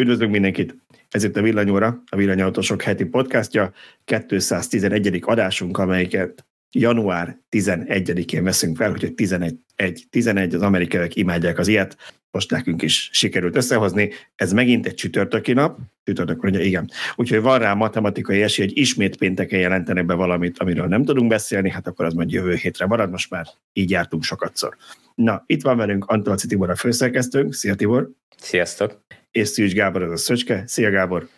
[0.00, 0.76] Üdvözlünk mindenkit!
[1.10, 3.72] Ez itt a Villanyóra, a Villanyautósok heti podcastja,
[4.04, 5.18] 211.
[5.24, 9.56] adásunk, amelyiket január 11-én veszünk fel, úgyhogy 11,
[10.10, 11.96] 11 az amerikaiak imádják az ilyet,
[12.30, 14.10] most nekünk is sikerült összehozni.
[14.34, 16.90] Ez megint egy csütörtöki nap, csütörtök mondja, igen.
[17.16, 21.70] Úgyhogy van rá matematikai esély, hogy ismét pénteken jelentenek be valamit, amiről nem tudunk beszélni,
[21.70, 24.76] hát akkor az majd jövő hétre marad, most már így jártunk sokatszor.
[25.14, 27.54] Na, itt van velünk Antolci Tibor a főszerkesztőnk.
[27.54, 28.10] Szia Tibor!
[28.36, 29.06] Sziasztok!
[29.30, 30.62] És Szűcs Gábor az a Szöcske.
[30.66, 31.28] Szia Gábor!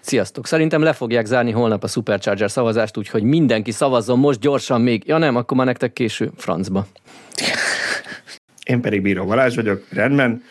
[0.00, 0.46] Sziasztok!
[0.46, 5.06] Szerintem le fogják zárni holnap a Supercharger szavazást, úgyhogy mindenki szavazzon most gyorsan még.
[5.06, 6.86] Ja nem, akkor már nektek késő, francba.
[8.64, 10.42] Én pedig Bíró Balázs vagyok, rendben.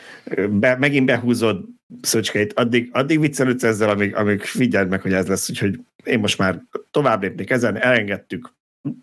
[0.50, 1.66] Be, megint behúzod
[2.02, 6.38] Szöcskeit, addig, addig viccelődsz ezzel, amíg, amíg figyeld meg, hogy ez lesz, úgyhogy én most
[6.38, 8.54] már tovább lépnék ezen, elengedtük,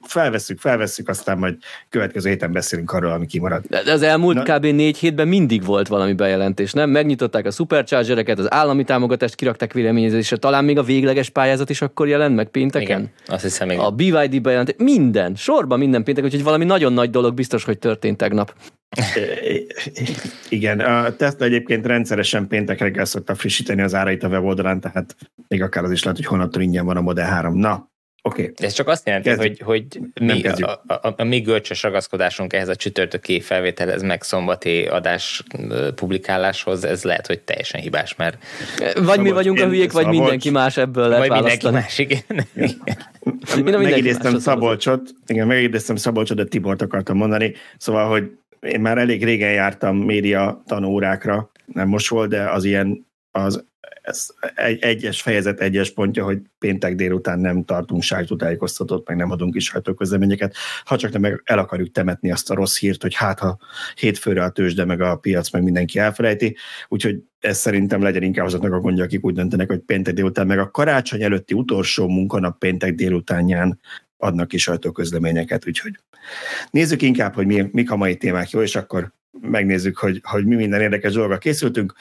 [0.02, 1.56] felveszünk, felveszünk, aztán majd
[1.88, 3.64] következő héten beszélünk arról, ami kimarad.
[3.66, 4.56] De az elmúlt Na.
[4.56, 4.64] kb.
[4.64, 6.90] négy hétben mindig volt valami bejelentés, nem?
[6.90, 12.08] Megnyitották a superchargereket, az állami támogatást kirakták véleményezésre, talán még a végleges pályázat is akkor
[12.08, 12.98] jelent meg pénteken?
[12.98, 13.84] Igen, azt hiszem igen.
[13.84, 18.16] A BYD bejelentés, minden, sorban minden péntek, úgyhogy valami nagyon nagy dolog biztos, hogy történt
[18.16, 18.54] tegnap.
[20.48, 25.16] Igen, a Tesla egyébként rendszeresen péntek reggel szokta frissíteni az árait a weboldalán, tehát
[25.48, 27.58] még akár az is lehet, hogy hónaptól ingyen van a Model 3.
[27.58, 27.92] Na,
[28.26, 28.42] Oké.
[28.42, 28.66] Okay.
[28.66, 29.62] Ez csak azt jelenti, Kezdjük.
[29.62, 34.22] hogy, hogy mi, a, a, a, a mi görcsös ragaszkodásunk ehhez a csütörtöki felvételhez, meg
[34.22, 35.42] szombati adás
[35.94, 38.38] publikáláshoz, ez lehet, hogy teljesen hibás, mert...
[38.78, 42.20] Vagy Szabolcs, mi vagyunk a hülyék, vagy mindenki más ebből lehet Vagy mindenki más, igen.
[43.56, 48.30] Én megidéztem Szabolcsot, igen, megidéztem Szabolcsot, de Tibort akartam mondani, szóval, hogy
[48.60, 53.64] én már elég régen jártam média tanórákra, nem most volt, de az ilyen az
[54.04, 59.54] ez egy, egyes fejezet, egyes pontja, hogy péntek délután nem tartunk sajtótájékoztatót, meg nem adunk
[59.54, 63.58] is sajtóközleményeket, ha csak nem el akarjuk temetni azt a rossz hírt, hogy hát ha
[63.94, 66.56] hétfőre a tőzsde, meg a piac, meg mindenki elfelejti,
[66.88, 70.58] úgyhogy ez szerintem legyen inkább azoknak a gondja, akik úgy döntenek, hogy péntek délután, meg
[70.58, 73.80] a karácsony előtti utolsó munkanap péntek délutánján
[74.16, 75.98] adnak ki sajtóközleményeket, úgyhogy
[76.70, 80.54] nézzük inkább, hogy mi, mik a mai témák, jó, és akkor megnézzük, hogy, hogy mi
[80.54, 81.94] minden érdekes dolga készültünk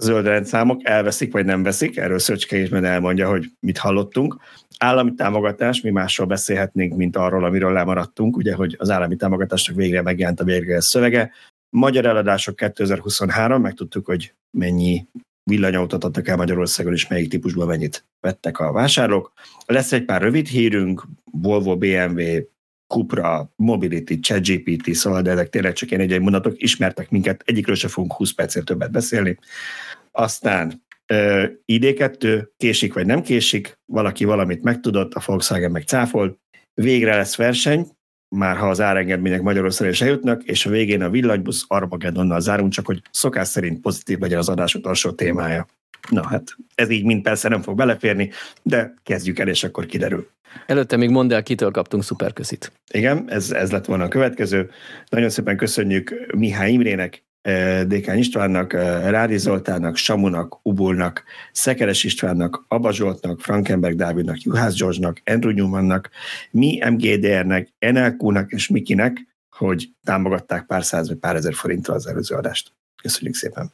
[0.00, 4.36] zöld rendszámok elveszik vagy nem veszik, erről Szöcske is elmondja, hogy mit hallottunk.
[4.78, 10.02] Állami támogatás, mi másról beszélhetnénk, mint arról, amiről lemaradtunk, ugye, hogy az állami támogatásnak végre
[10.02, 11.30] megjelent a végleges szövege.
[11.70, 15.06] Magyar eladások 2023, megtudtuk, hogy mennyi
[15.50, 19.32] villanyautót adtak el Magyarországon, és melyik típusban mennyit vettek a vásárlók.
[19.66, 22.22] Lesz egy pár rövid hírünk, Volvo, BMW,
[22.86, 27.90] Cupra, Mobility, ChatGPT, szóval de ezek tényleg csak ilyen egy mondatok, ismertek minket, egyikről sem
[27.90, 29.38] fogunk 20 percért többet beszélni.
[30.10, 36.38] Aztán uh, ID2, késik vagy nem késik, valaki valamit megtudott, a Volkswagen meg cáfolt,
[36.74, 37.86] végre lesz verseny,
[38.28, 42.86] már ha az árengedmények Magyarországon is eljutnak, és a végén a villanybusz Armageddonnal zárunk, csak
[42.86, 45.66] hogy szokás szerint pozitív legyen az adás utolsó témája.
[46.10, 48.30] Na hát, ez így mind persze nem fog beleférni,
[48.62, 50.28] de kezdjük el, és akkor kiderül.
[50.66, 52.72] Előtte még mondd el, kitől kaptunk szuperköszit.
[52.90, 54.70] Igen, ez, ez lett volna a következő.
[55.08, 62.64] Nagyon szépen köszönjük Mihály Imrének, eh, Dékány Istvánnak, eh, Rádi Zoltánnak, Samunak, Ubulnak, Szekeres Istvánnak,
[62.68, 66.10] Abba Zsoltnak, Frankenberg Dávidnak, Juhász Zsorzsnak, Andrew Newmannak,
[66.50, 72.34] mi MGDR-nek, NLQ-nak és Mikinek, hogy támogatták pár száz vagy pár ezer forintra az előző
[72.34, 72.72] adást.
[73.02, 73.72] Köszönjük szépen!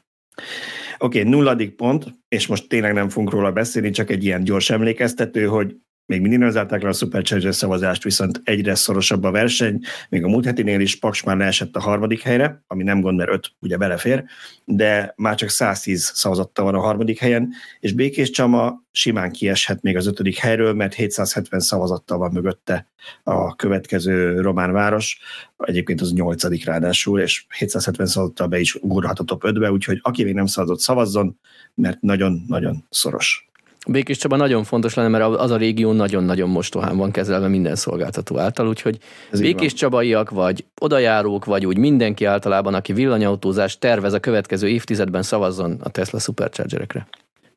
[1.02, 4.70] Oké, okay, nulladik pont, és most tényleg nem fogunk róla beszélni, csak egy ilyen gyors
[4.70, 5.76] emlékeztető, hogy
[6.10, 10.28] még mindig nem zárták le a Supercharger szavazást, viszont egyre szorosabb a verseny, még a
[10.28, 13.76] múlt hetinél is Paks már leesett a harmadik helyre, ami nem gond, mert öt ugye
[13.76, 14.24] belefér,
[14.64, 17.48] de már csak 110 szavazattal van a harmadik helyen,
[17.80, 22.86] és Békés Csama simán kieshet még az ötödik helyről, mert 770 szavazattal van mögötte
[23.22, 25.18] a következő román város,
[25.58, 30.24] egyébként az nyolcadik ráadásul, és 770 szavazattal be is ugorhat a top 5-be, úgyhogy aki
[30.24, 31.38] még nem szavazott, szavazzon,
[31.74, 33.49] mert nagyon-nagyon szoros.
[33.88, 38.38] Békés Csaba nagyon fontos lenne, mert az a régió nagyon-nagyon mostohán van kezelve minden szolgáltató
[38.38, 38.98] által, úgyhogy
[39.30, 45.22] Ez Békés Csabaiak, vagy odajárók, vagy úgy mindenki általában, aki villanyautózást tervez a következő évtizedben
[45.22, 47.06] szavazzon a Tesla Superchargerekre.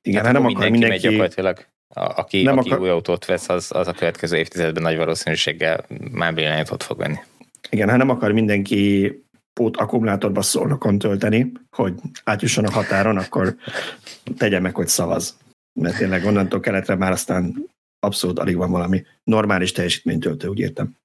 [0.02, 1.08] Igen, hát nem akar mindenki, mindenki...
[1.08, 1.66] gyakorlatilag.
[1.88, 2.82] A, aki, nem aki akar...
[2.82, 7.18] új autót vesz, az, az a következő évtizedben nagy valószínűséggel már villanyautót fog venni.
[7.70, 9.12] Igen, hát nem akar mindenki
[9.54, 11.94] pót akkumulátorba szólnokon tölteni, hogy
[12.24, 13.56] átjusson a határon, akkor
[14.38, 15.38] tegye meg, hogy szavaz
[15.74, 20.96] mert tényleg onnantól keletre már aztán abszolút alig van valami normális teljesítménytöltő, úgy értem.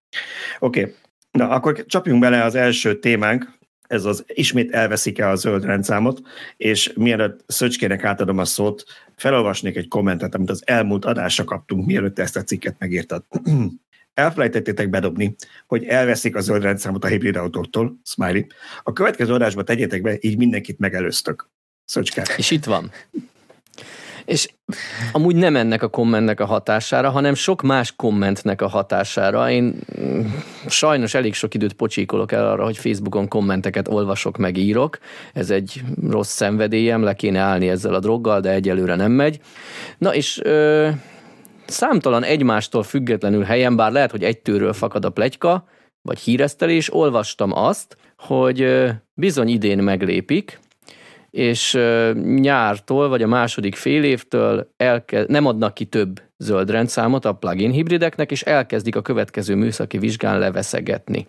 [0.58, 0.94] Oké, okay.
[1.30, 6.20] na akkor csapjunk bele az első témánk, ez az ismét elveszik-e a zöld rendszámot,
[6.56, 8.84] és mielőtt Szöcskének átadom a szót,
[9.16, 13.24] felolvasnék egy kommentet, amit az elmúlt adásra kaptunk, mielőtt ezt a cikket megírtad.
[14.14, 15.34] Elfelejtettétek bedobni,
[15.66, 18.42] hogy elveszik a zöld rendszámot a hibrid autóktól, smiley.
[18.82, 21.50] A következő adásba tegyétek be, így mindenkit megelőztök.
[21.84, 22.26] Szöcske.
[22.36, 22.90] És itt van.
[24.28, 24.48] És
[25.12, 29.50] amúgy nem ennek a kommentnek a hatására, hanem sok más kommentnek a hatására.
[29.50, 30.20] Én mm,
[30.66, 34.98] sajnos elég sok időt pocsíkolok el arra, hogy Facebookon kommenteket olvasok, meg írok.
[35.32, 39.40] Ez egy rossz szenvedélyem, le kéne állni ezzel a droggal, de egyelőre nem megy.
[39.98, 40.88] Na és ö,
[41.66, 45.64] számtalan egymástól függetlenül helyen, bár lehet, hogy egy tőről fakad a plegyka,
[46.02, 50.58] vagy híresztelés, olvastam azt, hogy bizony idén meglépik,
[51.38, 51.78] és
[52.22, 57.70] nyártól, vagy a második fél évtől elke- nem adnak ki több zöld rendszámot a plugin
[57.70, 61.26] hibrideknek, és elkezdik a következő műszaki vizsgán leveszegetni.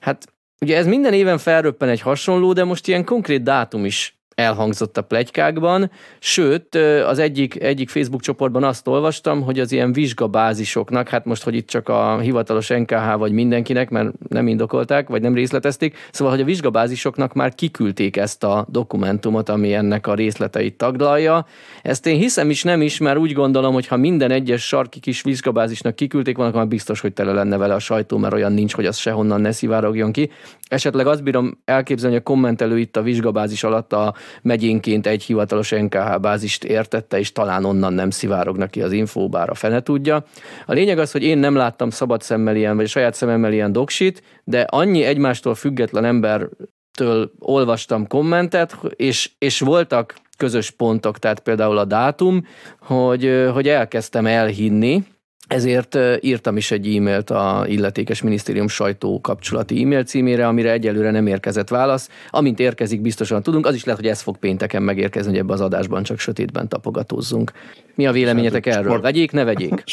[0.00, 4.96] Hát ugye ez minden éven felröppen egy hasonló, de most ilyen konkrét dátum is elhangzott
[4.96, 6.74] a plegykákban, sőt,
[7.06, 11.66] az egyik, egyik Facebook csoportban azt olvastam, hogy az ilyen vizsgabázisoknak, hát most, hogy itt
[11.68, 16.46] csak a hivatalos NKH vagy mindenkinek, mert nem indokolták, vagy nem részletezték, szóval, hogy a
[16.46, 21.46] vizsgabázisoknak már kiküldték ezt a dokumentumot, ami ennek a részleteit taglalja.
[21.82, 25.22] Ezt én hiszem is, nem is, mert úgy gondolom, hogy ha minden egyes sarki kis
[25.22, 28.74] vizsgabázisnak kiküldték volna, akkor már biztos, hogy tele lenne vele a sajtó, mert olyan nincs,
[28.74, 30.30] hogy az sehonnan ne szivárogjon ki.
[30.68, 35.70] Esetleg azt bírom elképzelni, hogy a kommentelő itt a vizsgabázis alatt a megyénként egy hivatalos
[35.70, 40.24] NKH bázist értette, és talán onnan nem szivárognak ki az infó, bár a fene tudja.
[40.66, 44.22] A lényeg az, hogy én nem láttam szabad szemmel ilyen, vagy saját szememmel ilyen doksit,
[44.44, 51.84] de annyi egymástól független embertől olvastam kommentet, és, és voltak közös pontok, tehát például a
[51.84, 52.46] dátum,
[52.80, 55.04] hogy, hogy elkezdtem elhinni,
[55.46, 61.26] ezért írtam is egy e-mailt a illetékes minisztérium sajtó kapcsolati e-mail címére, amire egyelőre nem
[61.26, 62.10] érkezett válasz.
[62.30, 63.66] Amint érkezik, biztosan tudunk.
[63.66, 67.52] Az is lehet, hogy ez fog pénteken megérkezni, hogy ebbe az adásban csak sötétben tapogatózzunk.
[67.94, 68.88] Mi a véleményetek hát, erről?
[68.88, 69.02] Sport...
[69.02, 69.84] Vegyék, ne vegyék?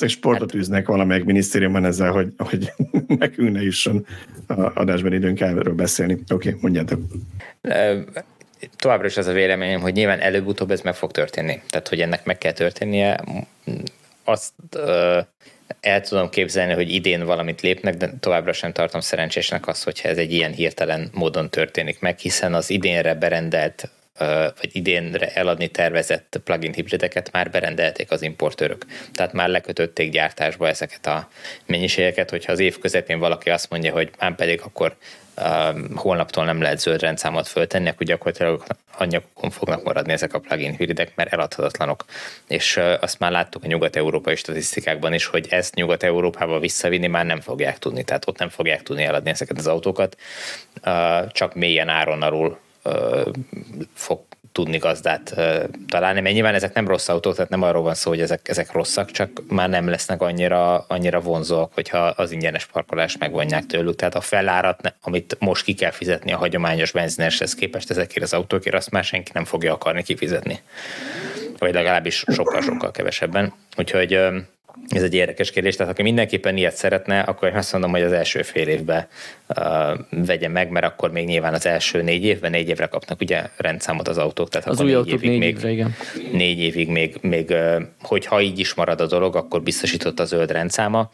[0.00, 0.60] egy sportot hát.
[0.60, 2.72] űznek valamelyik minisztériumban ezzel, hogy, hogy
[3.18, 4.06] nekünk ne jusson
[4.74, 6.12] adásban időnk erről beszélni.
[6.12, 7.00] Oké, okay, mondjátok.
[8.76, 11.60] Továbbra is az a véleményem, hogy nyilván előbb-utóbb ez meg fog történni.
[11.70, 13.20] Tehát, hogy ennek meg kell történnie
[14.24, 14.52] azt
[15.80, 20.16] el tudom képzelni, hogy idén valamit lépnek, de továbbra sem tartom szerencsésnek azt, hogyha ez
[20.16, 23.88] egy ilyen hirtelen módon történik meg, hiszen az idénre berendelt
[24.60, 28.86] vagy idénre eladni tervezett plugin hibrideket már berendelték az importőrök.
[29.12, 31.28] Tehát már lekötötték gyártásba ezeket a
[31.66, 34.96] mennyiségeket, hogyha az év közepén valaki azt mondja, hogy már pedig akkor
[35.94, 38.64] holnaptól nem lehet zöld rendszámot föltenni, akkor gyakorlatilag
[38.98, 42.04] anyagokon fognak maradni ezek a plugin hibridek, mert eladhatatlanok.
[42.48, 47.78] És azt már láttuk a nyugat-európai statisztikákban is, hogy ezt Nyugat-Európába visszavinni már nem fogják
[47.78, 50.16] tudni, tehát ott nem fogják tudni eladni ezeket az autókat,
[51.28, 52.58] csak mélyen áron alul
[53.94, 54.20] fog
[54.54, 55.34] tudni gazdát
[55.88, 58.72] találni, mert nyilván ezek nem rossz autók, tehát nem arról van szó, hogy ezek, ezek
[58.72, 63.96] rosszak, csak már nem lesznek annyira, annyira vonzóak, hogyha az ingyenes parkolást megvonják tőlük.
[63.96, 68.76] Tehát a felárat, amit most ki kell fizetni a hagyományos benzineshez képest ezekért az autókért,
[68.76, 70.60] azt már senki nem fogja akarni kifizetni.
[71.58, 73.52] Vagy legalábbis sokkal-sokkal kevesebben.
[73.76, 74.18] Úgyhogy
[74.88, 78.12] ez egy érdekes kérdés, tehát aki mindenképpen ilyet szeretne, akkor én azt mondom, hogy az
[78.12, 79.06] első fél évben
[79.48, 83.42] uh, vegye meg, mert akkor még nyilván az első négy évben, négy évre kapnak ugye
[83.56, 85.94] rendszámot az autók, tehát az új autók négy még, évre, igen.
[86.32, 90.50] Négy évig még, még uh, hogyha így is marad a dolog, akkor biztosított a zöld
[90.50, 91.00] rendszáma.
[91.00, 91.08] Uh,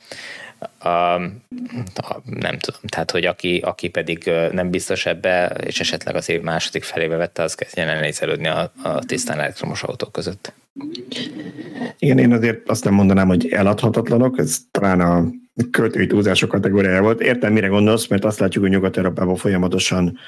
[2.24, 6.82] nem tudom, tehát hogy aki, aki pedig nem biztos ebbe, és esetleg az év második
[6.82, 10.52] felébe vette, az kezdjen elnézelődni a, a tisztán elektromos autók között.
[11.98, 15.30] Igen, én azért azt nem mondanám, hogy eladhatatlanok, ez talán a
[15.70, 17.20] költői túlzások kategóriája volt.
[17.20, 20.18] Értem, mire gondolsz, mert azt látjuk, hogy Nyugat-Európában folyamatosan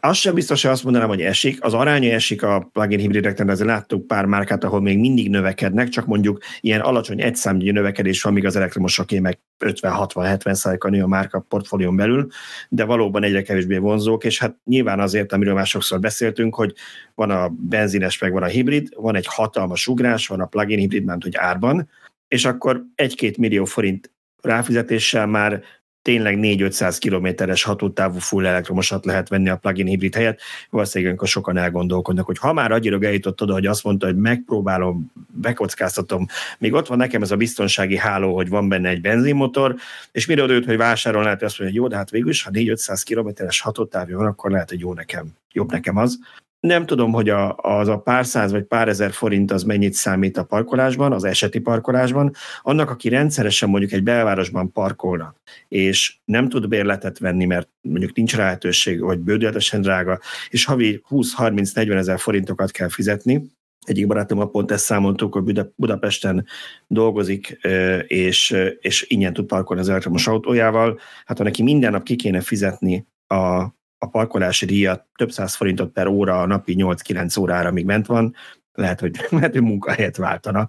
[0.00, 1.64] az sem biztos, hogy azt mondanám, hogy esik.
[1.64, 5.88] Az aránya esik a plugin hibrideknek, de azért láttuk pár márkát, ahol még mindig növekednek,
[5.88, 11.06] csak mondjuk ilyen alacsony egyszámnyi növekedés van, míg az elektromosoké meg 50-60-70 százaléka nő a
[11.06, 12.26] márka portfólión belül,
[12.68, 16.74] de valóban egyre kevésbé vonzók, és hát nyilván azért, amiről már sokszor beszéltünk, hogy
[17.14, 21.04] van a benzines, meg van a hibrid, van egy hatalmas ugrás, van a plugin hibrid,
[21.04, 21.88] mert hogy árban,
[22.28, 24.10] és akkor egy-két millió forint
[24.42, 25.62] ráfizetéssel már
[26.02, 30.40] tényleg 4-500 kilométeres hatótávú full elektromosat lehet venni a plugin hibrid helyett.
[30.70, 35.12] Valószínűleg akkor sokan elgondolkodnak, hogy ha már annyira eljutott oda, hogy azt mondta, hogy megpróbálom,
[35.32, 36.26] bekockáztatom,
[36.58, 39.74] még ott van nekem ez a biztonsági háló, hogy van benne egy benzinmotor,
[40.12, 43.00] és mire odajött, hogy vásárol, lehet azt mondja, hogy jó, de hát végül ha 4-500
[43.04, 46.18] kilométeres hatótávja van, akkor lehet, hogy jó nekem, jobb nekem az.
[46.60, 50.36] Nem tudom, hogy a, az a pár száz vagy pár ezer forint az mennyit számít
[50.36, 52.32] a parkolásban, az eseti parkolásban.
[52.62, 55.34] Annak, aki rendszeresen mondjuk egy belvárosban parkolna,
[55.68, 61.94] és nem tud bérletet venni, mert mondjuk nincs lehetőség, vagy bődületesen drága, és havi 20-30-40
[61.94, 63.50] ezer forintokat kell fizetni,
[63.86, 66.46] egyik barátommal pont ezt számoltuk, hogy Budapesten
[66.86, 67.58] dolgozik,
[68.06, 70.98] és, és ingyen tud parkolni az elektromos autójával.
[71.24, 73.66] Hát ha neki minden nap ki kéne fizetni a
[74.02, 78.34] a parkolási díjat több száz forintot per óra a napi 8-9 órára még ment van,
[78.72, 80.68] lehet, hogy, lehet, hogy munkahelyet váltana.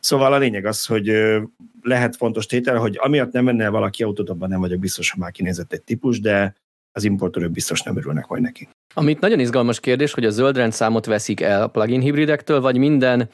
[0.00, 1.12] Szóval a lényeg az, hogy
[1.82, 5.30] lehet fontos tétel, hogy amiatt nem menne valaki autót, abban nem vagyok biztos, hogy már
[5.30, 6.54] kinézett egy típus, de
[6.92, 8.68] az importőrök biztos nem örülnek majd neki.
[8.94, 13.28] Amit nagyon izgalmas kérdés, hogy a zöld rendszámot veszik el a plugin hibridektől, vagy minden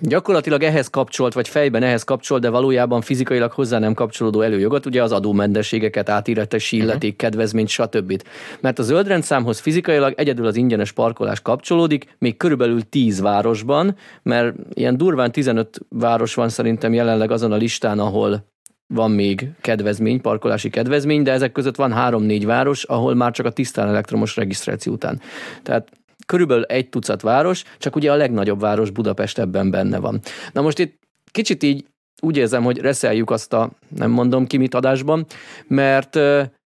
[0.00, 5.02] gyakorlatilag ehhez kapcsolt, vagy fejben ehhez kapcsolt, de valójában fizikailag hozzá nem kapcsolódó előjogot, ugye
[5.02, 7.16] az adómentességeket, átíretes illeték, uh-huh.
[7.16, 8.22] kedvezményt, stb.
[8.60, 14.54] Mert a zöld rendszámhoz fizikailag egyedül az ingyenes parkolás kapcsolódik, még körülbelül 10 városban, mert
[14.74, 18.52] ilyen durván 15 város van szerintem jelenleg azon a listán, ahol
[18.86, 23.50] van még kedvezmény, parkolási kedvezmény, de ezek között van három-négy város, ahol már csak a
[23.50, 25.20] tisztán elektromos regisztráció után.
[25.62, 25.88] Tehát
[26.26, 30.20] körülbelül egy tucat város, csak ugye a legnagyobb város Budapest ebben benne van.
[30.52, 30.98] Na most itt
[31.30, 31.84] kicsit így
[32.20, 35.26] úgy érzem, hogy reszeljük azt a, nem mondom ki mit adásban,
[35.66, 36.18] mert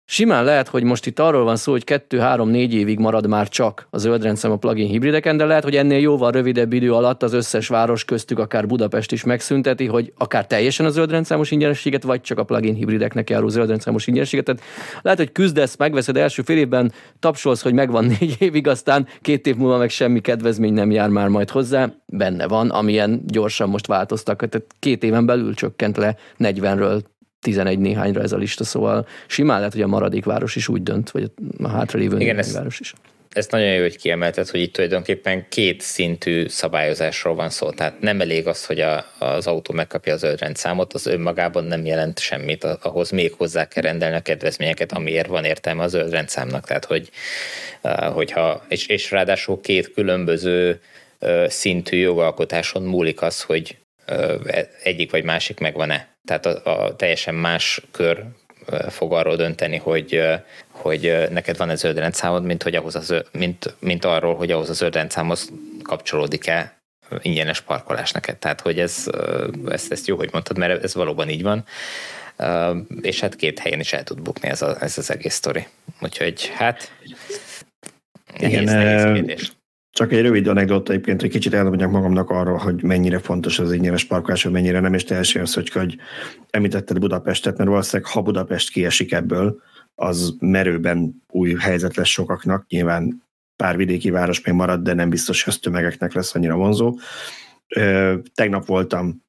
[0.09, 3.99] Simán lehet, hogy most itt arról van szó, hogy 2-3-4 évig marad már csak a
[3.99, 8.05] zöldrendszem a plugin hibrideken, de lehet, hogy ennél jóval rövidebb idő alatt az összes város
[8.05, 12.75] köztük akár Budapest is megszünteti, hogy akár teljesen a zöldrendszámos ingyenességet, vagy csak a plugin
[12.75, 14.45] hibrideknek járó zöldrendszámos ingyenességet.
[14.45, 14.63] Tehát
[15.03, 19.57] lehet, hogy küzdesz, megveszed első fél évben, tapsolsz, hogy megvan négy évig, aztán két év
[19.57, 21.93] múlva meg semmi kedvezmény nem jár már majd hozzá.
[22.07, 24.49] Benne van, amilyen gyorsan most változtak.
[24.49, 27.01] Tehát két éven belül csökkent le 40-ről
[27.41, 31.11] 11 néhányra ez a lista, szóval simán lehet, hogy a maradék város is úgy dönt,
[31.11, 31.31] vagy
[31.63, 32.95] a hátralévő Igen, ez, város is.
[33.37, 37.71] Ez nagyon jó, hogy kiemelted, hogy itt tulajdonképpen két szintű szabályozásról van szó.
[37.71, 41.85] Tehát nem elég az, hogy a, az autó megkapja az zöld rendszámot, az önmagában nem
[41.85, 46.67] jelent semmit, ahhoz még hozzá kell rendelni a kedvezményeket, amiért van értelme a zöld rendszámnak.
[46.67, 47.11] Tehát, hogy,
[48.13, 50.81] hogyha, és, és ráadásul két különböző
[51.47, 53.77] szintű jogalkotáson múlik az, hogy
[54.83, 56.09] egyik vagy másik megvan-e.
[56.25, 58.25] Tehát a, a teljesen más kör
[58.89, 60.23] fog arról dönteni, hogy,
[60.69, 64.71] hogy neked van ez zöld rendszámod, mint, hogy ahhoz az, mint, mint arról, hogy ahhoz
[64.71, 66.77] a zöld rendszámhoz kapcsolódik-e
[67.23, 68.37] ingyenes parkolás neked.
[68.37, 69.11] Tehát, hogy ez,
[69.69, 71.65] ezt, ezt jó, hogy mondtad, mert ez valóban így van.
[73.01, 75.67] És hát két helyen is el tud bukni ez, a, ez az egész sztori.
[76.01, 76.93] Úgyhogy hát
[78.39, 79.53] nehéz, Igen, nehéz kérdés.
[79.97, 84.05] Csak egy rövid anekdota egyébként, hogy kicsit elmondjak magamnak arról, hogy mennyire fontos az ingyenes
[84.05, 85.97] parkolás, hogy mennyire nem, és teljesen az, hogy, hogy
[86.51, 89.63] említetted Budapestet, mert valószínűleg ha Budapest kiesik ebből,
[89.95, 93.23] az merőben új helyzet lesz sokaknak, nyilván
[93.57, 96.99] pár vidéki város még marad, de nem biztos, hogy az tömegeknek lesz annyira vonzó.
[98.35, 99.23] Tegnap voltam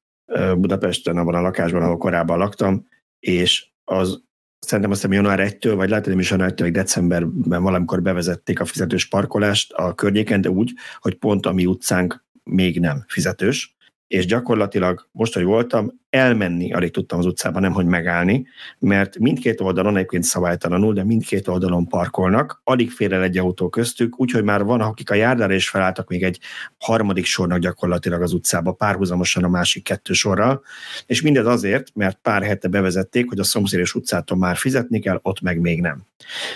[0.56, 2.86] Budapesten, abban a lakásban, ahol korábban laktam,
[3.20, 4.22] és az
[4.58, 8.64] szerintem azt hiszem január 1-től, vagy lehet, nem is január 1 decemberben valamikor bevezették a
[8.64, 13.76] fizetős parkolást a környéken, de úgy, hogy pont a mi utcánk még nem fizetős,
[14.08, 18.46] és gyakorlatilag most, hogy voltam, elmenni alig tudtam az utcában, nem hogy megállni,
[18.78, 24.20] mert mindkét oldalon egyébként szabálytalanul, de mindkét oldalon parkolnak, alig fér el egy autó köztük,
[24.20, 26.40] úgyhogy már van, akik a járdára is felálltak még egy
[26.78, 30.62] harmadik sornak gyakorlatilag az utcába, párhuzamosan a másik kettő sorral,
[31.06, 35.40] és mindez azért, mert pár hete bevezették, hogy a szomszédos utcától már fizetni kell, ott
[35.40, 36.02] meg még nem.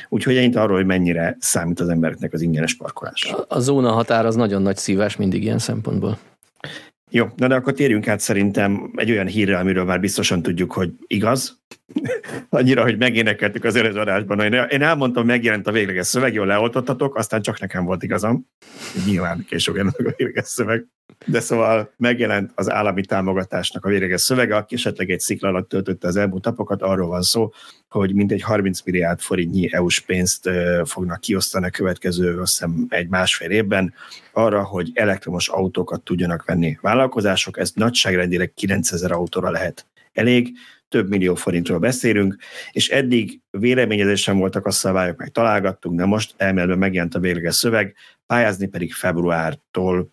[0.08, 3.24] Úgyhogy én arról, hogy mennyire számít az embereknek az ingyenes parkolás.
[3.24, 6.18] A, a zóna határ az nagyon nagy szívás mindig ilyen szempontból.
[7.14, 10.92] Jó, na de akkor térjünk át szerintem egy olyan hírre, amiről már biztosan tudjuk, hogy
[11.06, 11.61] igaz.
[12.48, 14.40] Annyira, hogy megénekeltük az előző adásban.
[14.70, 18.46] Én elmondtam, megjelent a végleges szöveg, jól leoltottatok, aztán csak nekem volt igazam.
[19.06, 20.86] Nyilván később jelent a végleges szöveg.
[21.26, 26.06] De szóval megjelent az állami támogatásnak a végleges szövege, aki esetleg egy szikla alatt töltötte
[26.08, 27.52] az elmúlt napokat, arról van szó,
[27.88, 30.50] hogy mintegy 30 milliárd forintnyi EU-s pénzt
[30.84, 33.94] fognak kiosztani a következő, azt hiszem, egy másfél évben
[34.32, 37.58] arra, hogy elektromos autókat tudjanak venni vállalkozások.
[37.58, 40.52] Ez nagyságrendileg 9000 autóra lehet elég,
[40.92, 42.36] több millió forintról beszélünk,
[42.72, 47.94] és eddig véleményezésen voltak a szabályok, meg találgattunk, de most elméletben megjelent a végleges szöveg,
[48.26, 50.12] pályázni pedig februártól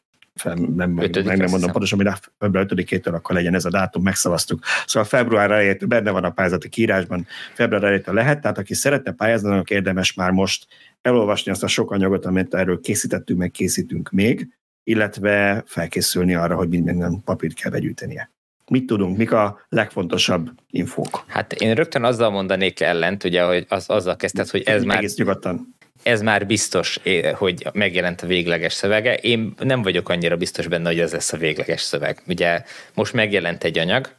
[0.76, 4.64] nem, meg, meg nem mondom pontosan, hogy február 5-től akkor legyen ez a dátum, megszavaztuk.
[4.86, 9.50] Szóval február elejétől benne van a pályázati kiírásban, február elejétől lehet, tehát aki szeretne pályázni,
[9.50, 10.68] annak érdemes már most
[11.02, 14.48] elolvasni azt a sok anyagot, amit erről készítettünk, meg készítünk még,
[14.84, 18.32] illetve felkészülni arra, hogy minden papírt kell begyűjtenie.
[18.70, 21.24] Mit tudunk, mik a legfontosabb infók?
[21.28, 24.98] Hát én rögtön azzal mondanék ellent, ugye, hogy az, azzal kezdted, hogy ez már...
[24.98, 27.00] Egész nyugodtan ez már biztos,
[27.34, 29.16] hogy megjelent a végleges szövege.
[29.16, 32.22] Én nem vagyok annyira biztos benne, hogy ez lesz a végleges szöveg.
[32.28, 34.10] Ugye most megjelent egy anyag,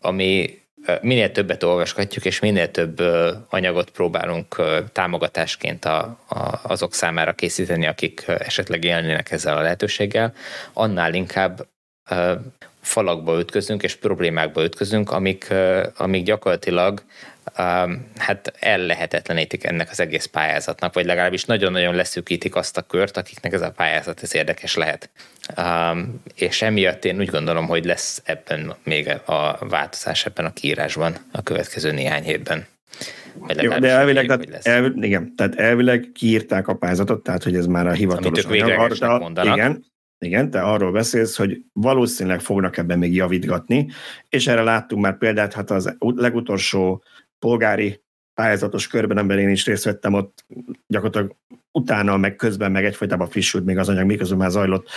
[0.00, 0.60] ami
[1.00, 3.02] minél többet olvasgatjuk, és minél több
[3.48, 10.34] anyagot próbálunk támogatásként a, a, azok számára készíteni, akik esetleg élnének ezzel a lehetőséggel,
[10.72, 11.66] annál inkább
[12.82, 15.54] falakba ütközünk és problémákba ütközünk, amik,
[15.96, 17.02] amik gyakorlatilag
[18.16, 23.60] hát ellehetetlenítik ennek az egész pályázatnak, vagy legalábbis nagyon-nagyon leszűkítik azt a kört, akiknek ez
[23.60, 25.10] a pályázat ez érdekes lehet.
[26.34, 31.42] És emiatt én úgy gondolom, hogy lesz ebben még a változás ebben a kiírásban a
[31.42, 32.66] következő néhány hétben.
[33.60, 37.86] Jó, de elvileg, tehát, elv, igen, tehát elvileg kiírták a pályázatot, tehát hogy ez már
[37.86, 38.96] a hivatalos anyag.
[39.42, 39.84] Igen,
[40.22, 43.88] igen, te arról beszélsz, hogy valószínűleg fognak ebben még javítgatni,
[44.28, 47.02] és erre láttunk már példát, hát az legutolsó
[47.38, 48.02] polgári
[48.34, 50.44] pályázatos körben, amiben én is részt vettem, ott
[50.86, 51.36] gyakorlatilag
[51.72, 54.88] utána, meg közben, meg egyfajtában frissült még az anyag, miközben már zajlott.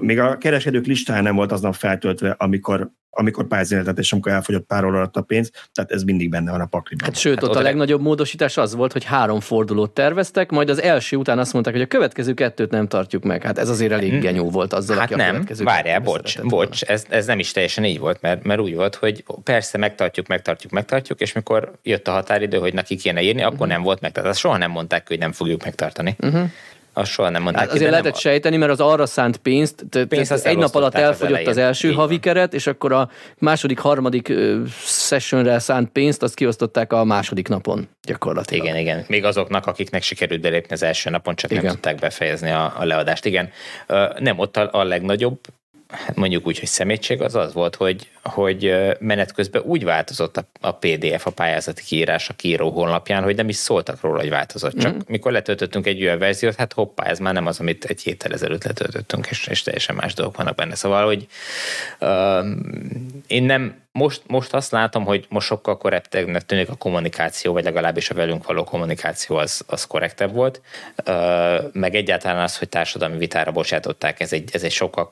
[0.00, 4.84] Még a kereskedők listája nem volt aznap feltöltve, amikor amikor pályázat és amikor elfogyott pár
[4.84, 7.04] alatt a pénz, tehát ez mindig benne van a pakliban.
[7.06, 10.82] Hát sőt, hát ott a legnagyobb módosítás az volt, hogy három fordulót terveztek, majd az
[10.82, 13.42] első után azt mondták, hogy a következő kettőt nem tartjuk meg.
[13.42, 14.18] Hát ez azért elég hm.
[14.18, 17.52] genyó volt azzal, hát aki nem, a következő várjál, bocs, bocs, ez, ez, nem is
[17.52, 22.08] teljesen így volt, mert, mert úgy volt, hogy persze megtartjuk, megtartjuk, megtartjuk, és mikor jött
[22.08, 23.68] a határidő, hogy neki kéne írni, akkor uh-huh.
[23.68, 24.12] nem volt meg.
[24.12, 26.11] Tehát azt soha nem mondták, hogy nem fogjuk megtartani.
[26.18, 26.50] Uh-huh.
[26.94, 27.64] Azt soha nem mondták.
[27.64, 28.20] Hát azért lehetett nem...
[28.20, 31.94] sejteni, mert az arra szánt pénzt, pénzt egy nap alatt elfogyott az, az első Így
[31.94, 34.32] havi keret, és akkor a második, harmadik
[34.84, 38.64] sessionre szánt pénzt, azt kiosztották a második napon gyakorlatilag.
[38.64, 39.04] Igen, igen.
[39.08, 41.64] Még azoknak, akiknek sikerült belépni az első napon, csak igen.
[41.64, 43.24] nem tudták befejezni a, a leadást.
[43.24, 43.50] Igen.
[44.18, 45.38] Nem, ott a, a legnagyobb
[45.92, 50.44] hát mondjuk úgy, hogy szemétség az az volt, hogy, hogy menet közben úgy változott a,
[50.60, 54.78] a PDF, a pályázati kiírás a kiíró honlapján, hogy nem is szóltak róla, hogy változott.
[54.78, 54.98] Csak mm.
[55.06, 58.64] mikor letöltöttünk egy olyan verziót, hát hoppá, ez már nem az, amit egy héttel ezelőtt
[58.64, 60.74] letöltöttünk, és, és teljesen más dolgok vannak benne.
[60.74, 61.26] Szóval, hogy
[62.00, 62.46] uh,
[63.26, 68.10] én nem, most, most azt látom, hogy most sokkal korrektebb tűnik a kommunikáció, vagy legalábbis
[68.10, 70.60] a velünk való kommunikáció az, az korrektebb volt.
[71.72, 75.08] Meg egyáltalán az, hogy társadalmi vitára bocsátották, ez egy, ez egy sokkal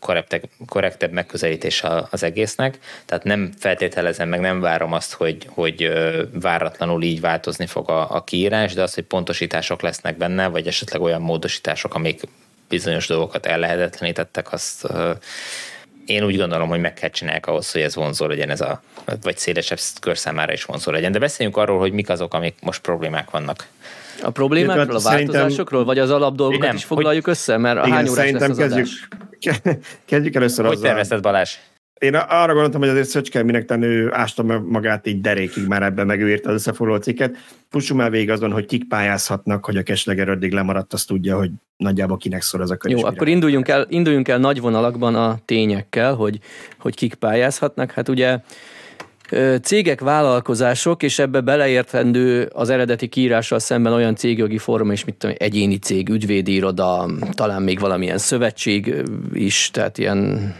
[0.00, 2.78] korrektebb, korrektebb megközelítés az egésznek.
[3.04, 5.92] Tehát nem feltételezem, meg nem várom azt, hogy, hogy
[6.32, 11.00] váratlanul így változni fog a, a kiírás, de az, hogy pontosítások lesznek benne, vagy esetleg
[11.00, 12.20] olyan módosítások, amik
[12.68, 14.86] bizonyos dolgokat ellehetetlenítettek, azt
[16.06, 18.82] én úgy gondolom, hogy meg kell csinálni ahhoz, hogy ez vonzó legyen ez a,
[19.22, 21.12] vagy szélesebb kör számára is vonzó legyen.
[21.12, 23.66] De beszéljünk arról, hogy mik azok, amik most problémák vannak.
[24.22, 27.56] A problémákról, a változásokról, vagy az alapdolgokat nem, is foglaljuk hogy, össze?
[27.56, 28.88] Mert a igen, hány órás lesz az kezdjük,
[29.64, 29.76] adás?
[30.04, 31.56] Kezdjük először Hogy tervezted Balázs?
[32.02, 36.20] Én arra gondoltam, hogy azért Szöcske minek ő ásta magát így derékig már ebben, meg
[36.20, 37.36] ő írta az összefoglaló cikket.
[37.70, 41.50] Fussunk már végig azon, hogy kik pályázhatnak, hogy a Kesleger addig lemaradt, azt tudja, hogy
[41.76, 42.98] nagyjából kinek szól ez a könyv.
[42.98, 46.38] Jó, akkor induljunk el, induljunk el nagy vonalakban a tényekkel, hogy,
[46.78, 47.90] hogy kik pályázhatnak.
[47.90, 48.38] Hát ugye
[49.62, 55.36] cégek, vállalkozások, és ebbe beleértendő az eredeti kiírással szemben olyan cégjogi forma, és mit tudom,
[55.38, 58.94] egyéni cég, ügyvédi iroda, talán még valamilyen szövetség
[59.32, 60.54] is, tehát ilyen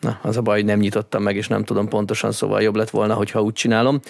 [0.00, 2.90] Na, az a baj, hogy nem nyitottam meg, és nem tudom pontosan, szóval jobb lett
[2.90, 4.00] volna, hogyha úgy csinálom.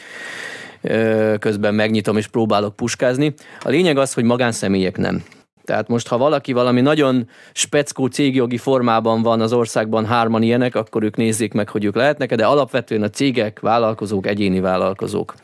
[1.39, 3.35] Közben megnyitom és próbálok puskázni.
[3.61, 5.23] A lényeg az, hogy magánszemélyek nem.
[5.65, 11.03] Tehát most, ha valaki valami nagyon speckó cégjogi formában van az országban hárman ilyenek, akkor
[11.03, 15.35] ők nézzék meg, hogy ők lehetnek, de alapvetően a cégek, vállalkozók, egyéni vállalkozók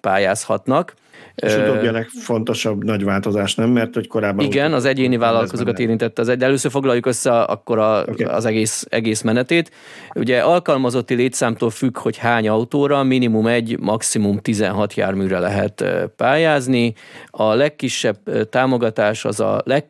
[0.00, 0.94] pályázhatnak.
[1.34, 3.70] És utóbbi a legfontosabb nagy változás, nem?
[3.70, 4.44] Mert hogy korábban...
[4.44, 8.26] Igen, az egyéni vállalkozókat érintette az egy, de először foglaljuk össze akkor a, okay.
[8.26, 9.70] az egész, egész menetét.
[10.14, 15.84] Ugye alkalmazotti létszámtól függ, hogy hány autóra, minimum egy, maximum 16 járműre lehet
[16.16, 16.94] pályázni.
[17.30, 19.84] A legkisebb támogatás az, a leg,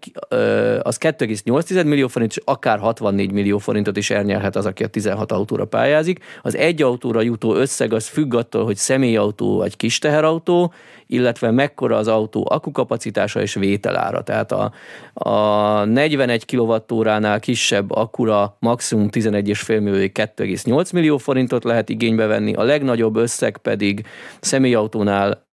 [0.82, 5.32] az 2,8 millió forint, és akár 64 millió forintot is elnyerhet az, aki a 16
[5.32, 6.24] autóra pályázik.
[6.42, 10.72] Az egy autóra jutó összeg az függ attól, hogy személyautó vagy kis teherautó,
[11.20, 14.22] illetve mekkora az autó akukapacitása és vételára.
[14.22, 14.72] Tehát a,
[15.14, 22.62] a 41 kWh-nál kisebb akkura maximum 11,5 millió 2,8 millió forintot lehet igénybe venni, a
[22.62, 24.06] legnagyobb összeg pedig
[24.40, 25.48] személyautónál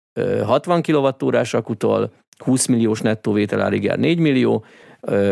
[0.45, 4.65] 60 kWh-s akutól 20 milliós nettó vételárig jár 4 millió,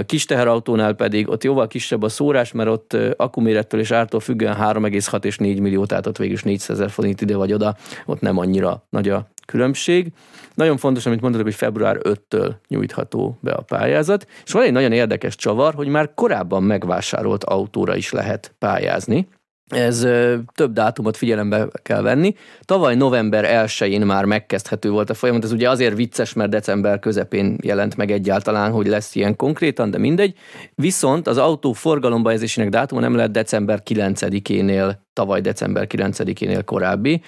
[0.05, 5.23] Kis teherautónál pedig ott jóval kisebb a szórás, mert ott akumérettől és ártól függően 3,6
[5.23, 7.75] és 4 millió, tehát ott végül is 400 ezer forint ide vagy oda,
[8.05, 10.11] ott nem annyira nagy a különbség.
[10.53, 14.91] Nagyon fontos, amit mondhatok, hogy február 5-től nyújtható be a pályázat, és van egy nagyon
[14.91, 19.27] érdekes csavar, hogy már korábban megvásárolt autóra is lehet pályázni.
[19.67, 20.07] Ez
[20.55, 22.35] több dátumot figyelembe kell venni.
[22.61, 27.57] Tavaly november 1-én már megkezdhető volt a folyamat, ez ugye azért vicces, mert december közepén
[27.63, 30.33] jelent meg egyáltalán, hogy lesz ilyen konkrétan, de mindegy.
[30.75, 37.21] Viszont az autó forgalomba helyezésének dátuma nem lehet december 9-énél, tavaly december 9-énél korábbi.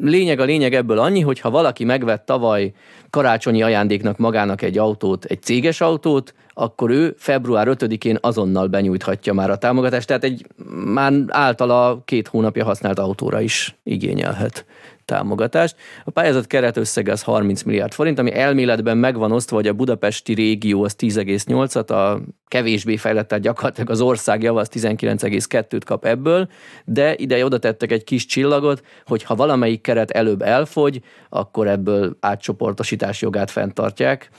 [0.00, 2.72] Lényeg a lényeg ebből annyi, hogy ha valaki megvett tavaly
[3.10, 9.50] karácsonyi ajándéknak magának egy autót, egy céges autót, akkor ő február 5-én azonnal benyújthatja már
[9.50, 10.46] a támogatást, tehát egy
[10.84, 14.64] már általa két hónapja használt autóra is igényelhet
[15.04, 15.76] támogatást.
[16.04, 20.84] A pályázat keretösszege az 30 milliárd forint, ami elméletben megvan osztva, hogy a budapesti régió
[20.84, 26.48] az 10,8-at, a kevésbé fejlett, tehát gyakorlatilag az ország java az 19,2-t kap ebből,
[26.84, 32.16] de ide oda tettek egy kis csillagot, hogy ha valamelyik keret előbb elfogy, akkor ebből
[32.20, 34.30] átcsoportosítás jogát fenntartják.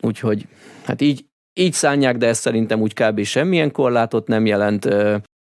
[0.00, 0.46] Úgyhogy
[0.84, 1.24] hát így,
[1.58, 3.22] így szánják, de ez szerintem úgy kb.
[3.22, 4.88] semmilyen korlátot nem jelent.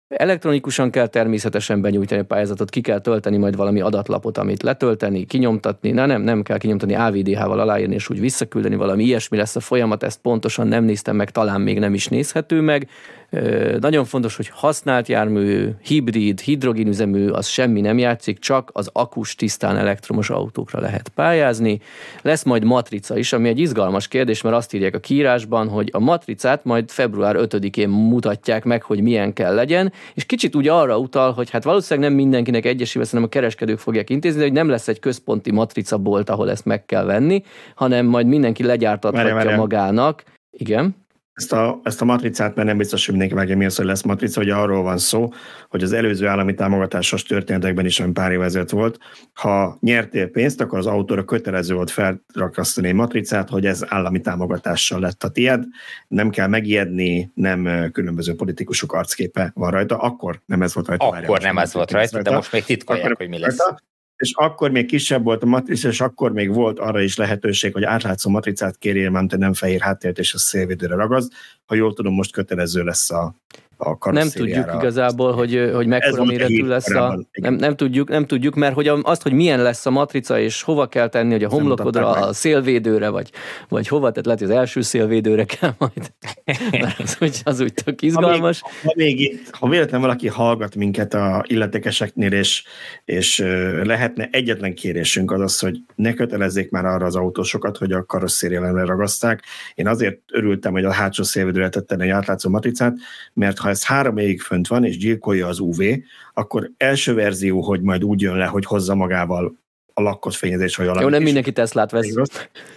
[0.09, 5.91] Elektronikusan kell természetesen benyújtani a pályázatot, ki kell tölteni majd valami adatlapot, amit letölteni, kinyomtatni,
[5.91, 10.03] na nem, nem kell kinyomtatni, AVDH-val aláírni és úgy visszaküldeni, valami ilyesmi lesz a folyamat,
[10.03, 12.89] ezt pontosan nem néztem meg, talán még nem is nézhető meg.
[13.81, 19.77] Nagyon fontos, hogy használt jármű, hibrid, hidrogénüzemű, az semmi nem játszik, csak az akus tisztán
[19.77, 21.81] elektromos autókra lehet pályázni.
[22.23, 25.99] Lesz majd matrica is, ami egy izgalmas kérdés, mert azt írják a kiírásban, hogy a
[25.99, 31.33] matricát majd február 5-én mutatják meg, hogy milyen kell legyen, és kicsit úgy arra utal,
[31.33, 34.99] hogy hát valószínűleg nem mindenkinek egyesével, hanem a kereskedők fogják intézni, hogy nem lesz egy
[34.99, 37.43] központi matrica bolt, ahol ezt meg kell venni,
[37.75, 40.23] hanem majd mindenki legyártathatja magának.
[40.51, 41.01] Igen.
[41.33, 44.03] Ezt a, ezt a matricát, mert nem biztos, hogy mindenki megje, mi az, hogy lesz
[44.03, 45.29] matrica, hogy arról van szó,
[45.69, 48.99] hogy az előző állami támogatásos történetekben is, ami pár évezet volt,
[49.33, 55.23] ha nyertél pénzt, akkor az autóra kötelező volt felrakasztani matricát, hogy ez állami támogatással lett
[55.25, 55.65] a tied,
[56.09, 61.07] nem kell megijedni, nem különböző politikusok arcképe van rajta, akkor nem ez volt rajta.
[61.07, 63.59] Akkor nem ez volt rajta, de most még titkolják, hogy mi lesz.
[63.59, 63.91] Rajta
[64.23, 67.85] és akkor még kisebb volt a matrica, és akkor még volt arra is lehetőség, hogy
[67.85, 71.29] átlátszó matricát kérjél, mert nem fehér háttért, és a szélvédőre ragaz.
[71.65, 73.35] Ha jól tudom, most kötelező lesz a,
[73.83, 77.27] a Nem tudjuk igazából, hogy, hogy mekkora méretű lesz a...
[77.33, 80.87] Nem, nem, tudjuk, nem tudjuk, mert hogy azt, hogy milyen lesz a matrica, és hova
[80.87, 83.31] kell tenni, hogy a homlokodra, a szélvédőre, vagy,
[83.69, 86.13] vagy hova, tehát lehet, hogy az első szélvédőre kell majd.
[86.83, 88.61] Mert az úgy, az úgy tök izgalmas.
[88.61, 92.65] Ha még, ha, még itt, ha véletlenül valaki hallgat minket a illetékeseknél, és,
[93.05, 93.39] és
[93.83, 98.85] lehetne egyetlen kérésünk az az, hogy ne kötelezzék már arra az autósokat, hogy a karosszérjelemre
[98.85, 99.43] ragaszták.
[99.75, 102.97] Én azért örültem, hogy a hátsó szélvédőre tettem egy átlátszó matricát,
[103.35, 105.83] mert ha ez három évig fönt van, és gyilkolja az UV,
[106.35, 109.61] akkor első verzió, hogy majd úgy jön le, hogy hozza magával
[109.95, 111.05] a lakkos fényezés, vagy valami.
[111.05, 112.15] Jó, nem mindenki Teslát vesz.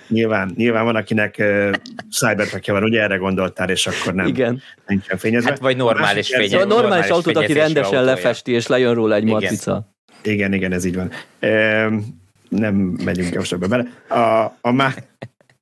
[0.08, 1.72] Nyilván, nyilván van, akinek uh,
[2.20, 4.62] cybertruckja van, ugye erre gondoltál, és akkor nem igen.
[4.88, 5.50] nincsen fényezve.
[5.50, 6.52] Hát vagy normális fényezés.
[6.52, 8.02] Szóval normális, normális autót, aki rendesen autója.
[8.02, 9.34] lefesti, és lejön róla egy igen.
[9.34, 9.94] matrica.
[10.24, 11.12] Igen, igen, ez így van.
[11.40, 11.90] E,
[12.50, 13.86] nem megyünk most ebbe bele.
[14.08, 14.94] A, a, má,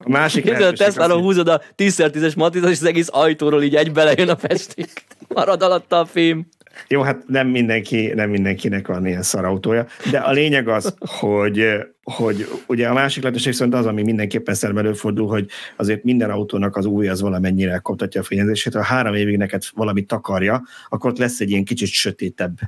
[0.04, 3.92] a másik Képzeld, a Tesla-ról húzod a 10x10-es matricát, és az egész ajtóról így egy
[3.92, 5.06] belejön a festék.
[5.36, 6.48] Marad alatta a fém.
[6.88, 11.66] Jó, hát nem, mindenki, nem mindenkinek van ilyen szarautója, de a lényeg az, hogy,
[12.04, 16.76] hogy ugye a másik lehetőség viszont az, ami mindenképpen szemben előfordul, hogy azért minden autónak
[16.76, 21.18] az új az valamennyire koptatja a fényezését, ha három évig neked valamit takarja, akkor ott
[21.18, 22.60] lesz egy ilyen kicsit sötétebb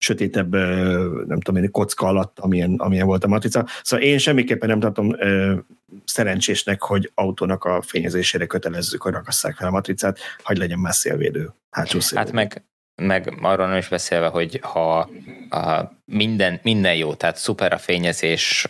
[0.00, 0.54] sötétebb,
[1.26, 3.66] nem tudom én, kocka alatt, amilyen, amilyen volt a matrica.
[3.82, 5.54] Szóval én semmiképpen nem tartom ö,
[6.04, 11.52] szerencsésnek, hogy autónak a fényezésére kötelezzük, hogy ragasszák fel a matricát, hogy legyen már szélvédő,
[11.70, 12.38] hátsó szélvédő.
[12.38, 12.64] Hát meg,
[13.02, 14.98] meg arról nem is beszélve, hogy ha
[15.50, 18.68] a minden, minden jó, tehát szuper a fényezés,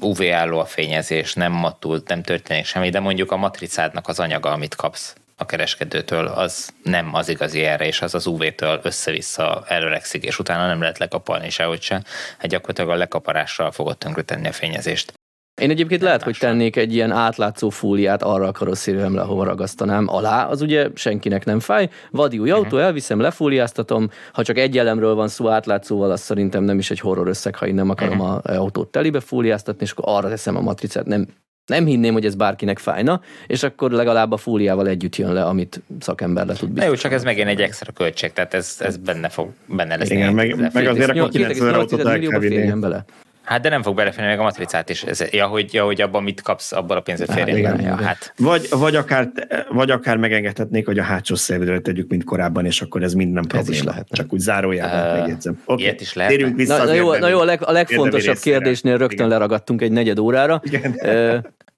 [0.00, 4.52] UV álló a fényezés, nem matul, nem történik semmi, de mondjuk a matricádnak az anyaga,
[4.52, 10.24] amit kapsz, a kereskedőtől, az nem az igazi erre, és az az UV-től össze-vissza előrekszik,
[10.24, 12.02] és utána nem lehet lekapalni sehogy se.
[12.38, 15.12] Hát gyakorlatilag a lekaparással fogod tönkretenni a fényezést.
[15.60, 20.46] Én egyébként lehet, hogy tennék egy ilyen átlátszó fóliát arra a karosszériemre, ahova ragasztanám alá,
[20.46, 21.88] az ugye senkinek nem fáj.
[22.10, 22.82] Vadi új autó, uh-huh.
[22.82, 27.28] elviszem, lefóliáztatom, ha csak egy elemről van szó átlátszóval, az szerintem nem is egy horror
[27.28, 28.40] összeg, ha én nem akarom uh-huh.
[28.42, 31.26] a autót telibe fóliáztatni, és akkor arra teszem a matricát, nem
[31.70, 35.82] nem hinném, hogy ez bárkinek fájna, és akkor legalább a fóliával együtt jön le, amit
[36.00, 36.96] szakember le tud biztosítani.
[36.96, 40.10] Jó, csak ez megint egy extra költség, tehát ez, ez benne fog, benne lesz.
[40.10, 43.04] Igen, meg, meg azért akkor 9000 autót el kell bele.
[43.50, 45.02] Hát de nem fog beleférni meg a matricát is.
[45.02, 48.04] Ez, ja, hogy, ja, hogy abban mit kapsz, abban a pénzet férjen hát, igen, ja,
[48.04, 48.32] hát.
[48.36, 49.30] vagy, vagy, akár,
[49.68, 53.72] vagy akár megengedhetnék, hogy a hátsó szélvédőre tegyük, mint korábban, és akkor ez minden probléma.
[53.72, 54.08] Ez is lehet.
[54.10, 55.62] Csak úgy zárójában uh, megjegyzem.
[55.64, 55.82] Okay.
[55.82, 56.32] Ilyet is lehet.
[56.32, 56.76] Térjünk vissza.
[56.76, 59.28] Na, na, jó, na jó, a, leg, a legfontosabb kérdésnél rögtön igen.
[59.28, 60.60] leragadtunk egy negyed órára.
[60.64, 60.96] Igen.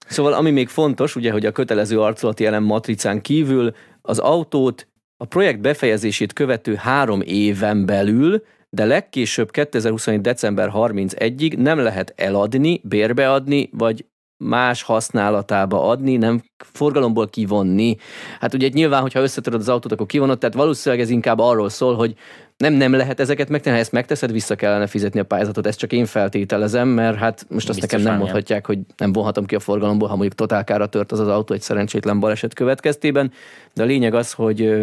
[0.09, 5.25] Szóval ami még fontos, ugye, hogy a kötelező arculati elem matricán kívül az autót a
[5.25, 8.43] projekt befejezését követő három éven belül
[8.77, 10.21] de legkésőbb 2021.
[10.21, 14.07] december 31-ig nem lehet eladni, bérbeadni, vagy
[14.45, 17.97] más használatába adni, nem forgalomból kivonni.
[18.41, 21.95] Hát ugye nyilván, hogyha összetöröd az autót, akkor kivonod, tehát valószínűleg ez inkább arról szól,
[21.95, 22.17] hogy
[22.63, 25.93] nem, nem lehet ezeket megtenni, ha ezt megteszed, vissza kellene fizetni a pályázatot, ezt csak
[25.93, 29.61] én feltételezem, mert hát most azt Biztos nekem nem mondhatják, hogy nem vonhatom ki a
[29.61, 33.33] forgalomból, ha mondjuk totálkára tört az az autó egy szerencsétlen baleset következtében,
[33.75, 34.83] de a lényeg az, hogy,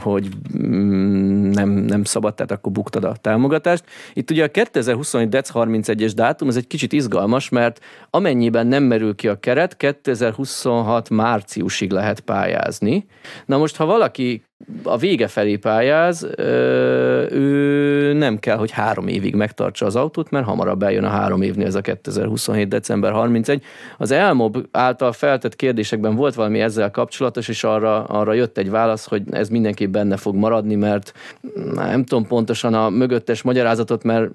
[0.00, 3.84] hogy mm, nem, nem szabad, tehát akkor buktad a támogatást.
[4.12, 5.28] Itt ugye a 2021.
[5.28, 11.10] dec 31-es dátum, ez egy kicsit izgalmas, mert amennyiben nem merül ki a keret, 2026
[11.18, 13.06] márciusig lehet pályázni.
[13.46, 14.42] Na most, ha valaki
[14.82, 16.26] a vége felé pályáz,
[17.30, 21.66] ő nem kell, hogy három évig megtartsa az autót, mert hamarabb eljön a három évnél,
[21.66, 22.68] ez a 2027.
[22.68, 23.62] december 31.
[23.98, 29.06] Az Elmob által feltett kérdésekben volt valami ezzel kapcsolatos, és arra, arra jött egy válasz,
[29.08, 31.12] hogy ez mindenképp benne fog maradni, mert
[31.74, 34.30] nem tudom pontosan a mögöttes magyarázatot, mert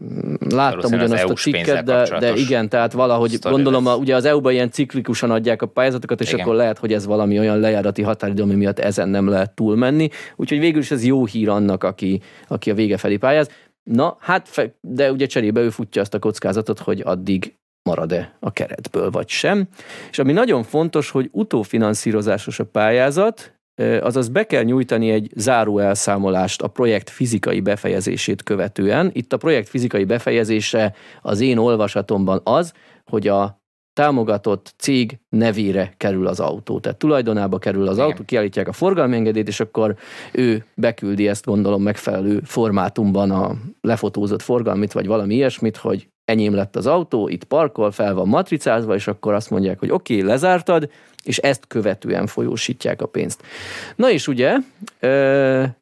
[0.49, 4.71] láttam ugyanazt a cikket, de, de igen, tehát valahogy gondolom, a, ugye az EU-ban ilyen
[4.71, 6.39] ciklikusan adják a pályázatokat, és igen.
[6.39, 10.09] akkor lehet, hogy ez valami olyan lejárati határidő, ami miatt ezen nem lehet túlmenni.
[10.35, 13.49] Úgyhogy végül is ez jó hír annak, aki, aki a vége felé pályáz.
[13.83, 17.55] Na, hát, de ugye cserébe ő futja azt a kockázatot, hogy addig
[17.89, 19.67] marad-e a keretből, vagy sem.
[20.09, 23.57] És ami nagyon fontos, hogy utófinanszírozásos a pályázat,
[24.01, 29.09] azaz be kell nyújtani egy záró elszámolást a projekt fizikai befejezését követően.
[29.13, 32.73] Itt a projekt fizikai befejezése az én olvasatomban az,
[33.05, 33.62] hogy a
[33.93, 36.79] támogatott cég nevére kerül az autó.
[36.79, 38.09] Tehát tulajdonába kerül az Igen.
[38.09, 39.95] autó, kiállítják a forgalmi engedélyt, és akkor
[40.31, 46.75] ő beküldi ezt gondolom megfelelő formátumban a lefotózott forgalmit, vagy valami ilyesmit, hogy enyém lett
[46.75, 50.89] az autó, itt parkol, fel van matricázva, és akkor azt mondják, hogy oké, okay, lezártad,
[51.23, 53.43] és ezt követően folyósítják a pénzt.
[53.95, 54.57] Na és ugye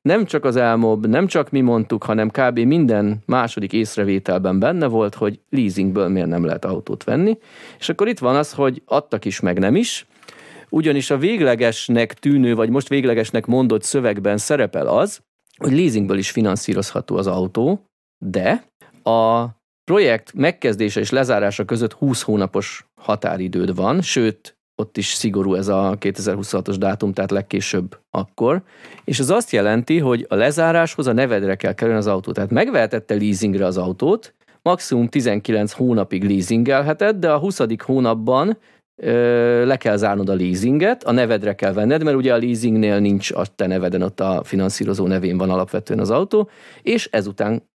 [0.02, 2.60] nem csak az elmob, nem csak mi mondtuk, hanem kb.
[2.60, 7.38] minden második észrevételben benne volt, hogy leasingből miért nem lehet autót venni,
[7.80, 10.06] és akkor itt van az, hogy adtak is, meg nem is,
[10.70, 15.22] ugyanis a véglegesnek tűnő, vagy most véglegesnek mondott szövegben szerepel az,
[15.58, 17.86] hogy leasingből is finanszírozható az autó,
[18.26, 18.64] de
[19.04, 19.46] a
[19.84, 25.96] projekt megkezdése és lezárása között 20 hónapos határidőd van, sőt, ott is szigorú ez a
[26.00, 28.62] 2026-os dátum, tehát legkésőbb akkor.
[29.04, 32.32] És az azt jelenti, hogy a lezáráshoz a nevedre kell kerülni az autó.
[32.32, 37.62] Tehát megvehetette leasingre az autót, maximum 19 hónapig leasingelheted, de a 20.
[37.86, 38.58] hónapban
[39.02, 43.32] ö, le kell zárnod a leasinget, a nevedre kell venned, mert ugye a leasingnél nincs
[43.32, 46.50] a te neveden, ott a finanszírozó nevén van alapvetően az autó,
[46.82, 47.70] és ezután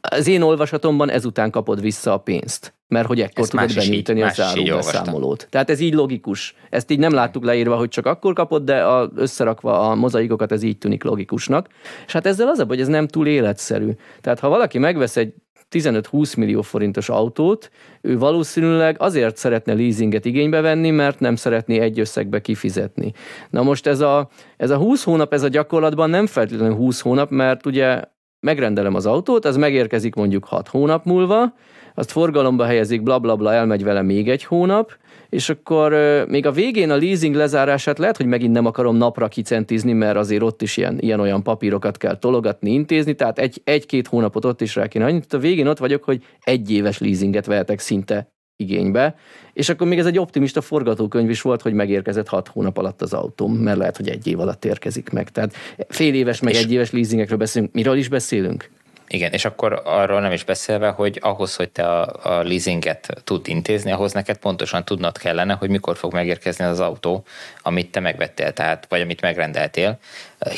[0.00, 4.28] az én olvasatomban ezután kapod vissza a pénzt, mert hogy ekkor Ezt tudod benyújtani a
[4.28, 5.46] záróbeszámolót.
[5.50, 6.54] Tehát ez így logikus.
[6.70, 10.62] Ezt így nem láttuk leírva, hogy csak akkor kapod, de a, összerakva a mozaikokat ez
[10.62, 11.68] így tűnik logikusnak.
[12.06, 13.90] És hát ezzel az a, hogy ez nem túl életszerű.
[14.20, 15.34] Tehát ha valaki megvesz egy
[15.70, 22.00] 15-20 millió forintos autót, ő valószínűleg azért szeretne leasinget igénybe venni, mert nem szeretné egy
[22.00, 23.12] összegbe kifizetni.
[23.50, 27.30] Na most ez a, ez a 20 hónap, ez a gyakorlatban nem feltétlenül 20 hónap,
[27.30, 28.02] mert ugye
[28.40, 31.54] megrendelem az autót, az megérkezik mondjuk 6 hónap múlva,
[31.94, 34.96] azt forgalomba helyezik, bla bla bla, elmegy vele még egy hónap,
[35.28, 35.92] és akkor
[36.28, 40.42] még a végén a leasing lezárását lehet, hogy megint nem akarom napra kicentizni, mert azért
[40.42, 44.86] ott is ilyen, ilyen-olyan papírokat kell tologatni, intézni, tehát egy, egy-két hónapot ott is rá
[44.86, 45.04] kéne.
[45.04, 49.14] Annyit a végén ott vagyok, hogy egy éves leasinget vehetek szinte igénybe,
[49.52, 53.12] és akkor még ez egy optimista forgatókönyv is volt, hogy megérkezett hat hónap alatt az
[53.12, 55.30] autóm, mert lehet, hogy egy év alatt érkezik meg.
[55.30, 55.54] Tehát
[55.88, 57.72] fél éves, meg és egy éves leasingekről beszélünk.
[57.72, 58.70] Miről is beszélünk?
[59.08, 63.48] Igen, és akkor arról nem is beszélve, hogy ahhoz, hogy te a, a leasinget tud
[63.48, 67.24] intézni, ahhoz neked pontosan tudnod kellene, hogy mikor fog megérkezni az autó,
[67.62, 69.98] amit te megvettél, tehát, vagy amit megrendeltél,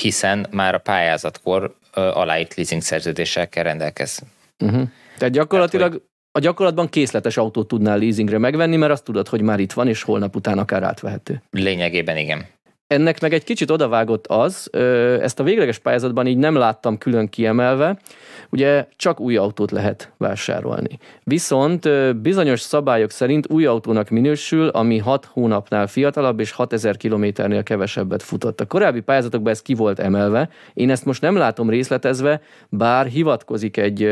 [0.00, 4.26] hiszen már a pályázatkor aláírt leasing szerződéssel kell rendelkezni.
[4.58, 4.88] Uh-huh.
[5.18, 9.40] Tehát gyakorlatilag tehát, hogy a gyakorlatban készletes autót tudnál leasingre megvenni, mert azt tudod, hogy
[9.40, 11.42] már itt van, és holnap után akár átvehető.
[11.50, 12.46] Lényegében igen.
[12.86, 14.70] Ennek meg egy kicsit odavágott az,
[15.20, 17.98] ezt a végleges pályázatban így nem láttam külön kiemelve,
[18.50, 20.98] ugye csak új autót lehet vásárolni.
[21.22, 21.88] Viszont
[22.20, 28.60] bizonyos szabályok szerint új autónak minősül, ami 6 hónapnál fiatalabb és 6000 kilométernél kevesebbet futott.
[28.60, 33.76] A korábbi pályázatokban ez ki volt emelve, én ezt most nem látom részletezve, bár hivatkozik
[33.76, 34.08] egy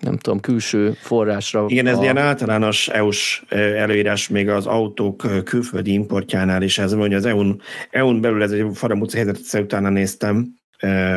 [0.00, 1.64] nem tudom, külső forrásra.
[1.68, 2.02] Igen, ez a...
[2.02, 6.78] ilyen általános EU-s előírás még az autók külföldi importjánál is.
[6.78, 10.46] Ez mondja, az EU-n, EU-n belül ez egy faramúci helyzetet utána néztem,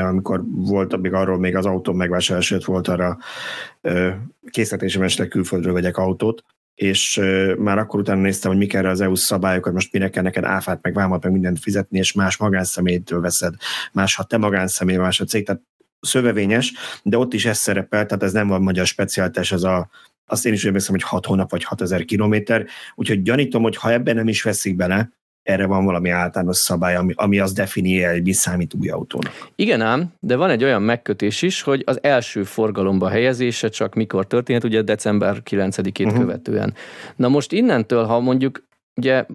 [0.02, 3.18] amikor volt még arról még az autó megvásárlás volt arra
[4.50, 6.44] készletésem esetleg külföldről vegyek autót,
[6.76, 7.22] és
[7.58, 10.80] már akkor utána néztem, hogy mik erre az EU szabályokat, most mire kell neked áfát,
[10.82, 13.54] meg vámat, meg mindent fizetni, és más magánszemélytől veszed,
[13.92, 15.62] más, ha te magánszemély, más a cég, tehát
[16.02, 19.90] szövevényes, de ott is ez szerepel, tehát ez nem van magyar speciáltás, ez a,
[20.26, 24.16] azt én is úgy hogy 6 hónap vagy 6000 kilométer, úgyhogy gyanítom, hogy ha ebben
[24.16, 25.12] nem is veszik bele,
[25.44, 29.50] erre van valami általános szabály, ami, ami azt definiálja, hogy mi számít új autónak.
[29.56, 34.28] Igen ám, de van egy olyan megkötés is, hogy az első forgalomba helyezése csak mikor
[34.28, 36.20] történhet, ugye december 9-ét uh-huh.
[36.20, 36.74] követően.
[37.16, 38.64] Na most innentől, ha mondjuk
[38.96, 39.26] ugye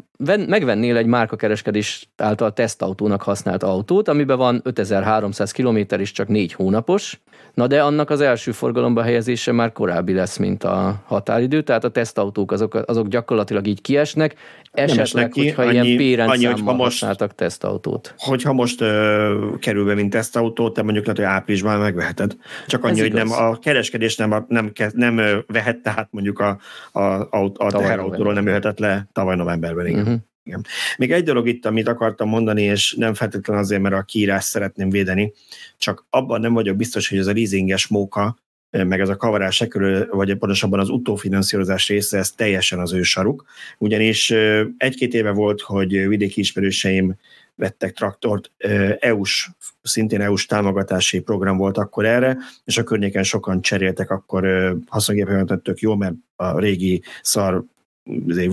[0.46, 7.20] megvennél egy márkakereskedés által tesztautónak használt autót, amiben van 5300 km és csak 4 hónapos,
[7.56, 11.88] na de annak az első forgalomba helyezése már korábbi lesz, mint a határidő, tehát a
[11.88, 14.34] tesztautók azok, azok gyakorlatilag így kiesnek,
[14.72, 18.14] esetleg, ki, hogyha annyi, ilyen pérenszámmal most, használtak tesztautót.
[18.16, 22.36] Hogyha most ö, kerül be, mint tesztautó, te mondjuk lehet, hogy áprilisban megveheted.
[22.66, 23.30] Csak annyi, Ez hogy igaz.
[23.30, 26.58] nem, a kereskedés nem, nem, nem, nem vehet, tehát mondjuk a,
[26.92, 29.86] a, a, a teherautóról nem jöhetett le tavaly novemberben.
[29.86, 30.00] Igen.
[30.00, 30.16] Uh-huh.
[30.46, 30.64] Igen.
[30.96, 34.90] Még egy dolog itt, amit akartam mondani, és nem feltétlenül azért, mert a kiírás szeretném
[34.90, 35.32] védeni,
[35.78, 38.38] csak abban nem vagyok biztos, hogy ez a leasinges móka,
[38.70, 43.44] meg ez a kavarás körül, vagy pontosabban az utófinanszírozás része, ez teljesen az ő saruk.
[43.78, 44.30] Ugyanis
[44.76, 47.14] egy-két éve volt, hogy vidéki ismerőseim
[47.54, 48.50] vettek traktort,
[48.98, 49.50] EU-s,
[49.82, 55.78] szintén EU-s támogatási program volt akkor erre, és a környéken sokan cseréltek akkor haszongépeket tök
[55.78, 57.64] jó, mert a régi szar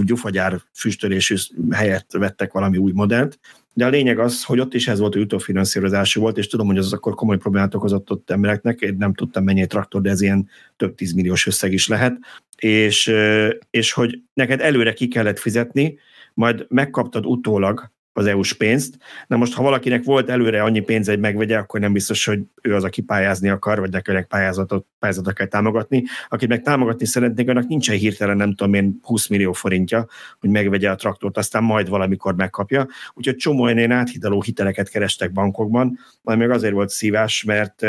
[0.03, 1.35] gyufagyár füstölésű
[1.71, 3.39] helyett vettek valami új modellt,
[3.73, 6.77] de a lényeg az, hogy ott is ez volt, hogy utófinanszírozási volt, és tudom, hogy
[6.77, 10.49] az akkor komoly problémát okozott ott embereknek, én nem tudtam mennyi traktor, de ez ilyen
[10.77, 12.17] több tízmilliós összeg is lehet,
[12.57, 13.13] és,
[13.69, 15.97] és hogy neked előre ki kellett fizetni,
[16.33, 18.97] majd megkaptad utólag az EU-s pénzt.
[19.27, 22.75] Na most, ha valakinek volt előre annyi pénz, hogy megvegye, akkor nem biztos, hogy ő
[22.75, 26.03] az, aki pályázni akar, vagy nekinek pályázatot, pályázatot kell támogatni.
[26.29, 30.07] Akit meg támogatni szeretnék, annak nincsen hirtelen, nem tudom én, 20 millió forintja,
[30.39, 32.87] hogy megvegye a traktort, aztán majd valamikor megkapja.
[33.13, 37.85] Úgyhogy csomó ilyen áthidaló hiteleket kerestek bankokban, majd még azért volt szívás, mert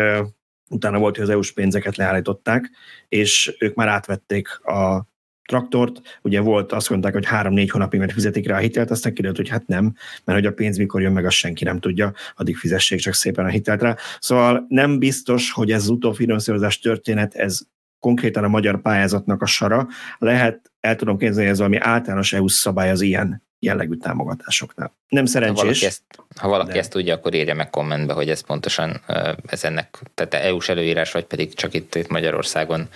[0.70, 2.70] utána volt, hogy az EU-s pénzeket leállították,
[3.08, 5.12] és ők már átvették a
[5.46, 9.36] traktort, ugye volt, azt mondták, hogy három-négy hónapig mert fizetik rá a hitelt, aztán kiderült,
[9.36, 12.56] hogy hát nem, mert hogy a pénz mikor jön meg, azt senki nem tudja, addig
[12.56, 13.96] fizessék csak szépen a hitelt rá.
[14.18, 17.60] Szóval nem biztos, hogy ez az utófinanszírozás történet, ez
[17.98, 19.88] konkrétan a magyar pályázatnak a sara.
[20.18, 24.92] Lehet, el tudom képzelni, ez valami általános EU szabály az ilyen jellegű támogatásoknál.
[25.08, 25.60] Nem szerencsés.
[25.60, 26.02] Ha valaki ezt,
[26.40, 26.78] ha valaki de...
[26.78, 29.00] ezt tudja, akkor írja meg kommentbe, hogy ez pontosan
[29.46, 32.88] ez ennek, tehát EU-s előírás, vagy pedig csak itt, itt Magyarországon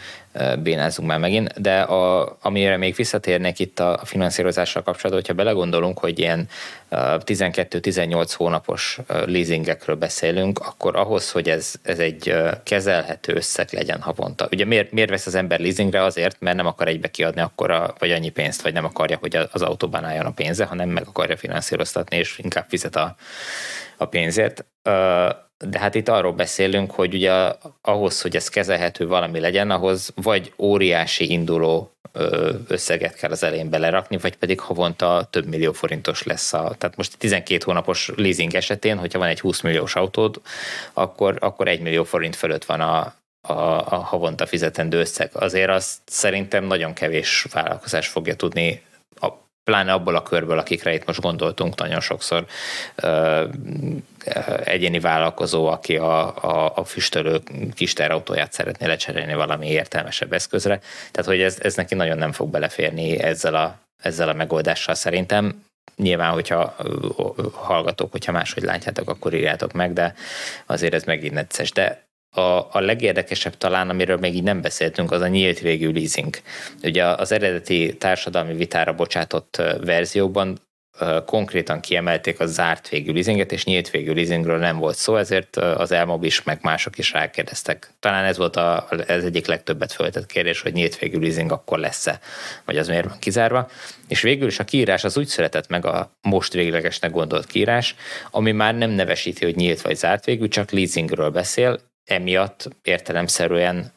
[0.62, 5.98] bénázunk már megint, de a, amire még visszatérnék itt a, a finanszírozással kapcsolatban, hogyha belegondolunk,
[5.98, 6.48] hogy ilyen
[6.90, 14.48] 12-18 hónapos leasingekről beszélünk, akkor ahhoz, hogy ez, ez egy kezelhető összeg legyen havonta.
[14.52, 16.02] Ugye miért, miért vesz az ember leasingre?
[16.02, 19.62] Azért, mert nem akar egybe kiadni akkora, vagy annyi pénzt, vagy nem akarja, hogy az
[19.62, 23.16] autóban álljon a pénze, hanem meg akarja finanszíroztatni, és inkább fizet a,
[23.96, 24.64] a pénzért
[25.64, 30.52] de hát itt arról beszélünk, hogy ugye ahhoz, hogy ez kezelhető valami legyen, ahhoz vagy
[30.58, 31.92] óriási induló
[32.68, 36.52] összeget kell az elején belerakni, vagy pedig havonta több millió forintos lesz.
[36.52, 40.40] A, tehát most 12 hónapos leasing esetén, hogyha van egy 20 milliós autód,
[40.92, 43.52] akkor, akkor 1 millió forint fölött van a, a,
[43.92, 45.30] a havonta fizetendő összeg.
[45.32, 48.82] Azért azt szerintem nagyon kevés vállalkozás fogja tudni
[49.68, 52.46] pláne abból a körből, akikre itt most gondoltunk nagyon sokszor,
[54.64, 57.40] egyéni vállalkozó, aki a, a, a füstölő
[57.74, 60.80] kis terautóját szeretné lecserélni valami értelmesebb eszközre.
[61.10, 65.62] Tehát, hogy ez, ez neki nagyon nem fog beleférni ezzel a, ezzel a megoldással szerintem.
[65.96, 66.76] Nyilván, hogyha
[67.52, 70.14] hallgatók, hogyha máshogy látjátok, akkor írjátok meg, de
[70.66, 71.72] azért ez megint necces.
[71.72, 76.36] De a, a legérdekesebb talán, amiről még így nem beszéltünk, az a nyílt végű leasing.
[76.82, 80.58] Ugye az eredeti társadalmi vitára bocsátott verzióban
[81.26, 85.92] konkrétan kiemelték a zárt végű leasinget, és nyílt végű leasingről nem volt szó, ezért az
[85.92, 87.90] Elmob is, meg mások is rákérdeztek.
[88.00, 92.20] Talán ez volt a, ez egyik legtöbbet föltett kérdés, hogy nyílt végű leasing akkor lesz-e,
[92.64, 93.68] vagy az miért van kizárva.
[94.08, 97.94] És végül is a kiírás az úgy született meg a most véglegesnek gondolt kiírás,
[98.30, 103.92] ami már nem nevesíti, hogy nyílt vagy zárt végű, csak leasingről beszél, emiatt értelemszerűen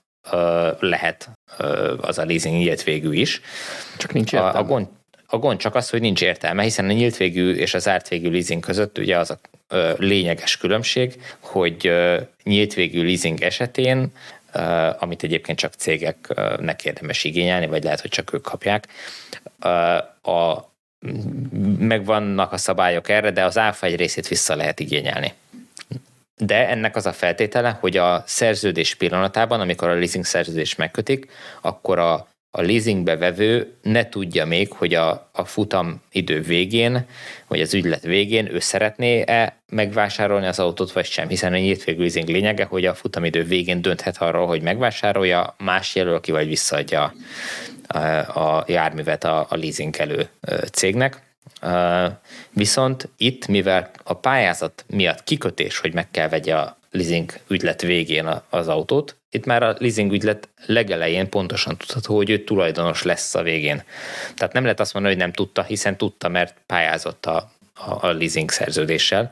[0.79, 1.29] lehet
[2.01, 3.41] az a leasing nyílt végű is.
[3.97, 4.57] Csak nincs értelme.
[4.57, 4.87] A, a, gond,
[5.25, 8.31] a gond csak az, hogy nincs értelme, hiszen a nyílt végű és a zárt végű
[8.31, 9.39] leasing között ugye az a
[9.97, 11.91] lényeges különbség, hogy
[12.43, 14.11] nyílt végű leasing esetén
[14.99, 18.87] amit egyébként csak cégeknek érdemes igényelni, vagy lehet, hogy csak ők kapják.
[20.21, 20.69] A,
[21.77, 25.33] megvannak a szabályok erre, de az áfa egy részét vissza lehet igényelni
[26.45, 31.99] de ennek az a feltétele, hogy a szerződés pillanatában, amikor a leasing szerződés megkötik, akkor
[31.99, 37.05] a, a leasingbe vevő ne tudja még, hogy a, a futam idő végén,
[37.47, 41.99] vagy az ügylet végén ő szeretné-e megvásárolni az autót, vagy sem, hiszen a nyílt végű
[41.99, 47.13] leasing lényege, hogy a futamidő végén dönthet arról, hogy megvásárolja, más jelöl ki, vagy visszaadja
[47.87, 47.97] a,
[48.39, 50.29] a járművet a, a leasing elő
[50.71, 51.30] cégnek
[52.49, 58.41] Viszont itt, mivel a pályázat miatt kikötés, hogy meg kell vegye a leasing ügylet végén
[58.49, 63.41] az autót, itt már a leasing ügylet legelején pontosan tudható, hogy ő tulajdonos lesz a
[63.41, 63.83] végén.
[64.35, 68.51] Tehát nem lehet azt mondani, hogy nem tudta, hiszen tudta, mert pályázott a, a, leasing
[68.51, 69.31] szerződéssel.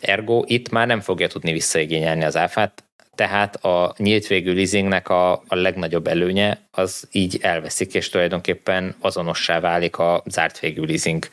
[0.00, 2.84] Ergo itt már nem fogja tudni visszaigényelni az áfát,
[3.16, 9.60] tehát a nyílt végű leasingnek a, a legnagyobb előnye az így elveszik, és tulajdonképpen azonossá
[9.60, 11.28] válik a zárt végű leasing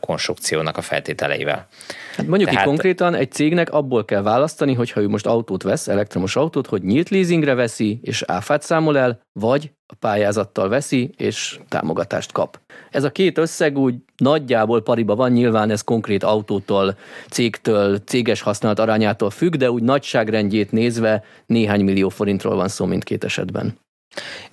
[0.00, 1.68] konstrukciónak a feltételeivel.
[2.16, 2.64] Hát mondjuk Tehát...
[2.64, 6.82] itt konkrétan egy cégnek abból kell választani, hogyha ő most autót vesz, elektromos autót, hogy
[6.82, 12.60] nyílt leasingre veszi, és áfát számol el, vagy a pályázattal veszi, és támogatást kap.
[12.92, 16.96] Ez a két összeg úgy nagyjából pariba van, nyilván ez konkrét autótól,
[17.30, 23.24] cégtől, céges használat arányától függ, de úgy nagyságrendjét nézve néhány millió forintról van szó mindkét
[23.24, 23.78] esetben.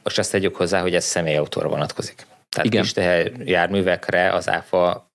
[0.03, 2.25] Most azt tegyük hozzá, hogy ez személyautóra vonatkozik.
[2.49, 2.81] Tehát Igen.
[2.81, 2.93] kis
[3.45, 5.09] járművekre az áfa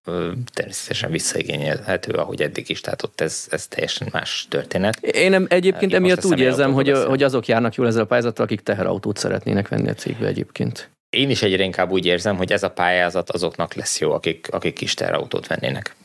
[0.52, 5.00] természetesen visszaigényelhető, ahogy eddig is, tehát ott ez, ez teljesen más történet.
[5.00, 8.44] Én nem, egyébként Én emiatt úgy érzem, hogy, hogy azok járnak jól ezzel a pályázattal,
[8.44, 10.90] akik teherautót szeretnének venni a cégbe egyébként.
[11.14, 14.72] Én is egyre inkább úgy érzem, hogy ez a pályázat azoknak lesz jó, akik, akik
[14.72, 15.96] kis teherautót vennének.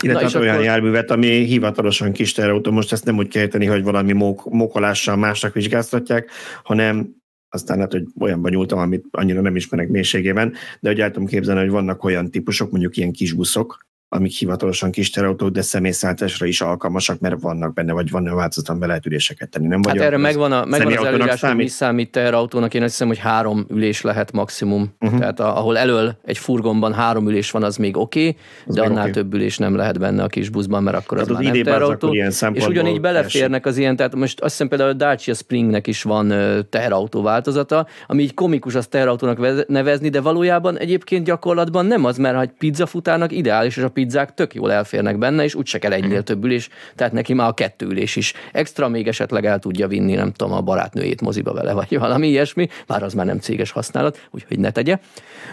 [0.00, 0.64] Illetve Na, olyan akkor...
[0.64, 5.16] járművet, ami hivatalosan kis teherautó, most ezt nem úgy kell érteni, hogy valami mók, mókolással
[5.16, 6.30] másnak vizsgáztatják,
[6.62, 7.16] hanem
[7.48, 11.60] aztán lehet, hogy olyanban nyúltam, amit annyira nem ismerek mélységében, de hogy el tudom képzelni,
[11.60, 16.60] hogy vannak olyan típusok, mondjuk ilyen kis buszok, amik hivatalosan kis terautók, de személyszállításra is
[16.60, 19.66] alkalmasak, mert vannak benne, vagy van változaton be lehet üléseket tenni.
[19.66, 23.06] Nem hát erre megvan, a, megvan az előírás, hogy mi számít teherautónak, én azt hiszem,
[23.06, 24.94] hogy három ülés lehet maximum.
[25.00, 25.18] Uh-huh.
[25.18, 28.36] Tehát a, ahol elől egy furgonban három ülés van, az még oké, okay,
[28.66, 29.10] de annál okay.
[29.10, 32.14] több ülés nem lehet benne a kis buszban, mert akkor az, az már nem teherautó.
[32.52, 36.32] És ugyanígy beleférnek az ilyen, tehát most azt hiszem például a Dacia Springnek is van
[36.70, 42.40] teherautó változata, ami így komikus az teherautónak nevezni, de valójában egyébként gyakorlatban nem az, mert
[42.40, 46.44] egy pizzafutának ideális, és a pizzák tök jól elférnek benne, és úgyse kell egynél több
[46.44, 48.32] ülés, tehát neki már a kettő ülés is.
[48.52, 52.68] Extra még esetleg el tudja vinni, nem tudom, a barátnőjét moziba vele, vagy valami ilyesmi,
[52.86, 54.98] bár az már nem céges használat, úgyhogy ne tegye.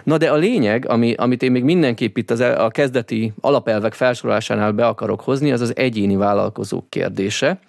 [0.03, 4.71] Na de a lényeg, ami, amit én még mindenképp itt az, a kezdeti alapelvek felsorolásánál
[4.71, 7.59] be akarok hozni, az az egyéni vállalkozók kérdése.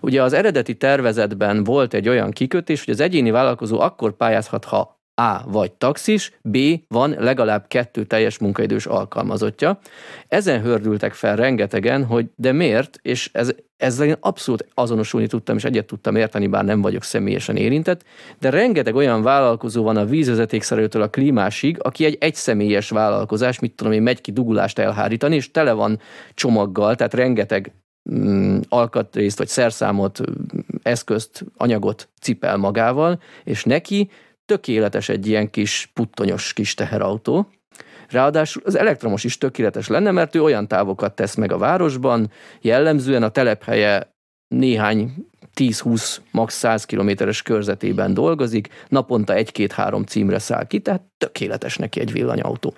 [0.00, 5.01] Ugye az eredeti tervezetben volt egy olyan kikötés, hogy az egyéni vállalkozó akkor pályázhat, ha
[5.14, 5.50] a.
[5.50, 6.58] vagy taxis, B.
[6.88, 9.78] van legalább kettő teljes munkaidős alkalmazottja.
[10.28, 15.64] Ezen hördültek fel rengetegen, hogy de miért, és ez, ezzel én abszolút azonosulni tudtam, és
[15.64, 18.04] egyet tudtam érteni, bár nem vagyok személyesen érintett,
[18.38, 23.92] de rengeteg olyan vállalkozó van a vízvezetékszerelőtől a klímásig, aki egy egyszemélyes vállalkozás, mit tudom
[23.92, 26.00] én, megy ki dugulást elhárítani, és tele van
[26.34, 27.72] csomaggal, tehát rengeteg
[28.14, 30.20] mm, alkatrészt, vagy szerszámot,
[30.82, 34.10] eszközt, anyagot cipel magával, és neki
[34.52, 37.46] tökéletes egy ilyen kis puttonyos kis teherautó.
[38.08, 42.30] Ráadásul az elektromos is tökéletes lenne, mert ő olyan távokat tesz meg a városban,
[42.60, 44.14] jellemzően a telephelye
[44.48, 45.14] néhány
[45.54, 46.54] 10-20, max.
[46.54, 52.74] 100 kilométeres körzetében dolgozik, naponta egy-két-három címre száll ki, tehát tökéletes neki egy villanyautó.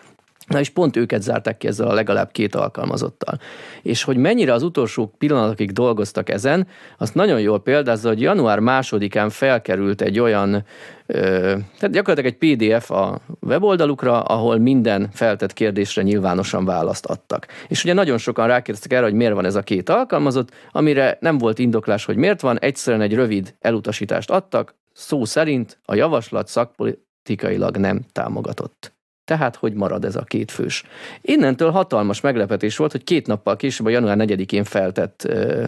[0.46, 3.38] Na és pont őket zárták ki ezzel a legalább két alkalmazottal.
[3.82, 6.66] És hogy mennyire az utolsó pillanatokig dolgoztak ezen,
[6.98, 10.64] azt nagyon jól példázza, hogy január másodikán felkerült egy olyan,
[11.06, 11.20] ö,
[11.78, 17.46] tehát gyakorlatilag egy PDF a weboldalukra, ahol minden feltett kérdésre nyilvánosan választ adtak.
[17.68, 21.38] És ugye nagyon sokan rákérdeztek erre, hogy miért van ez a két alkalmazott, amire nem
[21.38, 27.76] volt indoklás, hogy miért van, egyszerűen egy rövid elutasítást adtak, szó szerint a javaslat szakpolitikailag
[27.76, 28.93] nem támogatott.
[29.24, 30.84] Tehát, hogy marad ez a két fős.
[31.20, 35.64] Innentől hatalmas meglepetés volt, hogy két nappal később, a január 4-én feltett ö,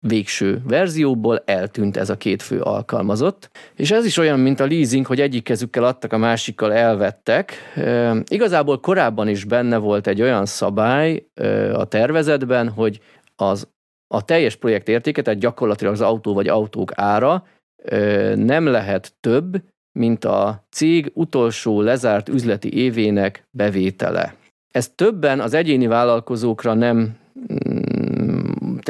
[0.00, 3.50] végső verzióból eltűnt ez a két fő alkalmazott.
[3.76, 7.52] És ez is olyan, mint a leasing, hogy egyik kezükkel adtak, a másikkal elvettek.
[7.74, 13.00] E, igazából korábban is benne volt egy olyan szabály e, a tervezetben, hogy
[13.36, 13.68] az
[14.06, 17.46] a teljes projekt értéke, tehát gyakorlatilag az autó vagy autók ára
[17.84, 19.62] e, nem lehet több,
[19.92, 24.34] mint a cég utolsó lezárt üzleti évének bevétele.
[24.70, 27.16] Ezt többen az egyéni vállalkozókra nem
[27.52, 27.79] mm,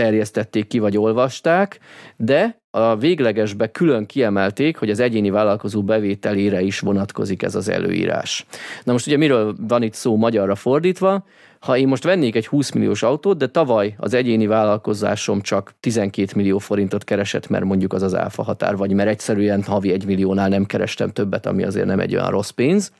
[0.00, 1.78] terjesztették ki, vagy olvasták,
[2.16, 8.46] de a véglegesbe külön kiemelték, hogy az egyéni vállalkozó bevételére is vonatkozik ez az előírás.
[8.84, 11.24] Na most ugye miről van itt szó magyarra fordítva?
[11.60, 16.32] Ha én most vennék egy 20 milliós autót, de tavaly az egyéni vállalkozásom csak 12
[16.34, 20.48] millió forintot keresett, mert mondjuk az az áfa határ, vagy mert egyszerűen havi egy milliónál
[20.48, 22.92] nem kerestem többet, ami azért nem egy olyan rossz pénz,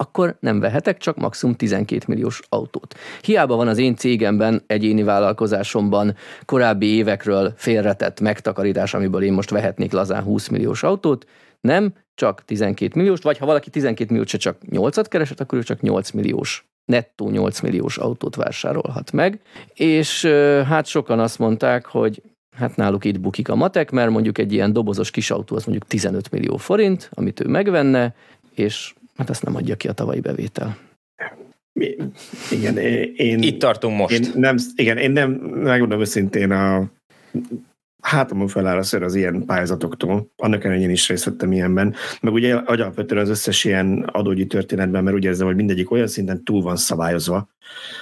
[0.00, 2.94] akkor nem vehetek csak maximum 12 milliós autót.
[3.22, 9.92] Hiába van az én cégemben, egyéni vállalkozásomban korábbi évekről félretett megtakarítás, amiből én most vehetnék
[9.92, 11.26] lazán 20 milliós autót,
[11.60, 15.80] nem, csak 12 milliós, vagy ha valaki 12 milliós, csak 8-at keresett, akkor ő csak
[15.80, 19.40] 8 milliós nettó 8 milliós autót vásárolhat meg,
[19.74, 20.24] és
[20.66, 22.22] hát sokan azt mondták, hogy
[22.56, 25.88] hát náluk itt bukik a matek, mert mondjuk egy ilyen dobozos kis autó az mondjuk
[25.88, 28.14] 15 millió forint, amit ő megvenne,
[28.54, 30.78] és hát ezt nem adja ki a tavalyi bevétel.
[32.50, 32.76] Igen,
[33.16, 33.42] én...
[33.42, 34.18] Itt tartunk most.
[34.18, 36.90] Én nem, igen, én nem, megmondom őszintén, a
[38.02, 42.32] hátamon feláll a ször az ilyen pályázatoktól, annak ellenére én is részt vettem ilyenben, meg
[42.32, 46.62] ugye alapvetően az összes ilyen adógyi történetben, mert úgy érzem, hogy mindegyik olyan szinten túl
[46.62, 47.48] van szabályozva,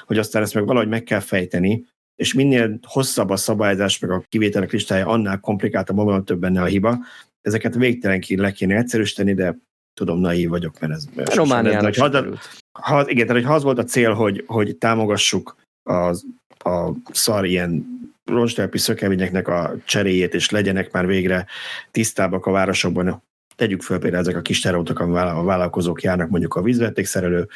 [0.06, 1.84] hogy aztán ezt meg valahogy meg kell fejteni,
[2.16, 6.64] és minél hosszabb a szabályozás, meg a kivételek listája, annál komplikáltabb, annál több benne a
[6.64, 6.98] hiba.
[7.40, 9.58] Ezeket végtelenként le kéne egyszerűsíteni, de
[9.98, 11.34] tudom, naív vagyok, mert ez...
[11.34, 12.24] Romániának ha,
[12.72, 16.24] ha, igen, tehát ha az volt a cél, hogy, hogy támogassuk az,
[16.58, 17.86] a szar ilyen
[18.24, 21.46] roncstelpi szökeményeknek a cseréjét, és legyenek már végre
[21.90, 23.22] tisztábbak a városokban.
[23.56, 27.48] Tegyük föl például ezek a kis terautok, a vállalkozók járnak mondjuk a vízvetékszerelő,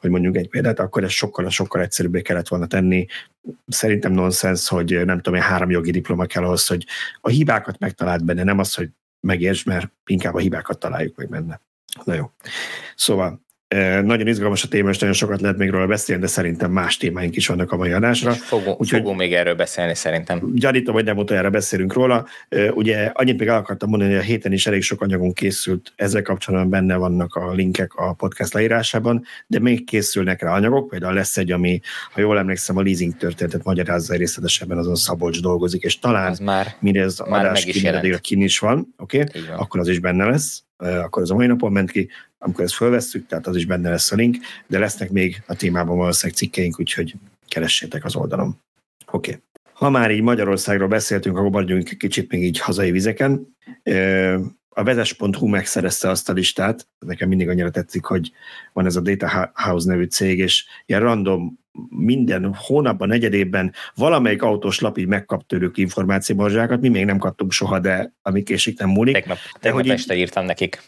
[0.00, 3.06] hogy mondjuk egy példát, akkor ez sokkal, sokkal egyszerűbbé kellett volna tenni.
[3.66, 6.86] Szerintem nonsens, hogy nem tudom, három jogi diploma kell ahhoz, hogy
[7.20, 8.88] a hibákat megtalált benne, nem az, hogy
[9.20, 11.60] megérts, mert inkább a hibákat találjuk meg benne.
[12.04, 12.30] Na jó.
[12.94, 13.42] Szóval
[14.02, 17.36] nagyon izgalmas a téma, és nagyon sokat lehet még róla beszélni, de szerintem más témáink
[17.36, 18.32] is vannak a mai adásra.
[18.32, 20.40] fogunk, Úgyhogy fogunk még erről beszélni szerintem.
[20.54, 22.26] Gyanítom, hogy nem utoljára beszélünk róla.
[22.74, 26.22] Ugye annyit még el akartam mondani, hogy a héten is elég sok anyagunk készült, ezzel
[26.22, 31.36] kapcsolatban benne vannak a linkek a podcast leírásában, de még készülnek rá anyagok, például lesz
[31.36, 31.80] egy, ami,
[32.12, 36.74] ha jól emlékszem, a leasing történetet magyarázza részletesebben, azon Szabolcs dolgozik, és talán az már,
[36.80, 37.64] mindez adás
[38.20, 39.20] kin is van, oké?
[39.20, 39.42] Okay?
[39.56, 42.08] Akkor az is benne lesz akkor az a mai napon ment ki,
[42.38, 45.96] amikor ezt fölvesszük, tehát az is benne lesz a link, de lesznek még a témában
[45.96, 47.14] valószínűleg cikkeink, úgyhogy
[47.48, 48.60] keressétek az oldalon.
[49.10, 49.30] Oké.
[49.30, 49.42] Okay.
[49.72, 53.56] Ha már így Magyarországról beszéltünk, akkor maradjunk kicsit még így hazai vizeken.
[54.68, 58.32] A vezes.hu megszerezte azt a listát, nekem mindig annyira tetszik, hogy
[58.72, 61.58] van ez a Data House nevű cég, és ilyen random
[61.88, 67.78] minden hónapban, negyedében valamelyik autós lap így megkap tőlük információborzsákat, mi még nem kaptunk soha,
[67.78, 69.14] de ami késik nem múlik.
[69.14, 70.82] Tegnap, tegnap de hogy este írtam nekik.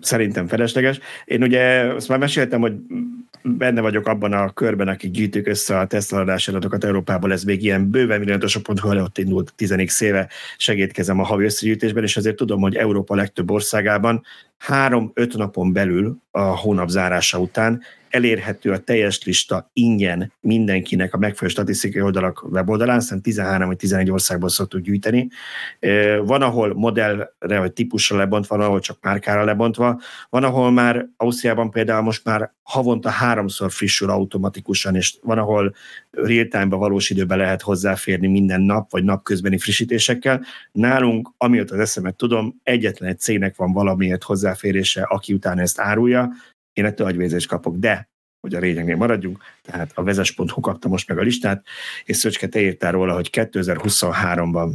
[0.00, 0.98] Szerintem felesleges.
[1.24, 2.72] Én ugye azt már meséltem, hogy
[3.42, 7.90] benne vagyok abban a körben, akik gyűjtük össze a Tesla adatokat Európából, ez még ilyen
[7.90, 13.14] bőven milliótosok.hu ott indult 10 éve segítkezem a havi összegyűjtésben, és azért tudom, hogy Európa
[13.14, 14.22] legtöbb országában
[14.60, 21.52] három-öt napon belül a hónap zárása után elérhető a teljes lista ingyen mindenkinek a megfelelő
[21.52, 25.28] statisztikai oldalak weboldalán, hiszen 13 vagy 11 országból szoktuk gyűjteni.
[26.24, 31.70] Van, ahol modellre vagy típusra lebontva, van, ahol csak márkára lebontva, van, ahol már Ausztriában
[31.70, 35.74] például most már havonta háromszor frissül automatikusan, és van, ahol
[36.10, 40.44] real-time-ba valós időben lehet hozzáférni minden nap, vagy napközbeni frissítésekkel.
[40.72, 46.32] Nálunk, amióta az eszemet tudom, egyetlen egy cégnek van valamiért hozzáférése, aki utána ezt árulja,
[46.72, 48.08] én ettől agyvézést kapok, de
[48.40, 51.64] hogy a lényegnél maradjunk, tehát a vezes.hu kapta most meg a listát,
[52.04, 54.72] és Szöcske, te írtál róla, hogy 2023-ban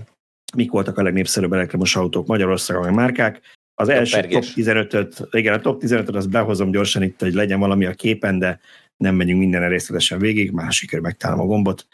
[0.55, 3.41] mik voltak a legnépszerűbb elektromos autók Magyarországon, meg márkák.
[3.73, 4.53] Az top első pergés.
[4.53, 8.39] top 15-öt, igen, a top 15-öt azt behozom gyorsan itt, hogy legyen valami a képen,
[8.39, 8.59] de
[8.97, 11.87] nem megyünk minden részletesen végig, már sikerül megtalálom a gombot.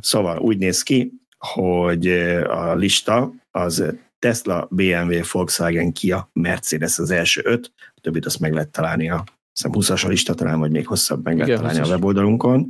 [0.00, 2.08] Szóval úgy néz ki, hogy
[2.46, 8.52] a lista az Tesla, BMW, Volkswagen, Kia, Mercedes az első öt, a többit azt meg
[8.52, 11.86] lehet találni a hiszem 20-as a lista talán, vagy még hosszabb meg lehet találni a
[11.86, 12.66] weboldalunkon.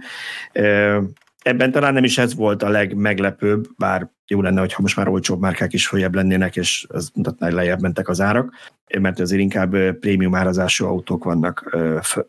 [1.42, 5.41] Ebben talán nem is ez volt a legmeglepőbb, bár jó lenne, hogyha most már olcsóbb
[5.41, 8.53] márkák is följebb lennének, és az mutatná, hogy lejjebb mentek az árak,
[9.01, 11.76] mert azért inkább prémium árazású autók vannak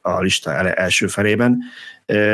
[0.02, 1.60] a lista első felében,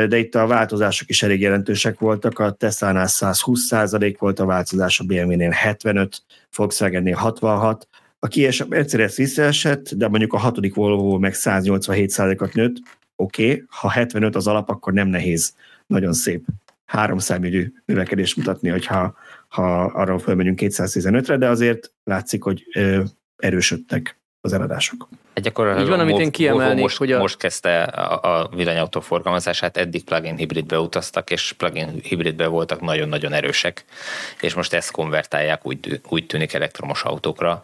[0.08, 3.70] de itt a változások is elég jelentősek voltak, a Tesla-nál 120
[4.18, 6.22] volt a változás, a BMW-nél 75,
[6.56, 7.88] Volkswagen-nél 66,
[8.18, 12.76] a Kia Mercedes visszaesett, de mondjuk a hatodik Volvo meg 187 ot nőtt,
[13.16, 15.54] oké, okay, ha 75 az alap, akkor nem nehéz.
[15.86, 16.44] Nagyon szép
[16.84, 19.14] három számjegyű növekedést mutatni, hogyha
[19.56, 23.02] ha arra fölmegyünk 215-re, de azért látszik, hogy ö,
[23.36, 25.08] erősödtek az eladások.
[25.34, 27.18] Hát gyakorlatilag Így van, amit én kiemelnék, most, hogy a...
[27.18, 33.32] most kezdte a, a villanyautó forgalmazását, eddig plug-in hibridbe utaztak, és plug-in hibridbe voltak nagyon-nagyon
[33.32, 33.84] erősek,
[34.40, 37.60] és most ezt konvertálják, úgy, úgy tűnik elektromos autókra.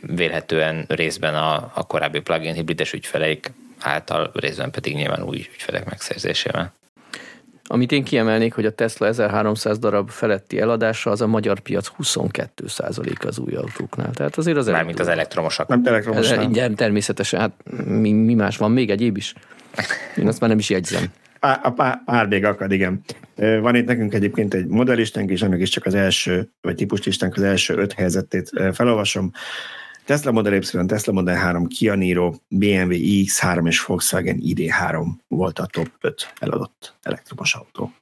[0.00, 6.72] Vélhetően részben a, a korábbi plug-in hibrides ügyfeleik által, részben pedig nyilván új ügyfelek megszerzésével.
[7.72, 13.26] Amit én kiemelnék, hogy a Tesla 1300 darab feletti eladása az a magyar piac 22%
[13.26, 14.10] az új autóknál.
[14.10, 15.68] Tehát azért az Mármint az elektromosak.
[15.68, 16.42] Nem elektromosak.
[16.42, 17.40] Igen, természetesen.
[17.40, 17.52] Hát
[17.84, 18.70] mi, mi, más van?
[18.70, 19.34] Még egyéb is?
[20.16, 21.02] Én azt már nem is jegyzem.
[21.40, 23.00] A pár még akad, igen.
[23.36, 27.42] Van itt nekünk egyébként egy modellistánk, és annak is csak az első, vagy típuslistánk az
[27.42, 29.30] első öt helyzetét felolvasom.
[30.04, 35.66] Tesla Model Y, Tesla Model 3, Kia Niro, BMW iX3 és Volkswagen ID3 volt a
[35.66, 37.92] top 5 eladott elektromos autó.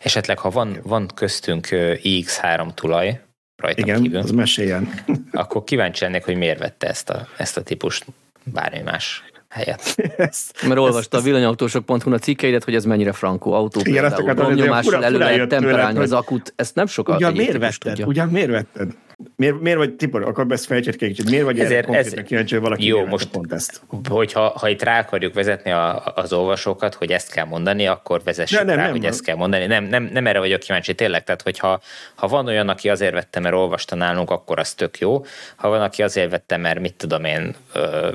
[0.00, 3.20] Esetleg, ha van, van köztünk iX3 tulaj,
[3.56, 4.88] rajta Igen, kívül, az meséljen.
[5.32, 8.06] akkor kíváncsi lennék, hogy miért vette ezt a, ezt a típust
[8.44, 9.94] bármi más helyet.
[10.16, 13.80] ezt, Mert olvasta ezt, a villanyautósok.hu a cikkeidet, hogy ez mennyire frankó autó.
[13.84, 17.78] Igen, például, nyomásról elő lehet temperálni az akut, ezt nem sokat Ugyan miért vetted?
[17.78, 18.06] Tudja.
[18.06, 18.94] Ugyan miért vetted?
[19.36, 22.64] Miért, miért vagy, Tibor, akkor ezt fejtsd ki kicsit, miért vagy Ezért, ez, kíváncsi, hogy
[22.64, 23.80] valaki jó, most pont ezt?
[24.08, 28.58] Hogyha ha itt rá akarjuk vezetni a, az olvasókat, hogy ezt kell mondani, akkor vezessük
[28.58, 29.10] nem, rá, nem, hogy nem.
[29.10, 29.66] ezt kell mondani.
[29.66, 31.80] Nem, nem, nem erre vagyok kíváncsi, tényleg, tehát hogyha
[32.14, 35.24] ha van olyan, aki azért vette, mert olvasta nálunk, akkor az tök jó.
[35.56, 38.12] Ha van, aki azért vette, mert mit tudom én, ö,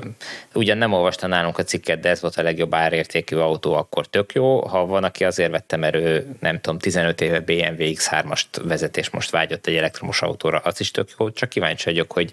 [0.54, 4.32] ugyan nem olvasta nálunk a cikket, de ez volt a legjobb árértékű autó, akkor tök
[4.32, 4.60] jó.
[4.60, 9.10] Ha van, aki azért vette, mert ő nem tudom, 15 éve BMW X3-ast vezet, és
[9.10, 12.32] most vágyott egy elektromos autóra, az is tök jó, csak kíváncsi vagyok, hogy,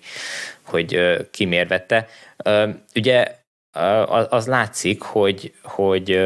[0.62, 2.08] hogy ki miért vette.
[2.96, 3.38] Ugye
[4.30, 6.20] az látszik, hogy, hogy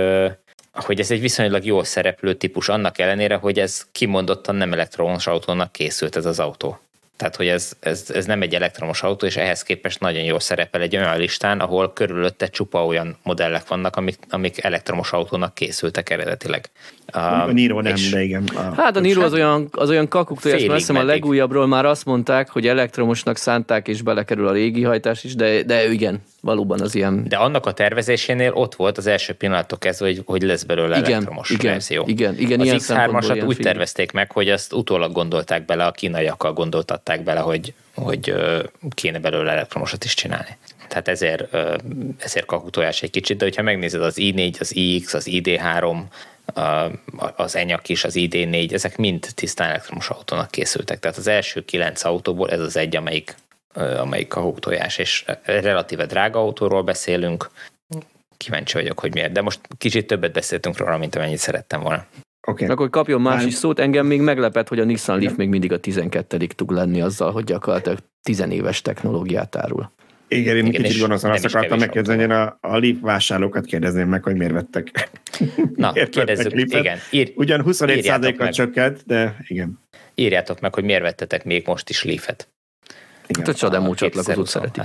[0.73, 5.71] hogy ez egy viszonylag jól szereplő típus, annak ellenére, hogy ez kimondottan nem elektromos autónak
[5.71, 6.79] készült ez az autó.
[7.17, 10.81] Tehát, hogy ez, ez, ez nem egy elektromos autó, és ehhez képest nagyon jól szerepel
[10.81, 16.69] egy olyan listán, ahol körülötte csupa olyan modellek vannak, amik, amik elektromos autónak készültek eredetileg.
[17.05, 18.43] A Niro nem, de igen.
[18.55, 22.05] A hát a Niro az olyan, az olyan kakuktól, azt hiszem a legújabbról már azt
[22.05, 26.95] mondták, hogy elektromosnak szánták, és belekerül a régi hajtás is, de, de igen, valóban az
[26.95, 27.25] ilyen.
[27.27, 31.11] De annak a tervezésénél ott volt az első pillanatok kezdve, hogy, hogy lesz belőle igen,
[31.11, 32.03] elektromos igen, verzió.
[32.07, 37.12] Igen, igen, az X3-asat úgy tervezték meg, hogy azt utólag gondolták bele, a kínaiakkal gondoltatták
[37.21, 38.33] bele, hogy, hogy
[38.89, 40.57] kéne belőle elektromosat is csinálni.
[40.87, 41.55] Tehát ezért,
[42.17, 46.01] ezért kakutolás egy kicsit, de hogyha megnézed az i4, az iX, az ID3,
[47.35, 50.99] az Enyak is, az ID4, ezek mind tisztán elektromos autónak készültek.
[50.99, 53.35] Tehát az első kilenc autóból ez az egy, amelyik,
[53.73, 57.49] amelyik a hótojás, és relatíve drága autóról beszélünk,
[58.37, 59.31] kíváncsi vagyok, hogy miért.
[59.31, 62.05] De most kicsit többet beszéltünk róla, mint amennyit szerettem volna.
[62.47, 62.67] Okay.
[62.67, 63.79] Akkor kapjon más is szót.
[63.79, 67.43] Engem még meglepett, hogy a Nissan Leaf még mindig a 12 tud lenni azzal, hogy
[67.43, 69.91] gyakorlatilag tizenéves technológiát árul.
[70.27, 74.23] Igen, én Igen, kicsit gonoszan azt akartam megkérdezni, én a, a Leaf vásárlókat kérdezném meg,
[74.23, 75.09] hogy miért vettek.
[75.75, 76.97] Na, miért kérdezzük, vettek igen.
[77.11, 79.79] Ír, Ugyan 27 kal csökkent, de igen.
[80.15, 82.47] Írjátok meg, hogy miért vettetek még most is Leaf-et.
[83.27, 83.45] Igen.
[83.45, 84.81] Hát a Csademó csatlakozót szereti.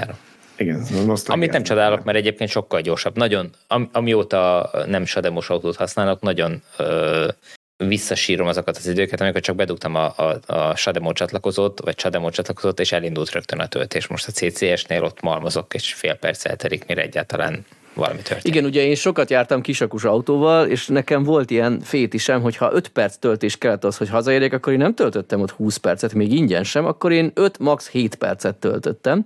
[0.58, 0.86] Igen,
[1.26, 3.16] Amit nem csodálok, mert egyébként sokkal gyorsabb.
[3.16, 7.28] Nagyon, am, amióta nem sademos autót használok, nagyon ö,
[7.76, 12.80] visszasírom azokat az időket, amikor csak bedugtam a, a, a Shademo csatlakozót, vagy Shademo csatlakozót,
[12.80, 14.06] és elindult rögtön a töltés.
[14.06, 17.66] Most a CCS-nél ott malmozok, és fél perc elterik, mire egyáltalán
[17.98, 18.46] valami történik.
[18.46, 22.88] Igen, ugye én sokat jártam kisakus autóval, és nekem volt ilyen fétisem, hogy ha 5
[22.88, 26.64] perc töltés kellett az, hogy hazaérjek, akkor én nem töltöttem ott 20 percet, még ingyen
[26.64, 29.24] sem, akkor én 5, max 7 percet töltöttem.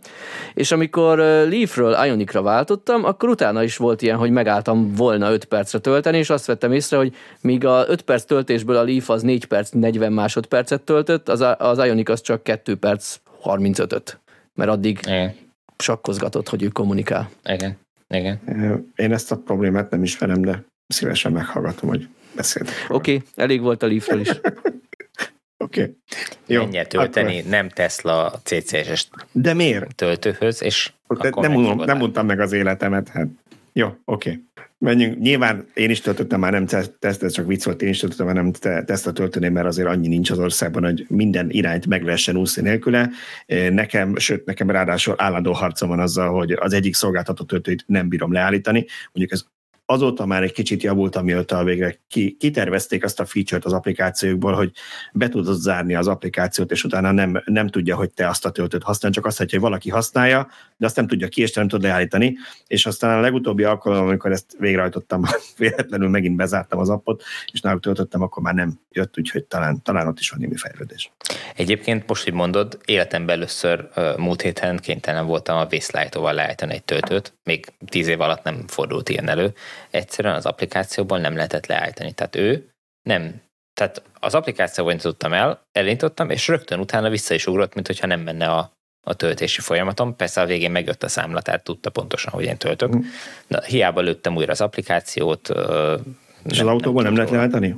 [0.55, 5.79] És amikor Leafről Ionicra váltottam, akkor utána is volt ilyen, hogy megálltam volna 5 percre
[5.79, 9.45] tölteni, és azt vettem észre, hogy míg a 5 perc töltésből a Leaf az 4
[9.45, 14.21] perc 40 másodpercet töltött, az, az Ionic az csak 2 perc 35-öt.
[14.55, 15.35] Mert addig Igen.
[15.79, 17.31] sakkozgatott, hogy ő kommunikál.
[17.45, 17.82] Igen.
[18.13, 18.41] Igen.
[18.97, 22.75] Én ezt a problémát nem ismerem, de szívesen meghallgatom, hogy beszéltek.
[22.89, 24.29] Oké, okay, elég volt a leaf is.
[25.57, 25.81] Oké.
[25.81, 25.97] Okay.
[26.47, 27.51] Jó, Menj tölteni, akkor...
[27.51, 29.95] nem Tesla CCS-es De miért?
[29.95, 33.29] töltőhöz, és de akkor nem, mondom, nem mondtam meg az életemet, hát
[33.73, 34.31] jó, oké.
[34.31, 34.45] Okay.
[34.83, 35.19] Menjünk.
[35.19, 36.67] Nyilván én is töltöttem már nem
[36.99, 38.53] tesztet, csak vicc volt, én is töltöttem már nem
[38.85, 43.11] tesztet tölteni, mert azért annyi nincs az országban, hogy minden irányt meg lehessen úszni nélküle.
[43.71, 48.33] Nekem, sőt, nekem ráadásul állandó harcom van azzal, hogy az egyik szolgáltató töltőit nem bírom
[48.33, 48.87] leállítani.
[49.13, 49.45] Mondjuk ez
[49.93, 54.73] azóta már egy kicsit javult, amióta végre ki, kitervezték azt a feature-t az applikációkból, hogy
[55.13, 58.83] be tudod zárni az applikációt, és utána nem, nem tudja, hogy te azt a töltőt
[58.83, 62.37] használj, csak azt, hogy valaki használja, de azt nem tudja ki, és nem tud leállítani.
[62.67, 65.23] És aztán a legutóbbi alkalom, amikor ezt végrehajtottam,
[65.59, 67.23] véletlenül megint bezártam az appot,
[67.53, 71.13] és náluk töltöttem, akkor már nem jött, úgyhogy talán, talán ott is van némi fejlődés.
[71.57, 77.35] Egyébként most, hogy mondod, életemben először múlt héten kénytelen voltam a Waste leállítani egy töltőt,
[77.45, 79.53] még tíz év alatt nem fordult ilyen elő,
[79.91, 82.13] egyszerűen az applikációból nem lehetett leállítani.
[82.13, 82.71] Tehát ő
[83.03, 83.43] nem,
[83.75, 88.21] tehát az applikációban indítottam el, elindítottam, és rögtön utána vissza is ugrott, mint hogyha nem
[88.21, 88.73] menne a,
[89.07, 90.17] a töltési folyamatom.
[90.17, 92.97] Persze a végén megjött a számla, tehát tudta pontosan, hogy én töltök.
[92.97, 93.01] Mm.
[93.47, 95.49] De hiába lőttem újra az applikációt.
[96.45, 97.77] És nem, az autóból nem, nem lehet leállítani?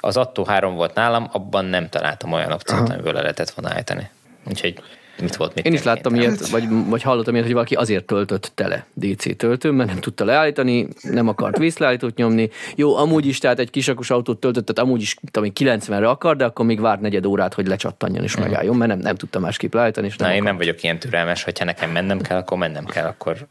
[0.00, 4.10] Az Atto 3 volt nálam, abban nem találtam olyan opciót, amiből le lehetett volna állítani.
[4.46, 4.82] Úgyhogy
[5.20, 8.50] mit volt, mit Én is láttam ilyet, vagy, vagy hallottam ilyet, hogy valaki azért töltött
[8.54, 12.50] tele DC töltő, mert nem tudta leállítani, nem akart vízleállítót nyomni.
[12.74, 16.44] Jó, amúgy is, tehát egy kisakus autót töltött, tehát amúgy is tudom, 90-re akar, de
[16.44, 20.06] akkor még várt negyed órát, hogy lecsattanjon és megálljon, mert nem, nem tudta másképp leállítani.
[20.06, 23.06] És nem Na, én nem vagyok ilyen türelmes, hogyha nekem mennem kell, akkor mennem kell,
[23.06, 23.46] akkor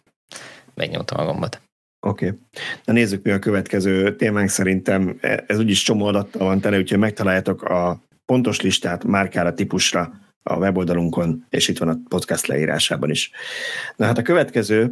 [0.74, 1.62] megnyomtam a gombot.
[2.08, 2.26] Oké.
[2.26, 2.40] Okay.
[2.86, 5.18] Na nézzük mi a következő témánk szerintem.
[5.48, 10.12] Ez úgyis csomó adattal van tele, úgyhogy megtaláljátok a pontos listát márkára, típusra
[10.48, 13.32] a weboldalunkon, és itt van a podcast leírásában is.
[13.96, 14.92] Na hát a következő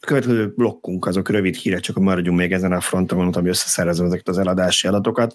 [0.00, 4.06] a következő blokkunk azok rövid hírek, csak maradjunk még ezen a fronton, mondtam, hogy összeszerezem
[4.06, 5.34] ezeket az eladási adatokat.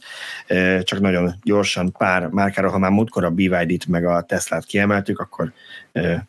[0.82, 5.54] Csak nagyon gyorsan pár márkára, ha már múltkor a BYD-t meg a Teslát kiemeltük, akkor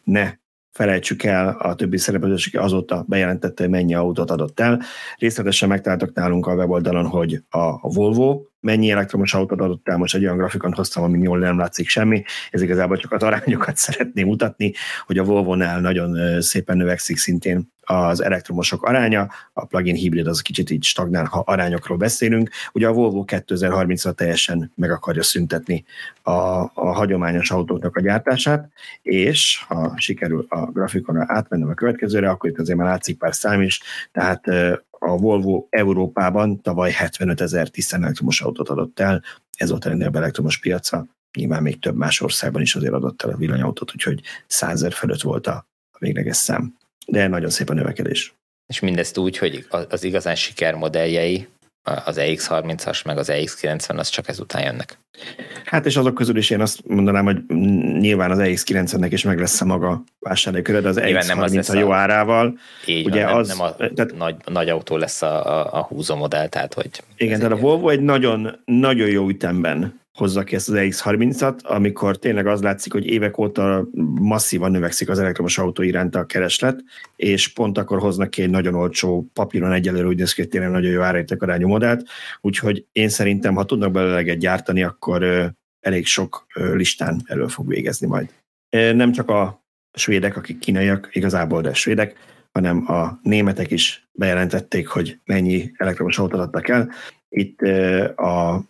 [0.05, 0.33] ne
[0.73, 4.83] felejtsük el, a többi szereplős, aki azóta bejelentette, hogy mennyi autót adott el.
[5.17, 10.25] Részletesen megtaláltak nálunk a weboldalon, hogy a Volvo mennyi elektromos autót adott el, most egy
[10.25, 14.73] olyan grafikon hoztam, ami jól nem látszik semmi, ez igazából csak az arányokat szeretném mutatni,
[15.07, 20.71] hogy a Volvo-nál nagyon szépen növekszik szintén az elektromosok aránya, a plug-in hibrid az kicsit
[20.71, 22.51] így stagnál, ha arányokról beszélünk.
[22.73, 25.85] Ugye a Volvo 2030-ra teljesen meg akarja szüntetni
[26.23, 26.31] a,
[26.75, 28.69] a hagyományos autóknak a gyártását,
[29.03, 33.63] és ha sikerül a grafikonra átmennem a következőre, akkor itt azért már látszik pár szám
[33.63, 33.81] is,
[34.13, 34.45] tehát
[35.05, 39.23] a Volvo Európában tavaly 75 ezer tisztán elektromos autót adott el,
[39.57, 41.07] ez volt a legnagyobb elektromos piaca,
[41.39, 45.21] nyilván még több más országban is azért adott el a villanyautót, úgyhogy 100 ezer fölött
[45.21, 45.67] volt a
[45.99, 46.77] végleges szám.
[47.07, 48.35] De nagyon szép a növekedés.
[48.67, 51.49] És mindezt úgy, hogy az igazán sikermodelljei
[51.83, 54.99] az EX30-as, meg az EX90, az csak ezután jönnek.
[55.64, 57.47] Hát és azok közül is én azt mondanám, hogy
[57.99, 62.59] nyilván az EX90-nek is meg lesz a maga vásárlóköre, de az EX30 a jó árával.
[62.87, 65.83] Így ugye van, az, nem, nem a tehát, nagy, nagy autó lesz a, a, a
[65.83, 66.91] húzó modell, tehát hogy...
[67.16, 72.19] Igen, tehát a Volvo egy nagyon, nagyon jó ütemben hozza ki ezt az EX30-at, amikor
[72.19, 73.89] tényleg az látszik, hogy évek óta
[74.21, 76.85] masszívan növekszik az elektromos autó iránta a kereslet,
[77.17, 80.91] és pont akkor hoznak ki egy nagyon olcsó papíron egyelőre úgy néz ki, tényleg nagyon
[80.91, 82.09] jó árérték arányú modellt,
[82.41, 88.07] úgyhogy én szerintem, ha tudnak belőle egy gyártani, akkor elég sok listán elő fog végezni
[88.07, 88.29] majd.
[88.71, 92.17] Nem csak a svédek, akik kínaiak, igazából de svédek,
[92.53, 96.91] hanem a németek is bejelentették, hogy mennyi elektromos autót adtak el.
[97.29, 97.61] Itt
[98.17, 98.63] a,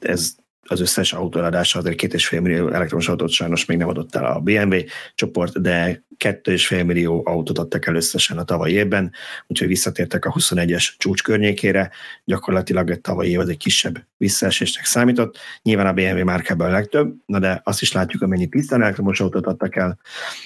[0.00, 0.34] ez
[0.68, 4.24] az összes autóadása azért két és fél millió elektromos autót sajnos még nem adott el
[4.24, 4.76] a BMW
[5.14, 9.12] csoport, de kettő és fél millió autót adtak el összesen a tavalyi évben,
[9.46, 11.90] úgyhogy visszatértek a 21-es csúcs környékére,
[12.24, 15.38] gyakorlatilag a tavalyi év az egy kisebb visszaesésnek számított.
[15.62, 19.46] Nyilván a BMW márkában a legtöbb, na de azt is látjuk, amennyi tisztán elektromos autót
[19.46, 19.98] adtak el,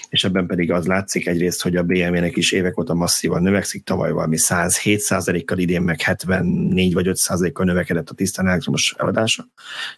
[0.09, 4.11] és ebben pedig az látszik egyrészt, hogy a BMW-nek is évek óta masszívan növekszik, tavaly
[4.11, 9.49] valami 107 kal idén meg 74 vagy 5 kal növekedett a tisztán elektromos eladása.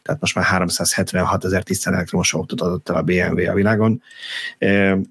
[0.03, 4.03] Tehát most már 376 ezer tisztán elektromos autót adott el a BMW a világon,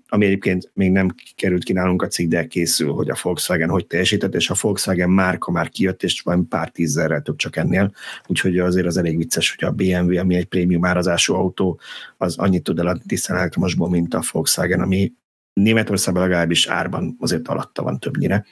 [0.08, 3.88] ami egyébként még nem került ki nálunk a cikk, de készül, hogy a Volkswagen hogy
[3.88, 7.94] teljesített, és a Volkswagen márka már kijött, és van pár tízerrel több csak ennél,
[8.28, 11.80] úgyhogy azért az elég vicces, hogy a BMW, ami egy prémium árazású autó,
[12.18, 15.14] az annyit tud eladni tisztán elektromosból, mint a Volkswagen, ami
[15.54, 18.46] Németországban legalábbis árban azért alatta van többnyire.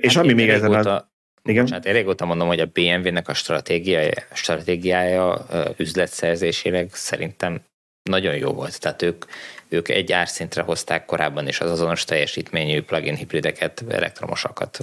[0.00, 1.10] És hát ami még ezen a...
[1.42, 1.62] Igen.
[1.62, 7.60] Bocsánat, én régóta mondom, hogy a BMW-nek a stratégiája, stratégiája üzletszerzésének szerintem
[8.02, 8.80] nagyon jó volt.
[8.80, 9.24] Tehát ők,
[9.68, 14.76] ők egy árszintre hozták korábban is az azonos teljesítményű plug-in hibrideket, elektromosakat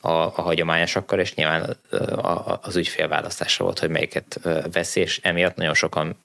[0.00, 1.76] a, a hagyományosakkal, és nyilván
[2.60, 4.40] az ügyfél választása volt, hogy melyiket
[4.72, 6.16] veszi, és emiatt nagyon sokan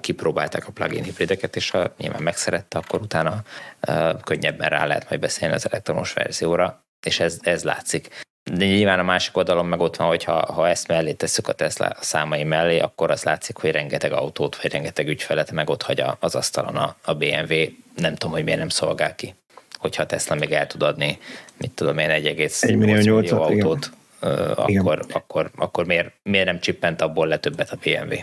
[0.00, 3.42] kipróbálták a plugin hibrideket, és ha nyilván megszerette, akkor utána
[4.24, 8.08] könnyebben rá lehet majd beszélni az elektromos verzióra, és ez, ez látszik.
[8.44, 11.52] De nyilván a másik oldalon meg ott van, hogy ha, ha ezt mellé tesszük a
[11.52, 16.02] Tesla számai mellé, akkor az látszik, hogy rengeteg autót, vagy rengeteg ügyfelet meg ott hagy
[16.20, 17.54] az asztalon a, a BMW.
[17.96, 19.34] Nem tudom, hogy miért nem szolgál ki.
[19.78, 21.18] Hogyha a Tesla még el tud adni,
[21.56, 23.90] mit tudom én, 1,8 millió, millió autót,
[24.66, 24.80] igen.
[24.80, 28.14] akkor, akkor, akkor miért, miért nem csippent abból le többet a BMW?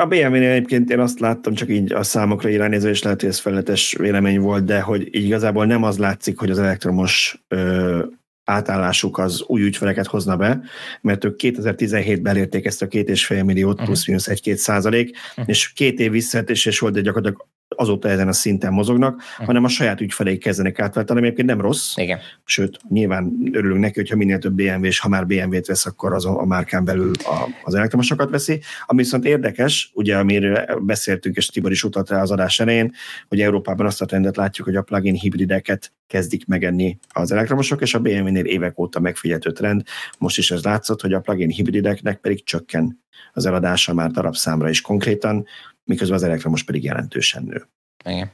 [0.00, 3.38] A BMW-nél egyébként én azt láttam, csak így a számokra irányítva, és lehet, hogy ez
[3.38, 8.02] felletes vélemény volt, de hogy igazából nem az látszik, hogy az elektromos ö,
[8.48, 10.60] átállásuk az új ügyfeleket hozna be,
[11.00, 13.86] mert ők 2017-ben elérték ezt a két és fél milliót, uh-huh.
[13.86, 15.44] plusz-minusz egy-két százalék, uh-huh.
[15.48, 17.46] és két év visszaesés volt, de gyakorlatilag
[17.76, 19.46] azóta ezen a szinten mozognak, uh-huh.
[19.46, 21.96] hanem a saját ügyfeleik kezdenek átváltani, ami egyébként nem rossz.
[21.96, 22.18] Igen.
[22.44, 26.24] Sőt, nyilván örülünk neki, hogyha minél több BMW, és ha már BMW-t vesz, akkor az
[26.24, 28.60] a márkán belül a, az elektromosokat veszi.
[28.86, 32.92] Ami viszont érdekes, ugye amiről beszéltünk, és Tibor is utalt rá az adás elején,
[33.28, 37.94] hogy Európában azt a trendet látjuk, hogy a plug-in hibrideket kezdik megenni az elektromosok, és
[37.94, 39.82] a BMW-nél évek óta megfigyeltő trend.
[40.18, 44.80] Most is ez látszott, hogy a plug-in hibrideknek pedig csökken az eladása már darabszámra is
[44.80, 45.46] konkrétan,
[45.88, 47.68] miközben az elektromos pedig jelentősen nő.
[48.04, 48.30] Igen.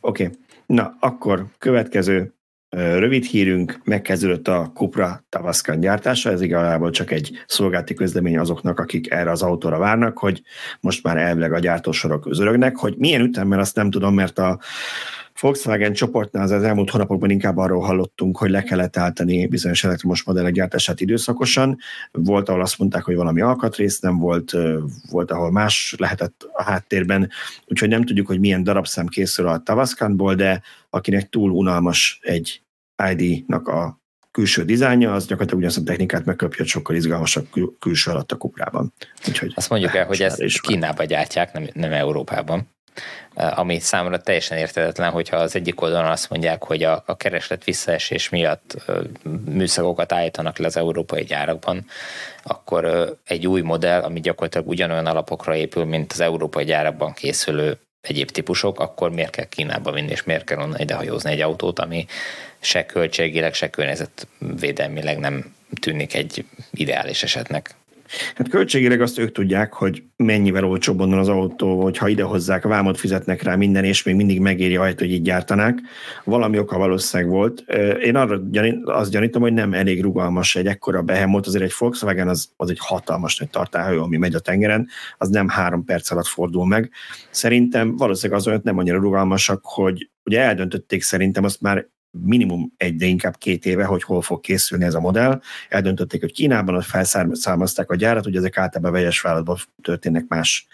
[0.00, 0.36] Oké, okay.
[0.66, 2.32] na akkor következő
[2.70, 9.10] rövid hírünk, megkezdődött a Cupra Tavascan gyártása, ez igazából csak egy szolgálti közlemény azoknak, akik
[9.10, 10.42] erre az autóra várnak, hogy
[10.80, 14.58] most már elvileg a gyártósorok özörögnek, hogy milyen ütemmel azt nem tudom, mert a
[15.40, 20.52] Volkswagen csoportnál az, elmúlt hónapokban inkább arról hallottunk, hogy le kellett álltani bizonyos elektromos modellek
[20.52, 21.78] gyártását időszakosan.
[22.12, 24.52] Volt, ahol azt mondták, hogy valami alkatrész nem volt,
[25.10, 27.30] volt, ahol más lehetett a háttérben,
[27.66, 32.62] úgyhogy nem tudjuk, hogy milyen darabszám készül a Tavascanból, de akinek túl unalmas egy
[33.12, 38.32] ID-nak a külső dizájnja, az gyakorlatilag ugyanazt a technikát megkapja, sokkal izgalmasabb kül- külső alatt
[38.32, 38.92] a kuprában.
[39.28, 42.68] Úgyhogy Azt mondjuk el, hogy ezt Kínába gyártják, nem, nem Európában
[43.38, 48.28] ami számomra teljesen értetetlen, hogyha az egyik oldalon azt mondják, hogy a, a kereslet visszaesés
[48.28, 48.76] miatt
[49.44, 51.84] műszakokat állítanak le az európai gyárakban,
[52.42, 58.30] akkor egy új modell, ami gyakorlatilag ugyanolyan alapokra épül, mint az európai gyárakban készülő egyéb
[58.30, 62.06] típusok, akkor miért kell Kínába vinni, és miért kell onnan idehajózni egy autót, ami
[62.60, 67.74] se költségileg, se környezetvédelmileg nem tűnik egy ideális esetnek.
[68.34, 72.98] Hát költségileg azt ők tudják, hogy mennyivel olcsóbb onnan az autó, hogyha ide hozzák, vámot
[72.98, 75.78] fizetnek rá minden, és még mindig megéri ahelyett, hogy így gyártanák.
[76.24, 77.64] Valami oka valószínűleg volt.
[78.02, 82.28] Én arra gyanít, azt gyanítom, hogy nem elég rugalmas egy ekkora behemoth, azért egy Volkswagen
[82.28, 84.88] az, az egy hatalmas nagy tartályhajó, ami megy a tengeren,
[85.18, 86.90] az nem három perc alatt fordul meg.
[87.30, 92.96] Szerintem valószínűleg az olyan nem annyira rugalmasak, hogy ugye eldöntötték szerintem azt már minimum egy,
[92.96, 95.40] de inkább két éve, hogy hol fog készülni ez a modell.
[95.68, 100.66] Eldöntötték, hogy Kínában ott felszámozták a gyárat, hogy ezek általában vegyes vállalatban történnek más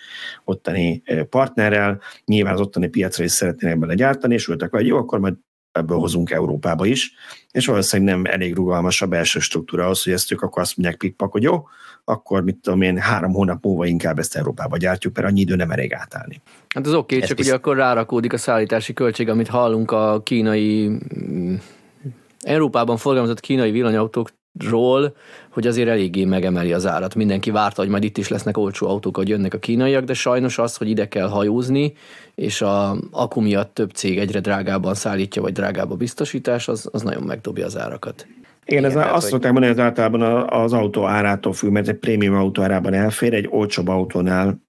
[0.45, 2.01] ottani partnerrel.
[2.25, 5.35] Nyilván az ottani piacra is szeretnének bele gyártani, és ültek, hogy jó, akkor majd
[5.73, 7.13] ebből hozunk Európába is,
[7.51, 10.99] és valószínűleg nem elég rugalmas a belső struktúra az, hogy ezt ők akkor azt mondják
[10.99, 11.69] pikpak, hogy jó,
[12.05, 15.71] akkor mit tudom én, három hónap múlva inkább ezt Európába gyártjuk, mert annyi idő nem
[15.71, 16.43] elég átállni.
[16.75, 17.49] Hát az oké, okay, csak bizt...
[17.49, 21.55] ugye akkor rárakódik a szállítási költség, amit hallunk a kínai mm,
[22.41, 25.17] Európában forgalmazott kínai villanyautók ról,
[25.51, 27.15] hogy azért eléggé megemeli az árat.
[27.15, 30.59] Mindenki várta, hogy majd itt is lesznek olcsó autók, hogy jönnek a kínaiak, de sajnos
[30.59, 31.93] az, hogy ide kell hajózni,
[32.35, 37.03] és a akku miatt több cég egyre drágában szállítja, vagy drágább a biztosítás, az, az
[37.03, 38.27] nagyon megdobja az árakat.
[38.65, 42.63] Igen, ez azt szokták mondani, hogy általában az autó árától függ, mert egy prémium autó
[42.63, 44.64] árában elfér, egy olcsóbb autónál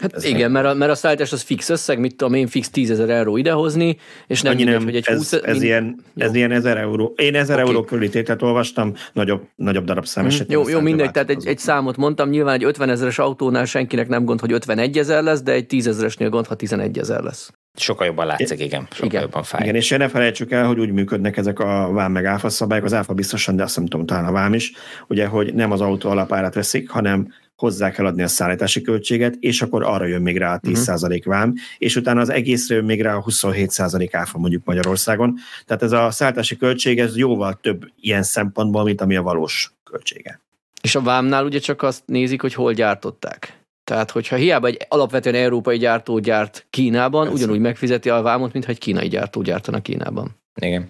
[0.00, 2.70] Hát ez igen, mert a, mert a szállítás az fix összeg, mit tudom én, fix
[2.70, 5.32] 10 ezer euró idehozni, és nem, mindegy, nem hogy egy ez, 20...
[5.32, 5.62] Ez, mind...
[5.62, 7.12] ilyen, ez ilyen ezer euró.
[7.16, 7.68] Én ezer okay.
[7.68, 10.28] euró körüli tételt olvastam, nagyobb, nagyobb darabszám mm.
[10.48, 14.24] Jó, jó mindegy, tehát egy, egy számot mondtam, nyilván egy 50 ezeres autónál senkinek nem
[14.24, 17.52] gond, hogy 51 ezer lesz, de egy 10 ezeresnél gond, ha 11 ezer lesz.
[17.76, 18.86] Sokkal jobban látszik, igen.
[18.90, 19.22] Sokkal igen.
[19.22, 19.62] jobban fáj.
[19.62, 22.92] Igen, és ne felejtsük el, hogy úgy működnek ezek a vám meg áfa szabályok, az
[22.92, 24.72] áfa biztosan, de azt nem tudom, talán a vám is,
[25.08, 29.62] ugye, hogy nem az autó alapárat veszik, hanem hozzá kell adni a szállítási költséget, és
[29.62, 31.10] akkor arra jön még rá a 10% uh-huh.
[31.10, 31.28] Mhm.
[31.28, 35.34] vám, és utána az egészre jön még rá a 27% áfa mondjuk Magyarországon.
[35.66, 40.40] Tehát ez a szállítási költség, ez jóval több ilyen szempontból, mint ami a valós költsége.
[40.82, 43.62] És a vámnál ugye csak azt nézik, hogy hol gyártották.
[43.84, 47.42] Tehát, hogyha hiába egy alapvetően európai gyártó gyárt Kínában, Persze.
[47.42, 50.36] ugyanúgy megfizeti a vámot, mintha egy kínai gyártó gyártana Kínában.
[50.54, 50.88] Igen.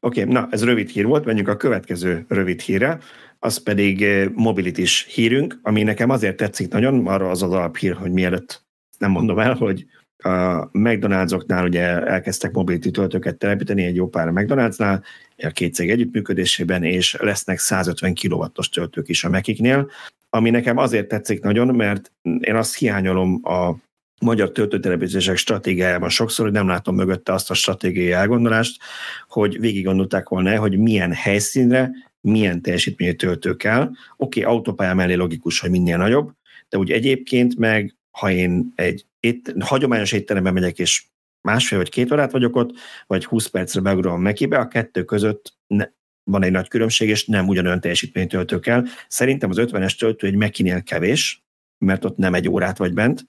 [0.00, 2.98] Oké, okay, na ez rövid hír volt, menjünk a következő rövid hírre
[3.44, 8.12] az pedig eh, mobilitis hírünk, ami nekem azért tetszik nagyon, arra az az alaphír, hogy
[8.12, 8.64] mielőtt
[8.98, 9.86] nem mondom el, hogy
[10.16, 15.02] a McDonald'soknál ugye elkezdtek mobility töltőket telepíteni, egy jó pár McDonald'snál,
[15.36, 19.90] a két cég együttműködésében, és lesznek 150 kW-os töltők is a Mekiknél,
[20.30, 23.74] ami nekem azért tetszik nagyon, mert én azt hiányolom a
[24.20, 28.82] magyar töltőtelepítések stratégiájában sokszor, hogy nem látom mögötte azt a stratégiai elgondolást,
[29.28, 31.90] hogy végig gondolták volna, hogy milyen helyszínre,
[32.24, 33.82] milyen teljesítményű töltő kell.
[34.16, 36.32] Oké, okay, autópálya mellé logikus, hogy minél nagyobb,
[36.68, 41.04] de úgy egyébként meg, ha én egy ét, hagyományos étteremben megyek, és
[41.40, 42.70] másfél vagy két órát vagyok ott,
[43.06, 45.86] vagy 20 percre beugrom Mekibe, a kettő között ne,
[46.30, 48.84] van egy nagy különbség, és nem ugyanolyan teljesítmény töltő kell.
[49.08, 51.44] Szerintem az 50-es töltő egy Mekinél kevés,
[51.78, 53.26] mert ott nem egy órát vagy bent.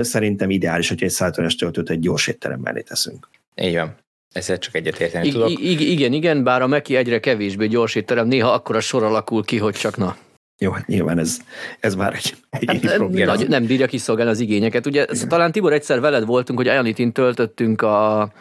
[0.00, 3.28] Szerintem ideális, hogy egy 150-es töltőt egy gyors étterem mellé teszünk.
[3.54, 3.96] Így van.
[4.32, 5.50] Ezzel csak egyetérteni I- tudok.
[5.50, 9.58] I- igen, igen, bár a Meki egyre kevésbé gyors étterem, néha akkora sor alakul ki,
[9.58, 10.16] hogy csak na.
[10.58, 11.38] Jó, hát nyilván ez,
[11.80, 13.34] ez már egy, egy hát, probléma.
[13.34, 14.86] Nagy, nem bírja kiszolgálni az igényeket.
[14.86, 15.28] Ugye igen.
[15.28, 18.32] talán Tibor egyszer veled voltunk, hogy Ajanitin töltöttünk a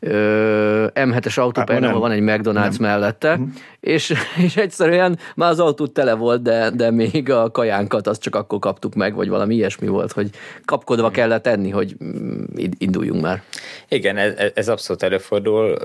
[0.00, 2.76] M7-es autópályán, ahol van egy McDonald's nem.
[2.78, 3.48] mellette, uh-huh.
[3.80, 4.14] és,
[4.46, 8.58] és egyszerűen már az autó tele volt, de, de még a kajánkat azt csak akkor
[8.58, 10.30] kaptuk meg, vagy valami ilyesmi volt, hogy
[10.64, 11.96] kapkodva kellett enni, hogy
[12.78, 13.42] induljunk már.
[13.88, 15.76] Igen, ez, ez abszolút előfordul,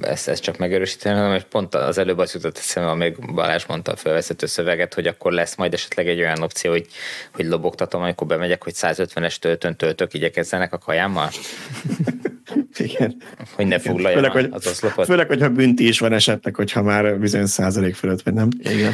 [0.00, 3.96] ezt, ezt csak megerősíteni, hogy pont az előbb az jutott eszembe, amíg Balázs mondta a
[3.96, 6.86] felvezető szöveget, hogy akkor lesz majd esetleg egy olyan opció, hogy,
[7.34, 11.28] hogy lobogtatom, amikor bemegyek, hogy 150-es töltön töltök, igyekezzenek a kajámmal.
[12.80, 13.16] Igen.
[13.54, 15.04] Hogy ne foglalja főleg, az oszlopot.
[15.06, 18.48] Főleg, hogyha bünti is van esetleg, hogyha már bizonyos százalék fölött, vagy nem.
[18.58, 18.92] Igen.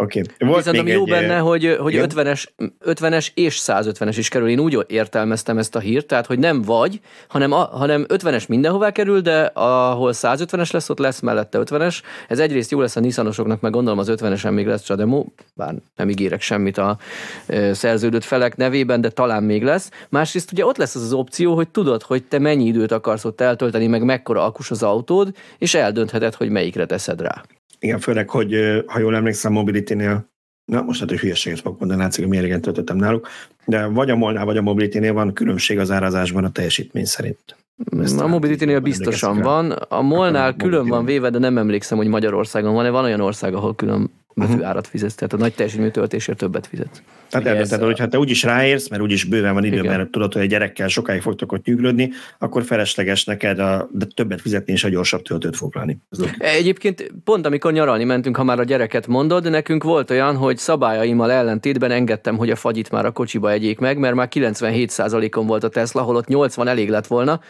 [0.00, 0.20] Oké.
[0.20, 0.48] Okay.
[0.48, 2.44] Volt Viszont ami jó egy, benne, hogy, hogy 50-es,
[2.84, 4.48] 50-es és 150-es is kerül.
[4.48, 8.90] Én úgy értelmeztem ezt a hírt, tehát hogy nem vagy, hanem, a, hanem 50-es mindenhová
[8.90, 12.00] kerül, de ahol 150-es lesz, ott lesz mellette 50-es.
[12.28, 15.24] Ez egyrészt jó lesz a Nissanosoknak, meg gondolom az 50-esen még lesz demo,
[15.54, 16.98] bár nem ígérek semmit a
[17.46, 19.90] e, szerződött felek nevében, de talán még lesz.
[20.08, 23.40] Másrészt ugye ott lesz az az opció, hogy tudod, hogy te mennyi időt akarsz ott
[23.40, 27.42] eltölteni, meg mekkora akus az autód, és eldöntheted, hogy melyikre teszed rá.
[27.78, 30.28] Igen, főleg, hogy ha jól emlékszem, Mobility-nél,
[30.64, 33.28] na most hát, hogy hülyeséget fogok mondani, látszik, hogy milyen töltöttem náluk,
[33.64, 37.56] de vagy a Molnál, vagy a Mobility-nél van különbség az árazásban a teljesítmény szerint.
[38.00, 39.70] Ezt a Mobility-nél biztosan van.
[39.70, 42.90] A Molnál külön van véve, de nem emlékszem, hogy Magyarországon van-e.
[42.90, 44.10] Van olyan ország, ahol külön
[44.46, 44.66] uh-huh.
[44.66, 47.02] árat fizetsz, tehát a nagy teljesítményű töltésért többet fizetsz.
[47.30, 50.42] Tehát eldönted, hogy hát te úgyis ráérsz, mert úgyis bőven van idő, mert tudod, hogy
[50.42, 54.88] egy gyerekkel sokáig fogtok ott nyugodni, akkor felesleges neked a, de többet fizetni és a
[54.88, 55.98] gyorsabb töltőt foglalni.
[56.38, 61.30] Egyébként pont amikor nyaralni mentünk, ha már a gyereket mondod, nekünk volt olyan, hogy szabályaimmal
[61.30, 65.68] ellentétben engedtem, hogy a fagyit már a kocsiba egyék meg, mert már 97%-on volt a
[65.68, 67.40] Tesla, holott 80 elég lett volna,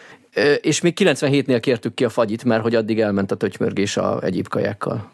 [0.61, 4.47] és még 97-nél kértük ki a fagyit, mert hogy addig elment a tötymörgés a egyéb
[4.47, 5.11] kajákkal.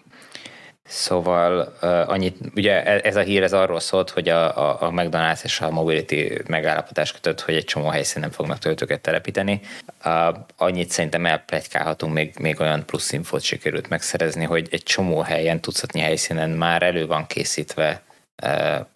[0.88, 4.90] Szóval uh, annyit, ugye e, ez a hír ez arról szólt, hogy a, a, a
[4.90, 9.62] McDonald's és a Mobility megállapodás kötött, hogy egy csomó helyszínen fognak töltőket telepíteni.
[10.06, 15.62] Uh, annyit szerintem elplegykálhatunk, még, még olyan plusz infót sikerült megszerezni, hogy egy csomó helyen,
[15.62, 18.04] tucatnyi helyszínen már elő van készítve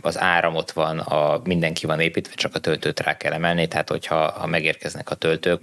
[0.02, 3.90] az áram ott van, a, mindenki van építve, csak a töltőt rá kell emelni, tehát
[3.90, 5.62] hogyha ha megérkeznek a töltők,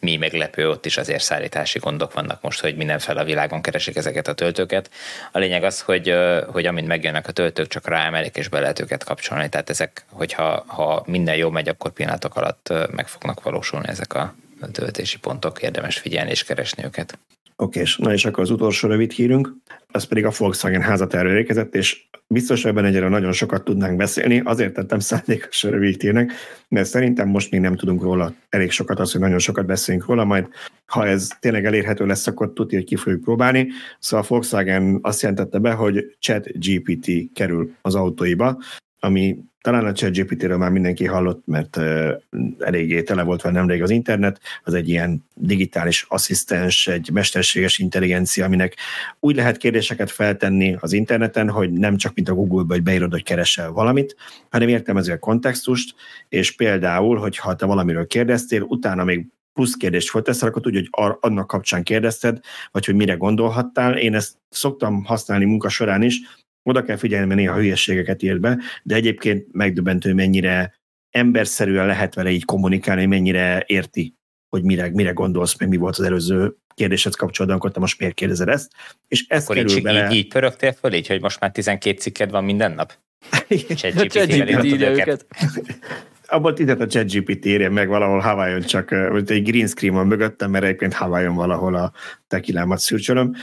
[0.00, 4.28] mi meglepő, ott is azért szállítási gondok vannak most, hogy mindenféle a világon keresik ezeket
[4.28, 4.90] a töltőket.
[5.32, 6.14] A lényeg az, hogy,
[6.46, 9.48] hogy amint megjönnek a töltők, csak ráemelik és be lehet őket kapcsolni.
[9.48, 14.34] Tehát ezek, hogyha ha minden jó megy, akkor pillanatok alatt meg fognak valósulni ezek a
[14.72, 17.18] töltési pontok, érdemes figyelni és keresni őket.
[17.60, 19.56] Oké, és na és akkor az utolsó rövid hírünk,
[19.90, 24.72] az pedig a Volkswagen házaterről érkezett, és biztos ebben egyre nagyon sokat tudnánk beszélni, azért
[24.72, 26.32] tettem szándékos rövid hírnek,
[26.68, 30.24] mert szerintem most még nem tudunk róla elég sokat, az, hogy nagyon sokat beszélünk róla,
[30.24, 30.48] majd
[30.86, 33.68] ha ez tényleg elérhető lesz, akkor tudja, hogy ki fogjuk próbálni.
[33.98, 38.58] Szóval a Volkswagen azt jelentette be, hogy Chat GPT kerül az autóiba,
[39.00, 42.10] ami talán a ChatGPT-ről már mindenki hallott, mert uh,
[42.58, 48.44] eléggé tele volt vele nemrég az internet, az egy ilyen digitális asszisztens, egy mesterséges intelligencia,
[48.44, 48.76] aminek
[49.20, 53.22] úgy lehet kérdéseket feltenni az interneten, hogy nem csak mint a Google-ba, hogy beírod, hogy
[53.22, 54.16] keresel valamit,
[54.50, 55.94] hanem értelmező a kontextust,
[56.28, 61.46] és például, hogyha te valamiről kérdeztél, utána még plusz kérdést fölteszel, akkor tudja, hogy annak
[61.46, 62.38] kapcsán kérdezted,
[62.70, 63.96] vagy hogy mire gondolhattál.
[63.96, 66.20] Én ezt szoktam használni munka során is,
[66.62, 70.78] oda kell figyelni, mert néha hülyeségeket írt be, de egyébként megdöbbentő, mennyire
[71.10, 74.14] emberszerűen lehet vele így kommunikálni, mennyire érti,
[74.48, 78.14] hogy mire, mire gondolsz, meg mi volt az előző kérdéshez kapcsolatban, akkor te most miért
[78.14, 78.72] kérdezed ezt.
[79.08, 80.10] És ez akkor kerül így, bele...
[80.10, 82.98] így, így pörögtél föl, így, hogy most már 12 cikked van minden nap?
[83.76, 85.26] ChatGPT írja őket
[86.30, 88.92] abban titet a ChatGPT írja meg valahol Hawaiion, csak
[89.26, 91.92] egy green screen van mögöttem, mert egyébként Hawaiion valahol a
[92.28, 93.34] tekilámat szürcsölöm.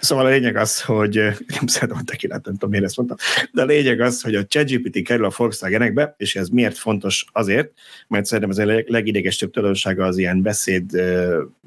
[0.00, 1.14] Szóval a lényeg az, hogy
[1.46, 3.16] nem szeretem a tekilát, nem tudom, miért ezt mondtam,
[3.52, 7.72] de a lényeg az, hogy a ChatGPT kerül a Volkswagenekbe, és ez miért fontos azért,
[8.08, 10.90] mert szerintem ez a legidegesebb tulajdonsága az ilyen beszéd,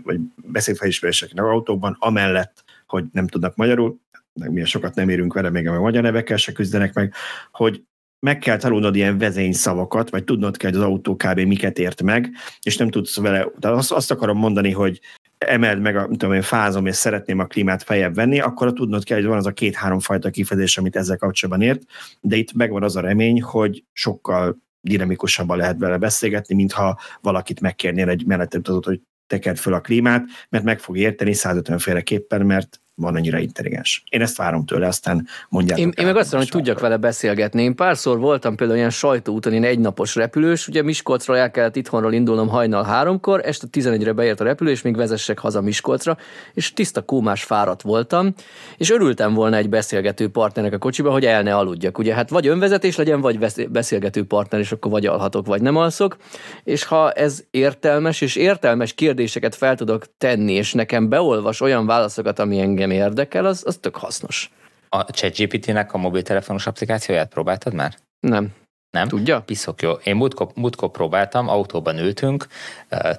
[0.03, 3.99] vagy beszédfelismeréseknek autókban, amellett, hogy nem tudnak magyarul,
[4.33, 7.13] meg milyen sokat nem érünk vele, még a magyar nevekkel se küzdenek meg,
[7.51, 7.83] hogy
[8.21, 11.39] meg kell tanulnod ilyen vezényszavakat, vagy tudnod kell, hogy az autó kb.
[11.39, 14.99] miket ért meg, és nem tudsz vele, de azt, azt akarom mondani, hogy
[15.37, 19.17] emeld meg, a, tudom én, fázom, és szeretném a klímát feljebb venni, akkor tudnod kell,
[19.17, 21.81] hogy van az a két-három fajta kifejezés, amit ezzel kapcsolatban ért,
[22.21, 28.09] de itt megvan az a remény, hogy sokkal dinamikusabban lehet vele beszélgetni, mintha valakit megkérnél
[28.09, 33.15] egy mellettet hogy tekerd föl a klímát, mert meg fog érteni 150 féleképpen, mert van
[33.15, 34.03] annyira intelligens.
[34.09, 35.85] Én ezt várom tőle, aztán mondjátok.
[35.85, 37.63] Én, én meg azt mondom, hogy tudjak vele beszélgetni.
[37.63, 42.47] Én párszor voltam például ilyen sajtóúton, én egynapos repülős, ugye Miskolcról el kellett itthonról indulnom
[42.47, 46.17] hajnal háromkor, este 11-re beért a repülő, és még vezessek haza Miskolcra,
[46.53, 48.33] és tiszta kómás fáradt voltam,
[48.77, 51.97] és örültem volna egy beszélgető partnernek a kocsiba, hogy el ne aludjak.
[51.97, 53.39] Ugye hát vagy önvezetés legyen, vagy
[53.69, 56.17] beszélgető partner, és akkor vagy alhatok, vagy nem alszok.
[56.63, 62.39] És ha ez értelmes, és értelmes kérdéseket fel tudok tenni, és nekem beolvas olyan válaszokat,
[62.39, 64.51] ami engem engem érdekel, az, az tök hasznos.
[64.89, 67.95] A ChatGPT-nek a mobiltelefonos applikációját próbáltad már?
[68.19, 68.53] Nem.
[68.89, 69.07] Nem?
[69.07, 69.41] Tudja?
[69.41, 69.91] Piszok jó.
[69.91, 72.47] Én múltkor, múltkor próbáltam, autóban ültünk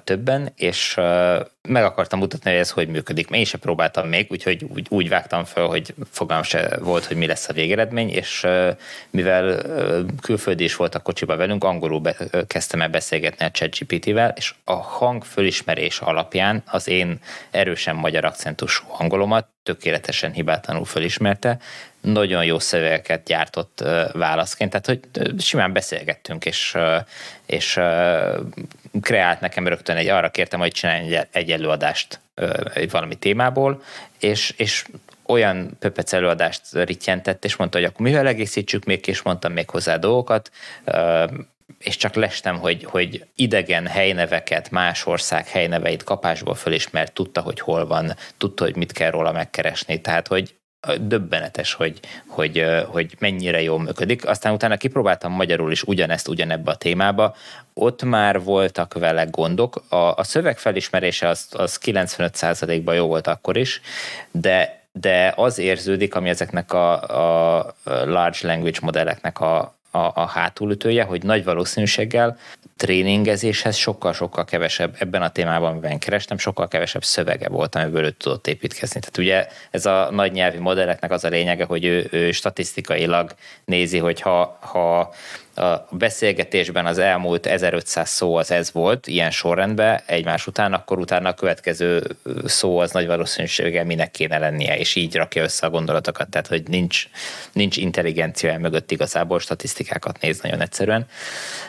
[0.03, 0.99] többen, és
[1.69, 3.29] meg akartam mutatni, hogy ez hogy működik.
[3.29, 7.25] Én sem próbáltam még, úgyhogy úgy, úgy vágtam fel, hogy fogalmam se volt, hogy mi
[7.25, 8.47] lesz a végeredmény, és
[9.09, 9.61] mivel
[10.21, 12.15] külföldi is volt a kocsiba velünk, angolul be,
[12.47, 17.19] kezdtem el beszélgetni a ChatGPT-vel, és a hang fölismerés alapján az én
[17.51, 21.59] erősen magyar akcentusú angolomat tökéletesen hibátlanul fölismerte,
[22.01, 23.83] nagyon jó szövegeket gyártott
[24.13, 24.99] válaszként, tehát hogy
[25.41, 26.77] simán beszélgettünk, és,
[27.45, 27.79] és
[29.01, 32.19] kreált nekem rögtön egy, arra kértem, hogy csinálj egy, egy előadást
[32.73, 33.83] egy valami témából,
[34.19, 34.85] és, és
[35.25, 39.97] olyan pöpec előadást rittyentett, és mondta, hogy akkor mivel egészítsük még, és mondtam még hozzá
[39.97, 40.51] dolgokat,
[41.77, 47.87] és csak lestem, hogy, hogy idegen helyneveket, más ország helyneveit kapásból fölismert, tudta, hogy hol
[47.87, 50.55] van, tudta, hogy mit kell róla megkeresni, tehát hogy
[51.01, 54.27] döbbenetes, hogy, hogy, hogy mennyire jól működik.
[54.27, 57.35] Aztán utána kipróbáltam magyarul is ugyanezt ugyanebbe a témába,
[57.73, 59.83] ott már voltak vele gondok.
[59.89, 63.81] A, a szöveg felismerése az, az 95%-ban jó volt akkor is,
[64.31, 67.01] de de az érződik, ami ezeknek a,
[67.57, 72.37] a large language modelleknek a, a, a hátulütője, hogy nagy valószínűséggel
[72.77, 78.47] tréningezéshez sokkal-sokkal kevesebb, ebben a témában, amiben kerestem, sokkal kevesebb szövege volt, amiből ő tudott
[78.47, 78.99] építkezni.
[78.99, 83.35] Tehát ugye ez a nagy nyelvi modelleknek az a lényege, hogy ő, ő statisztikailag
[83.65, 85.13] nézi, hogy ha, ha
[85.55, 91.29] a beszélgetésben az elmúlt 1500 szó az ez volt, ilyen sorrendben egymás után, akkor utána
[91.29, 92.03] a következő
[92.45, 96.63] szó az nagy valószínűséggel minek kéne lennie, és így rakja össze a gondolatokat, tehát hogy
[96.67, 97.07] nincs,
[97.51, 101.07] nincs intelligencia mögött igazából statisztikákat néz nagyon egyszerűen.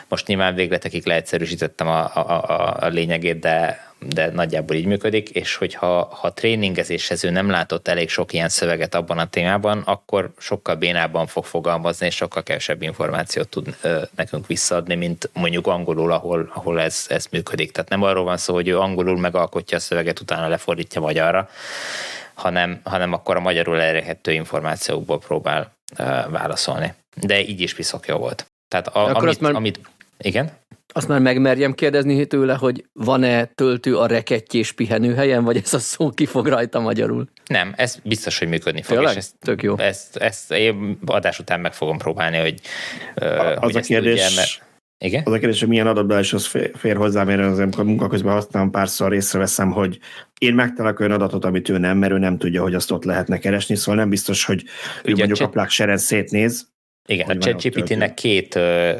[0.07, 5.55] Most nyilván végletekig leegyszerűsítettem a, a, a, a lényegét, de de nagyjából így működik, és
[5.55, 10.75] hogyha ha tréningezéshez ő nem látott elég sok ilyen szöveget abban a témában, akkor sokkal
[10.75, 16.51] bénában fog fogalmazni, és sokkal kevesebb információt tud ö, nekünk visszaadni, mint mondjuk angolul, ahol,
[16.53, 17.71] ahol ez, ez működik.
[17.71, 21.49] Tehát nem arról van szó, hogy ő angolul megalkotja a szöveget, utána lefordítja magyarra,
[22.33, 26.93] hanem, hanem akkor a magyarul elérhető információkból próbál ö, válaszolni.
[27.21, 28.45] De így is piszok jó volt.
[28.67, 29.55] Tehát a, amit, már...
[29.55, 29.79] amit...
[30.17, 30.51] Igen?
[30.93, 36.09] Azt már megmerjem kérdezni tőle, hogy van-e töltő a rekettyés pihenőhelyen, vagy ez a szó
[36.09, 37.29] ki fog rajta magyarul?
[37.45, 38.95] Nem, ez biztos, hogy működni fog.
[38.95, 39.11] Tényleg?
[39.11, 39.77] És ezt, Tök jó.
[39.77, 42.59] Ezt, ezt én adás után meg fogom próbálni, hogy,
[43.15, 43.25] a,
[43.59, 44.63] hogy az a kérdés, tudja, mert...
[44.97, 45.23] Igen?
[45.25, 48.71] Az a kérdés, hogy milyen adatbázishoz fér, fér hozzá, mert az, amikor munka közben használom,
[48.71, 49.99] párszor észreveszem, hogy
[50.39, 53.37] én megtalálok olyan adatot, amit ő nem, mert ő nem tudja, hogy azt ott lehetne
[53.37, 54.63] keresni, szóval nem biztos, hogy
[55.03, 56.67] ő Ugye mondjuk a plák szétnéz,
[57.07, 58.59] igen, a ChatGPT-nek két,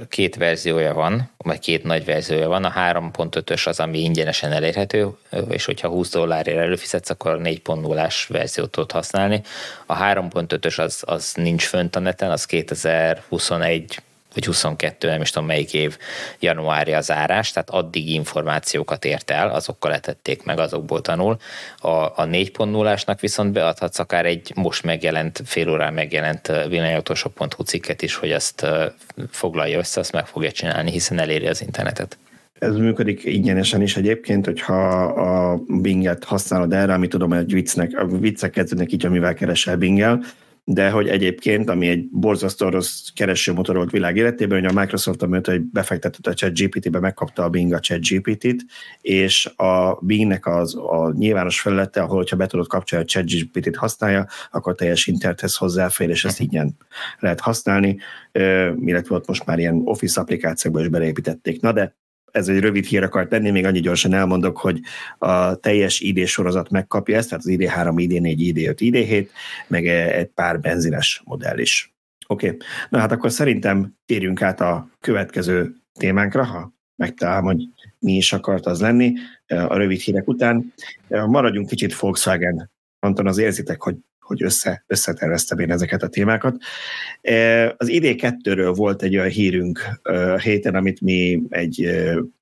[0.10, 2.64] két verziója van, vagy két nagy verziója van.
[2.64, 5.10] A 3.5-ös az, ami ingyenesen elérhető,
[5.50, 9.42] és hogyha 20 dollárért előfizetsz, akkor a 4.0-ás verziót tudod használni.
[9.86, 14.02] A 3.5-ös az, az nincs fönt a neten, az 2021
[14.36, 15.98] vagy 22, nem is tudom melyik év
[16.40, 21.38] januárja zárás, tehát addig információkat ért el, azokkal letették meg, azokból tanul.
[21.80, 28.16] A, a 4.0-ásnak viszont beadhatsz akár egy most megjelent, fél órán megjelent villanyautósok.hu cikket is,
[28.16, 28.66] hogy azt
[29.30, 32.18] foglalja össze, azt meg fogja csinálni, hiszen eléri az internetet.
[32.60, 38.06] Ez működik ingyenesen is egyébként, hogyha a Binget használod erre, ami tudom, hogy viccnek, a
[38.06, 40.24] viccek kezdődnek így, amivel keresel Bingel,
[40.68, 45.52] de hogy egyébként, ami egy borzasztó rossz keresőmotor volt világ életében, hogy a Microsoft, amióta
[45.52, 48.66] hogy befektetett a ChatGPT-be, megkapta a Bing a ChatGPT-t,
[49.02, 54.28] és a Bingnek az a nyilvános felülete, ahol hogyha be tudod kapcsolni a ChatGPT-t használja,
[54.52, 56.78] akkor teljes internethez hozzáfér, és ezt ingyen
[57.20, 57.98] lehet használni,
[58.86, 61.62] illetve ott most már ilyen Office applikációkba is beleépítették.
[61.62, 61.96] Na de
[62.36, 64.80] ez egy rövid hír akart tenni, még annyi gyorsan elmondok, hogy
[65.18, 69.28] a teljes ID sorozat megkapja ezt, tehát az ID3, ID4, ID5, ID7,
[69.68, 71.94] meg egy pár benzines modell is.
[72.28, 72.58] Oké, okay.
[72.90, 77.64] na hát akkor szerintem térjünk át a következő témánkra, ha megtalálom, hogy
[78.00, 79.14] mi is akart az lenni
[79.48, 80.74] a rövid hírek után.
[81.08, 82.72] Maradjunk kicsit Volkswagen.
[83.00, 83.96] Anton, az érzitek, hogy
[84.26, 86.58] hogy össze, összeterveztem én ezeket a témákat.
[87.22, 89.80] E, az ID2-ről volt egy olyan hírünk
[90.42, 91.90] héten, amit mi egy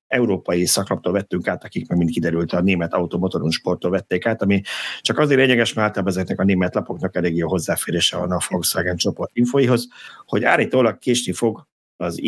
[0.06, 4.60] európai szaklaptól vettünk át, akik meg mind kiderült a német automotoron sporttól vették át, ami
[5.00, 8.96] csak azért lényeges, mert általában ezeknek a német lapoknak elég jó hozzáférése van a Volkswagen
[8.96, 9.88] csoport infoihoz,
[10.26, 11.66] hogy állítólag késni fog
[11.96, 12.20] az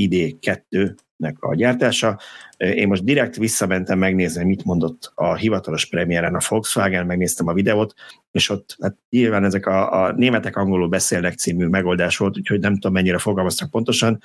[1.19, 2.19] ID2-nek a gyártása.
[2.57, 7.95] Én most direkt visszamentem megnézni, mit mondott a hivatalos premiéren a Volkswagen, megnéztem a videót,
[8.31, 12.75] és ott hát nyilván ezek a, a németek angolul beszélnek című megoldás volt, úgyhogy nem
[12.75, 14.21] tudom mennyire fogalmaztak pontosan,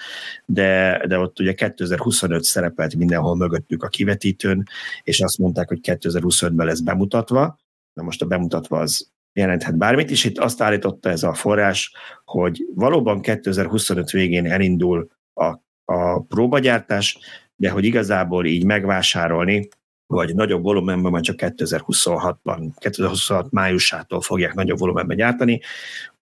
[0.46, 4.64] de, de ott ugye 2025 szerepelt mindenhol mögöttük a kivetítőn,
[5.04, 7.60] és azt mondták, hogy 2025-ben lesz bemutatva.
[7.94, 11.94] Na most a bemutatva az jelenthet bármit, és itt azt állította ez a forrás,
[12.26, 15.60] hogy valóban 2025 végén elindul a,
[15.92, 17.18] a próbagyártás,
[17.56, 19.68] de hogy igazából így megvásárolni,
[20.08, 25.62] vagy nagyobb volumenben majd csak 2026-ban, 2026 májusától fogják nagyobb volumenben gyártani.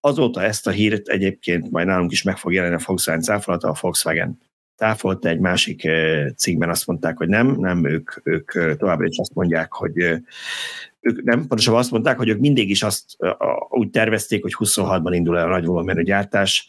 [0.00, 3.76] Azóta ezt a hírt egyébként majd nálunk is meg fog jelenni a Volkswagen cáfolata, a
[3.80, 4.38] Volkswagen
[4.76, 5.88] táfolta egy másik
[6.36, 9.96] cikkben azt mondták, hogy nem, nem, ők, ők továbbra is azt mondják, hogy
[11.00, 13.16] ők nem, pontosabban azt mondták, hogy ők mindig is azt
[13.68, 16.68] úgy tervezték, hogy 26-ban indul el a nagy volumenű gyártás,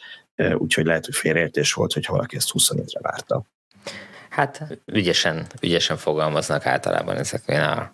[0.53, 3.43] úgyhogy lehet, hogy félreértés volt, hogyha valaki ezt 25-re várta.
[4.30, 7.93] Hát ügyesen, ügyesen fogalmaznak általában ezekben a,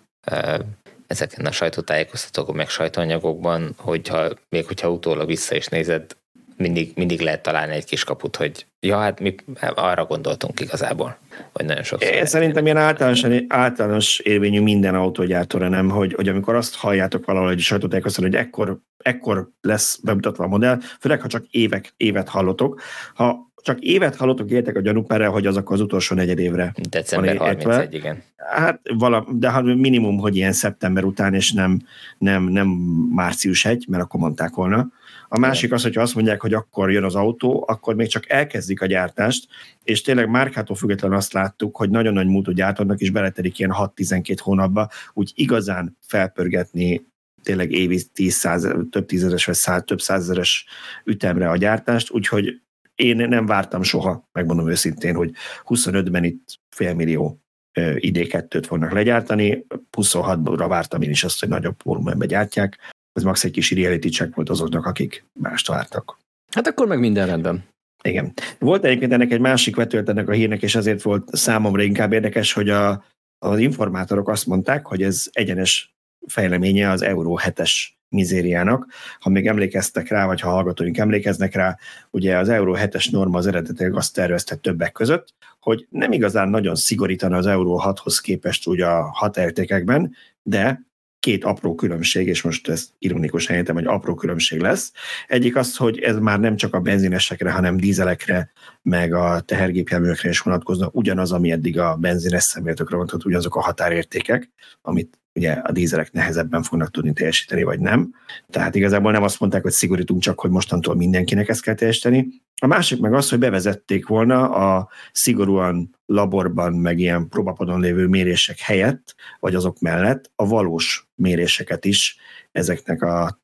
[1.07, 6.17] ezeken a sajtótájékoztatókon, meg sajtóanyagokban, hogyha még hogyha utólag vissza is nézed,
[6.57, 9.35] mindig, mindig lehet találni egy kis kaput, hogy ja, hát mi
[9.75, 11.17] arra gondoltunk igazából,
[11.53, 12.13] vagy nagyon sokszor.
[12.13, 17.49] Én szerintem ilyen általános, általános érvényű minden autógyártóra nem, hogy, hogy amikor azt halljátok valahol
[17.49, 22.81] egy sajtótájékoztatón, hogy ekkor, ekkor lesz bemutatva a modell, főleg ha csak évek, évet hallotok,
[23.13, 26.73] ha csak évet hallottok, értek a gyanúpára, hogy azok az utolsó negyed évre.
[26.89, 28.23] December 31, igen.
[28.35, 31.81] Hát vala, de hát minimum, hogy ilyen szeptember után, és nem,
[32.17, 32.67] nem, nem
[33.15, 34.88] március 1, mert akkor mondták volna.
[35.29, 38.81] A másik az, hogyha azt mondják, hogy akkor jön az autó, akkor még csak elkezdik
[38.81, 39.47] a gyártást,
[39.83, 44.37] és tényleg márkától függetlenül azt láttuk, hogy nagyon nagy múltú gyártónak is beletelik ilyen 6-12
[44.41, 47.05] hónapba, úgy igazán felpörgetni
[47.43, 50.65] tényleg évi 10 száz, több tízezeres vagy száz, több százezeres
[51.05, 52.61] ütemre a gyártást, úgyhogy
[52.95, 55.31] én nem vártam soha, megmondom őszintén, hogy
[55.65, 57.41] 25-ben itt félmillió
[57.79, 59.65] ID2-t fognak legyártani,
[59.97, 64.35] 26-ra vártam én is azt, hogy nagyobb volumenbe gyártják, ez max egy kis reality check
[64.35, 66.19] volt azoknak, akik mást vártak.
[66.53, 67.64] Hát akkor meg minden rendben.
[68.03, 68.34] Igen.
[68.60, 72.53] Volt egyébként ennek egy másik vetület ennek a hírnek, és ezért volt számomra inkább érdekes,
[72.53, 73.03] hogy a,
[73.39, 75.95] az informátorok azt mondták, hogy ez egyenes
[76.27, 77.72] fejleménye az Euró 7-es
[78.10, 78.88] mizériának.
[79.19, 81.77] Ha még emlékeztek rá, vagy ha hallgatóink emlékeznek rá,
[82.11, 86.76] ugye az Euró 7-es norma az eredetileg azt tervezte többek között, hogy nem igazán nagyon
[86.76, 90.86] szigorítana az Euró 6-hoz képest ugye a határértékekben, de
[91.19, 94.91] két apró különbség, és most ez ironikus helyettem, hogy apró különbség lesz.
[95.27, 100.39] Egyik az, hogy ez már nem csak a benzinesekre, hanem dízelekre, meg a tehergépjárművekre is
[100.39, 104.49] vonatkozna, ugyanaz, ami eddig a benzines szemléletekre vonatkozott, ugyanazok a határértékek,
[104.81, 108.14] amit ugye a dízelek nehezebben fognak tudni teljesíteni, vagy nem.
[108.49, 112.27] Tehát igazából nem azt mondták, hogy szigorítunk csak, hogy mostantól mindenkinek ezt kell teljesíteni.
[112.61, 118.59] A másik meg az, hogy bevezették volna a szigorúan laborban, meg ilyen próbapodon lévő mérések
[118.59, 122.18] helyett, vagy azok mellett a valós méréseket is
[122.51, 123.41] ezeknek a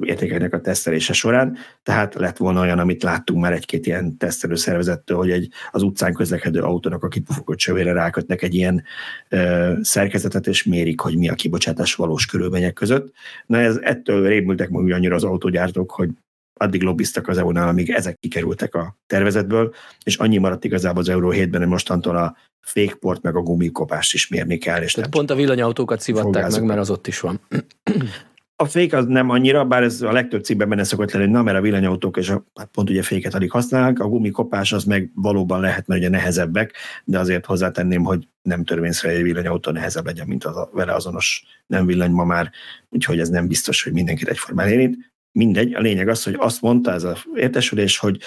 [0.00, 5.16] értékeknek a tesztelése során, tehát lett volna olyan, amit láttunk már egy-két ilyen tesztelő szervezettől,
[5.16, 8.82] hogy egy, az utcán közlekedő autónak a kipufogott csövére rákötnek egy ilyen
[9.28, 13.12] ö, szerkezetet, és mérik, hogy mi a kibocsátás valós körülmények között.
[13.46, 16.10] Na ez ettől rémültek meg annyira az autógyártók, hogy
[16.58, 19.74] addig lobbiztak az EU-nál, amíg ezek kikerültek a tervezetből,
[20.04, 24.28] és annyi maradt igazából az Euró 7-ben, hogy mostantól a fékport meg a gumikopást is
[24.28, 24.82] mérni kell.
[24.82, 27.40] És Tehát pont a villanyautókat szivatták meg, mert az ott is van.
[28.58, 31.58] A fék az nem annyira, bár ez a legtöbb cikkben benne szokott lenni, na, mert
[31.58, 35.60] a villanyautók és a, hát pont ugye féket alig használnak, a gumikopás az meg valóban
[35.60, 36.72] lehet, mert ugye nehezebbek,
[37.04, 41.44] de azért hozzátenném, hogy nem törvényszerű, hogy villanyautó nehezebb legyen, mint az a vele azonos
[41.66, 42.50] nem villany ma már,
[42.88, 44.96] úgyhogy ez nem biztos, hogy mindenkit egyformán érint.
[45.32, 48.20] Mindegy, a lényeg az, hogy azt mondta ez az értesülés, hogy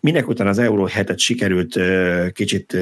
[0.00, 1.78] minek után az Euró 7 sikerült
[2.32, 2.76] kicsit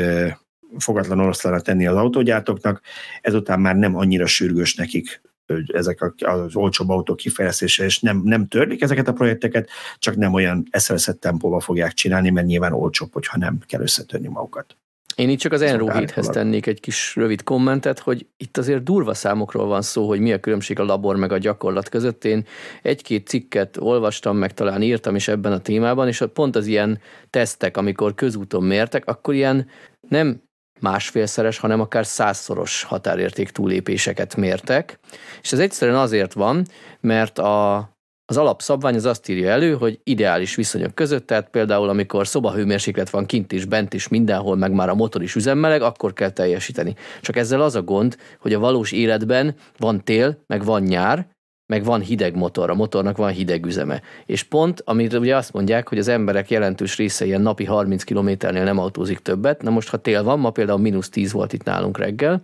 [0.79, 2.81] fogatlan oroszlára tenni az autógyártóknak,
[3.21, 8.49] ezután már nem annyira sürgős nekik hogy ezek az olcsóbb autók kifejlesztése, és nem, nem
[8.49, 9.69] törlik ezeket a projekteket,
[9.99, 14.77] csak nem olyan eszeveszett tempóval fogják csinálni, mert nyilván olcsóbb, hogyha nem kell összetörni magukat.
[15.17, 19.15] Én itt csak az Enro héthez tennék egy kis rövid kommentet, hogy itt azért durva
[19.15, 22.25] számokról van szó, hogy mi a különbség a labor meg a gyakorlat között.
[22.25, 22.47] Én
[22.83, 26.99] egy-két cikket olvastam, meg talán írtam is ebben a témában, és pont az ilyen
[27.31, 29.69] tesztek, amikor közúton mértek, akkor ilyen
[30.09, 30.43] nem
[30.81, 34.99] másfélszeres, hanem akár százszoros határérték túlépéseket mértek.
[35.43, 36.67] És ez egyszerűen azért van,
[37.01, 37.77] mert a,
[38.25, 43.27] az alapszabvány az azt írja elő, hogy ideális viszonyok között, tehát például amikor szobahőmérséklet van
[43.27, 46.95] kint is, bent is, mindenhol, meg már a motor is üzemmeleg, akkor kell teljesíteni.
[47.21, 51.27] Csak ezzel az a gond, hogy a valós életben van tél, meg van nyár,
[51.67, 54.03] meg van hideg motor, a motornak van hideg üzeme.
[54.27, 58.65] És pont, amit ugye azt mondják, hogy az emberek jelentős része ilyen napi 30 kilométernél
[58.65, 61.99] nem autózik többet, na most ha tél van, ma például mínusz 10 volt itt nálunk
[61.99, 62.43] reggel,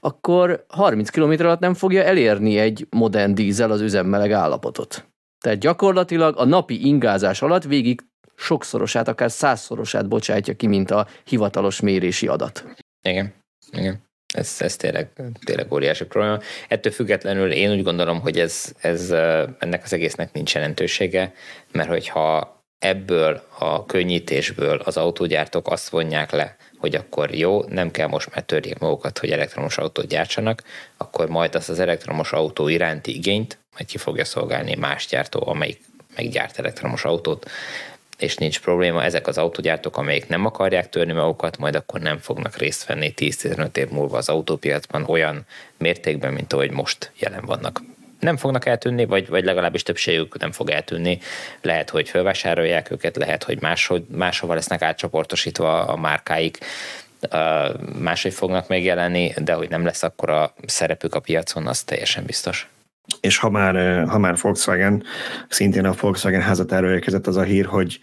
[0.00, 5.06] akkor 30 km alatt nem fogja elérni egy modern dízel az üzemmeleg állapotot.
[5.40, 8.00] Tehát gyakorlatilag a napi ingázás alatt végig
[8.34, 12.64] sokszorosát, akár százszorosát bocsátja ki, mint a hivatalos mérési adat.
[13.02, 13.32] Igen,
[13.70, 14.05] igen.
[14.36, 15.08] Ez, ez tényleg,
[15.44, 16.38] tényleg óriási probléma.
[16.68, 19.10] Ettől függetlenül én úgy gondolom, hogy ez, ez
[19.58, 21.32] ennek az egésznek nincs jelentősége,
[21.72, 28.06] mert hogyha ebből a könnyítésből az autógyártók azt vonják le, hogy akkor jó, nem kell
[28.06, 30.62] most már törjék magukat, hogy elektromos autót gyártsanak,
[30.96, 35.80] akkor majd azt az elektromos autó iránti igényt majd ki fogja szolgálni más gyártó, amelyik
[36.16, 37.50] meggyárt elektromos autót,
[38.18, 39.04] és nincs probléma.
[39.04, 43.76] Ezek az autógyártók, amelyek nem akarják törni magukat, majd akkor nem fognak részt venni 10-15
[43.76, 45.46] év múlva az autópiacban olyan
[45.78, 47.82] mértékben, mint ahogy most jelen vannak
[48.20, 51.18] nem fognak eltűnni, vagy, vagy legalábbis többségük nem fog eltűnni.
[51.60, 56.58] Lehet, hogy felvásárolják őket, lehet, hogy máshogy, máshova lesznek átcsoportosítva a márkáik,
[57.98, 62.68] máshogy fognak megjelenni, de hogy nem lesz akkor a szerepük a piacon, az teljesen biztos.
[63.20, 65.02] És ha már, ha már Volkswagen,
[65.48, 68.00] szintén a Volkswagen házatáról érkezett az a hír, hogy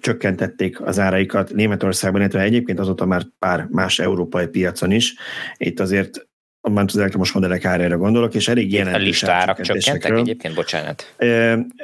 [0.00, 5.14] csökkentették az áraikat Németországban, illetve egyébként azóta már pár más európai piacon is.
[5.56, 6.26] Itt azért
[6.60, 11.14] abban az elektromos modellek árára gondolok, és elég jelentős A listárak csökkentek egyébként, bocsánat?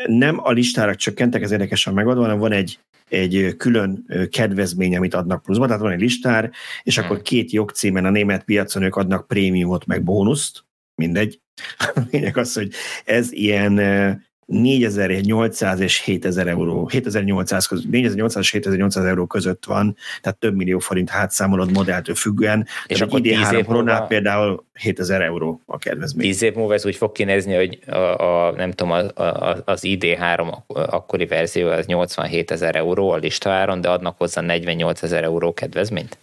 [0.06, 2.78] Nem a listárak csökkentek, ez érdekesen megadva, hanem van egy,
[3.08, 6.50] egy külön kedvezmény, amit adnak pluszban, tehát van egy listár,
[6.82, 7.04] és hmm.
[7.04, 10.64] akkor két jogcímen a német piacon ők adnak prémiumot, meg bónuszt,
[10.94, 11.41] mindegy.
[11.78, 12.68] A lényeg az, hogy
[13.04, 13.80] ez ilyen
[14.46, 21.10] 4800 és 7000 euró, 7800, 4800 és 7800 euró között van, tehát több millió forint
[21.10, 22.66] hátszámolod modelltől függően.
[22.86, 26.26] És akkor idén három múlva, például 7000 euró a kedvezmény.
[26.26, 29.80] 10 év múlva ez úgy fog kinézni, hogy a, a nem tudom, a, a, az
[29.84, 35.54] ID3 akkori verzió az 87 ezer euró a listaáron, de adnak hozzá 48 ezer euró
[35.54, 36.18] kedvezményt?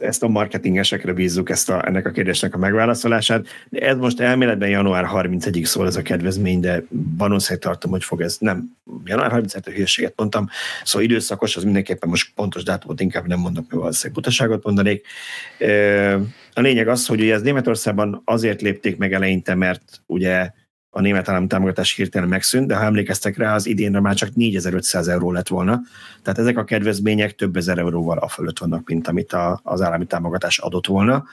[0.00, 3.46] Ezt a marketingesekre bízzuk ezt a, ennek a kérdésnek a megválaszolását.
[3.68, 6.82] De ez most elméletben január 31-ig szól ez a kedvezmény, de
[7.18, 10.48] valószínűleg tartom, hogy fog ez, nem, január 31 a hülyeséget mondtam,
[10.84, 15.06] szóval időszakos, az mindenképpen most pontos dátumot inkább nem mondok, mert valószínűleg butaságot mondanék.
[16.52, 20.50] A lényeg az, hogy ez Németországban azért lépték meg eleinte, mert ugye
[20.96, 25.08] a német állami támogatás hirtelen megszűnt, de ha emlékeztek rá, az idénre már csak 4500
[25.08, 25.80] euró lett volna.
[26.22, 30.06] Tehát ezek a kedvezmények több ezer euróval a fölött vannak, mint amit a, az állami
[30.06, 31.24] támogatás adott volna.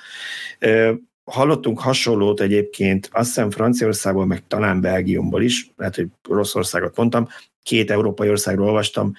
[1.24, 7.28] Hallottunk hasonlót egyébként, azt hiszem Franciaországból, meg talán Belgiumból is, lehet, hogy rossz országot mondtam,
[7.64, 9.14] két európai országról olvastam,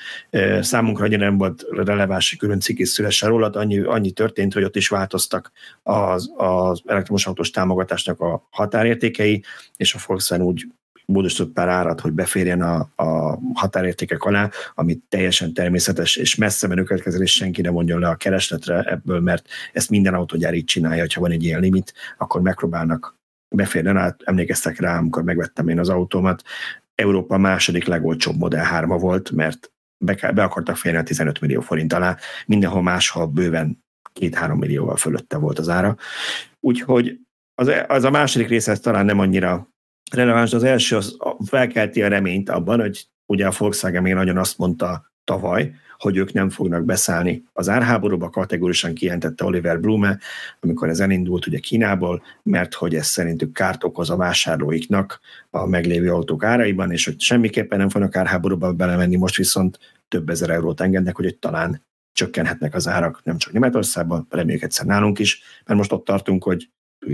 [0.60, 4.88] számunkra annyira nem volt releváns, külön cikk is róla, annyi, annyi történt, hogy ott is
[4.88, 5.52] változtak
[5.82, 9.44] az, az elektromos autós támogatásnak a határértékei,
[9.76, 10.66] és a Volkswagen úgy
[11.06, 16.82] módosított pár árat, hogy beférjen a, a határértékek alá, ami teljesen természetes, és messze menő
[16.82, 21.20] következés senki nem mondjon le a keresletre ebből, mert ezt minden autógyár így csinálja, ha
[21.20, 23.18] van egy ilyen limit, akkor megpróbálnak
[23.48, 24.20] beférjen át.
[24.24, 26.42] Emlékeztek rá, amikor megvettem én az autómat,
[26.94, 29.72] Európa második legolcsóbb Model 3 volt, mert
[30.04, 32.16] be, be akartak férni a 15 millió forint alá,
[32.46, 33.84] mindenhol máshol bőven
[34.20, 35.96] 2-3 millióval fölötte volt az ára.
[36.60, 37.20] Úgyhogy
[37.54, 39.68] az, az a második része ez talán nem annyira
[40.10, 41.16] releváns, az első az
[41.46, 46.32] felkelti a reményt abban, hogy ugye a Volkswagen még nagyon azt mondta tavaly, hogy ők
[46.32, 47.44] nem fognak beszállni.
[47.52, 50.18] Az árháborúba, kategórisan kijelentette Oliver Blume,
[50.60, 55.20] amikor ez elindult ugye Kínából, mert hogy ez szerintük kárt okoz a vásárlóiknak
[55.50, 59.78] a meglévő autók áraiban, és hogy semmiképpen nem fognak árháborúba belemenni, most viszont
[60.08, 61.82] több ezer eurót engednek, hogy talán
[62.12, 66.68] csökkenhetnek az árak, nem csak Németországban, reméljük egyszer nálunk is, mert most ott tartunk, hogy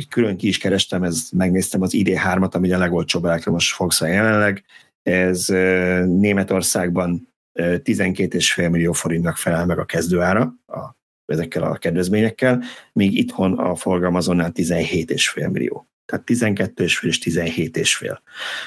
[0.08, 4.64] külön ki is kerestem, ez, megnéztem az ID3-at, ami a legolcsóbb elektromos Volkswagen jelenleg,
[5.02, 5.46] ez
[6.06, 10.96] Németországban 12,5 millió forintnak felel meg a kezdőára a,
[11.26, 12.62] ezekkel a kedvezményekkel,
[12.92, 15.88] míg itthon a forgalmazónál 17,5 millió.
[16.04, 18.18] Tehát 12,5 és 17,5,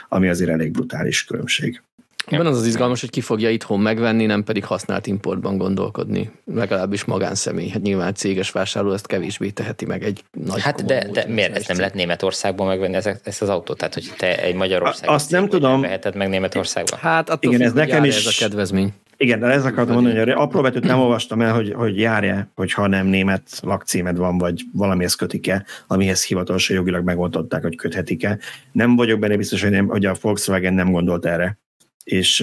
[0.10, 1.81] ami azért elég brutális különbség.
[2.25, 6.31] Ebben az az izgalmas, hogy ki fogja itthon megvenni, nem pedig használt importban gondolkodni.
[6.53, 7.69] Legalábbis magánszemély.
[7.69, 11.67] Hát nyilván céges vásárló ezt kevésbé teheti meg egy nagy Hát de, de miért ez
[11.67, 13.77] nem lehet Németországban megvenni ezt, ezt az autót?
[13.77, 15.81] Tehát, hogy te egy Magyarország Azt nem tudom.
[15.81, 16.99] Veheted meg Németországban?
[16.99, 18.93] Hát attól Igen, ez nekem is ez a kedvezmény.
[19.17, 22.87] Igen, de ezt akartam mondani, hogy apró betűt nem olvastam el, hogy, hogy járja, hogyha
[22.87, 28.37] nem német lakcímed van, vagy valamihez kötik-e, amihez hivatalosan jogilag megoldották, hogy köthetik-e.
[28.71, 31.61] Nem vagyok benne biztos, hogy, nem, hogy a Volkswagen nem gondolt erre
[32.03, 32.41] és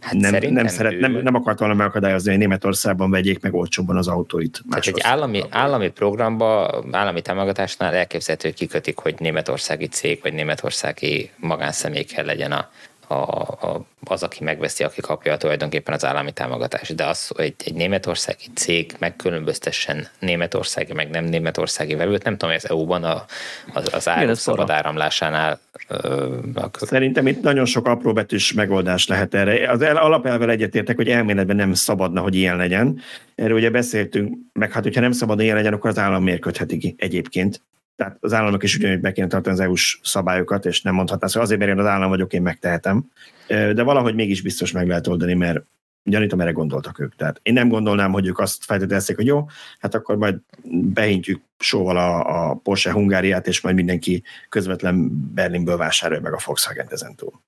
[0.00, 4.08] hát nem, nem, szeret, nem, nem akart volna megakadályozni, hogy Németországban vegyék meg olcsóbban az
[4.08, 4.62] autóit.
[4.70, 11.30] Tehát egy állami, állami programba, állami támogatásnál elképzelhető, hogy kikötik, hogy németországi cég vagy németországi
[11.36, 12.68] magánszemély kell legyen a,
[13.10, 16.94] a, a, az, aki megveszi, aki kapja tulajdonképpen az állami támogatást.
[16.94, 22.60] De az, hogy egy németországi cég megkülönböztessen németországi, meg nem németországi velőt, nem tudom, hogy
[22.64, 23.24] az EU-ban a,
[23.72, 25.60] az, az áru szabad áramlásánál.
[25.88, 26.36] Ö,
[26.72, 29.70] Szerintem itt nagyon sok apróbetűs megoldás lehet erre.
[29.70, 33.00] Az alapelvel egyetértek, hogy elméletben nem szabadna, hogy ilyen legyen.
[33.34, 36.78] Erről ugye beszéltünk, meg hát, hogyha nem szabadna ilyen legyen, akkor az állam miért kötheti
[36.78, 37.62] ki egyébként
[38.00, 41.42] tehát az államok is ugyanúgy be kéne tartani az EU-s szabályokat, és nem mondhatná, hogy
[41.42, 43.10] azért, mert én az állam vagyok, én megtehetem.
[43.46, 45.62] De valahogy mégis biztos meg lehet oldani, mert
[46.04, 47.16] gyanítom, erre gondoltak ők.
[47.16, 49.46] Tehát én nem gondolnám, hogy ők azt feltételezték, hogy jó,
[49.78, 50.36] hát akkor majd
[50.70, 56.86] behintjük sóval a, a Porsche Hungáriát, és majd mindenki közvetlen Berlinből vásárolja meg a Volkswagen
[56.90, 57.40] ezen túl.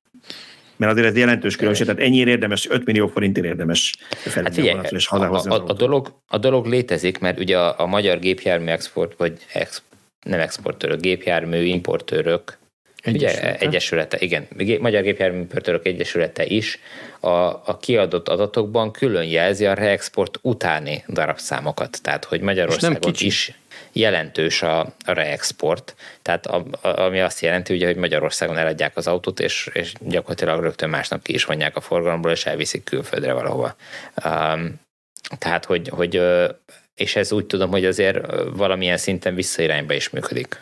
[0.76, 3.96] Mert azért ez jelentős különbség, tehát ennyire érdemes, 5 millió forintért érdemes
[4.34, 7.86] hát figyelj, és hazahozni a, a, a, dolog, a dolog létezik, mert ugye a, a
[7.86, 9.82] magyar gépjármű export, vagy ex,
[10.22, 12.60] nem exportőrök, gépjármű importőrök
[13.02, 13.48] Egyesülete.
[13.48, 14.46] Ugye, Egyesülete, igen.
[14.80, 16.78] Magyar Gépjárműpörtörök Egyesülete is
[17.20, 21.98] a, a kiadott adatokban külön jelzi a reexport utáni darabszámokat.
[22.02, 23.52] Tehát, hogy Magyarországon is
[23.92, 29.06] jelentős a, a reexport, tehát a, a, ami azt jelenti, ugye, hogy Magyarországon eladják az
[29.06, 33.76] autót, és, és gyakorlatilag rögtön másnap ki is vonják a forgalomból, és elviszik külföldre valahova.
[34.24, 34.80] Um,
[35.38, 36.22] tehát, hogy, hogy
[37.02, 38.18] és ez úgy tudom, hogy azért
[38.56, 40.60] valamilyen szinten visszairányba is működik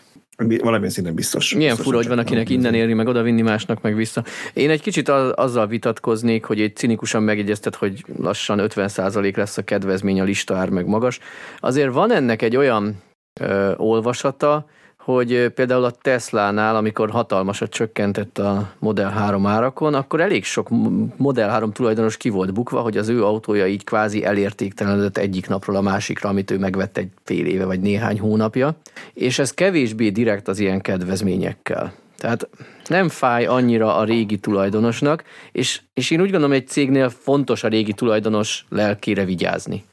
[0.48, 1.54] valamilyen szinten biztos.
[1.54, 4.24] Milyen biztos, fura, hogy van, akinek innen éri, meg oda vinni másnak, meg vissza.
[4.54, 10.20] Én egy kicsit azzal vitatkoznék, hogy egy cinikusan megjegyezted, hogy lassan 50% lesz a kedvezmény,
[10.20, 11.18] a listaár meg magas.
[11.58, 13.02] Azért van ennek egy olyan
[13.40, 14.66] ö, olvasata,
[15.04, 20.68] hogy például a Tesla-nál, amikor hatalmasat csökkentett a Model 3 árakon, akkor elég sok
[21.16, 25.76] Model 3 tulajdonos ki volt bukva, hogy az ő autója így kvázi elértéktelenedett egyik napról
[25.76, 28.76] a másikra, amit ő megvett egy fél éve vagy néhány hónapja,
[29.14, 31.92] és ez kevésbé direkt az ilyen kedvezményekkel.
[32.16, 32.48] Tehát
[32.88, 37.68] nem fáj annyira a régi tulajdonosnak, és, és én úgy gondolom, egy cégnél fontos a
[37.68, 39.84] régi tulajdonos lelkére vigyázni.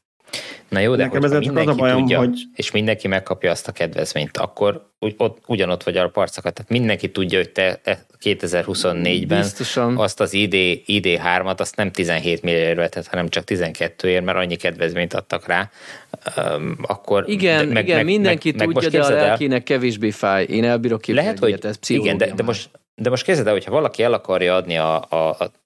[0.69, 2.39] Na jó, de Nekem hogyha mindenki az a bajom, tudja, hogy...
[2.55, 6.53] és mindenki megkapja azt a kedvezményt, akkor úgy, ott, ugyanott vagy a parcakat.
[6.53, 7.81] Tehát mindenki tudja, hogy te
[8.23, 9.97] 2024-ben Biztosan.
[9.97, 10.53] azt az ID,
[10.87, 15.69] ID3-at azt nem 17 millióért vetett, hanem csak 12 ér, mert annyi kedvezményt adtak rá.
[16.37, 20.43] Um, akkor igen, meg, igen meg, mindenki meg, tudja, meg de a lelkének kevésbé fáj.
[20.43, 22.69] Én elbírok képzelni, Lehet, hogy ez igen, de, de most
[22.99, 25.15] de most kezded el, hogyha valaki el akarja adni a, a,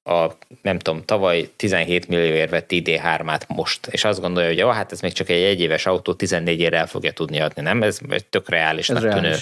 [0.04, 4.74] a, a nem tudom, tavaly 17 millióért vett ID3-át most, és azt gondolja, hogy ah,
[4.74, 7.84] hát ez még csak egy egyéves autó, 14 ér el fogja tudni adni, nem?
[7.84, 8.00] Ez
[8.30, 9.36] tök reálisnak ez tűnő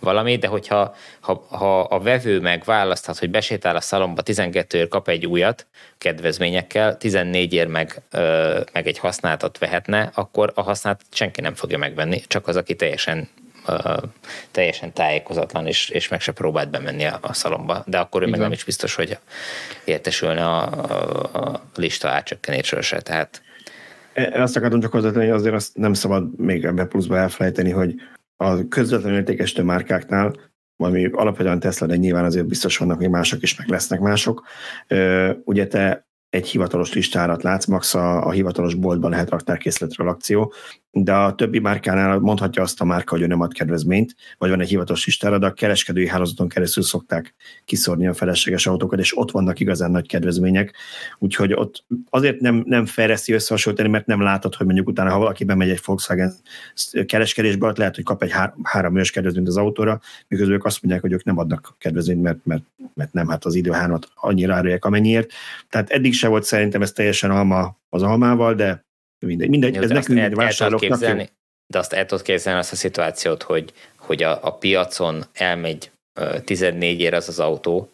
[0.00, 4.88] valami, de hogyha ha, ha a vevő meg választhat, hogy besétál a szalomba, 12 ér
[4.88, 5.66] kap egy újat
[5.98, 11.78] kedvezményekkel, 14 ér meg, ö, meg egy használtat vehetne, akkor a használtat senki nem fogja
[11.78, 13.28] megvenni, csak az, aki teljesen
[14.50, 17.82] teljesen tájékozatlan, és, és meg se próbált bemenni a, a szalomba.
[17.86, 19.18] De akkor ő meg nem is biztos, hogy
[19.84, 23.00] értesülne a, a, a lista átcsökkenésről se.
[23.00, 23.42] Tehát
[24.32, 27.94] azt akartam csak hozzátenni, hogy azért azt nem szabad még ebbe pluszba elfelejteni, hogy
[28.36, 30.34] a közvetlenül értékesítő márkáknál,
[30.76, 34.46] ami alapvetően Tesla, de nyilván azért biztos vannak hogy mások is, meg lesznek mások.
[35.44, 40.52] Ugye te egy hivatalos listárat látsz, max a, a hivatalos boltban lehet raktárkészletről akció,
[40.94, 44.60] de a többi márkánál mondhatja azt a márka, hogy ő nem ad kedvezményt, vagy van
[44.60, 49.30] egy hivatalos listára, de a kereskedői hálózaton keresztül szokták kiszorni a felesleges autókat, és ott
[49.30, 50.74] vannak igazán nagy kedvezmények,
[51.18, 55.44] úgyhogy ott azért nem, nem fejleszti összehasonlítani, mert nem látod, hogy mondjuk utána, ha valaki
[55.44, 56.32] bemegy egy Volkswagen
[57.06, 60.82] kereskedésbe, ott lehet, hogy kap egy há- három milliós kedvezményt az autóra, miközben ők azt
[60.82, 62.62] mondják, hogy ők nem adnak kedvezményt, mert, mert,
[62.94, 65.32] mert nem, hát az időhármat annyira árulják amennyiért.
[65.68, 68.84] Tehát eddig se volt szerintem ez teljesen alma az almával, de
[69.26, 71.28] mindegy, mindegy ez nekünk el, vásárlóknak képzelni,
[71.66, 75.90] De azt el tudod képzelni azt a szituációt, hogy, hogy a, a piacon elmegy
[76.20, 77.92] uh, 14 ér az az autó,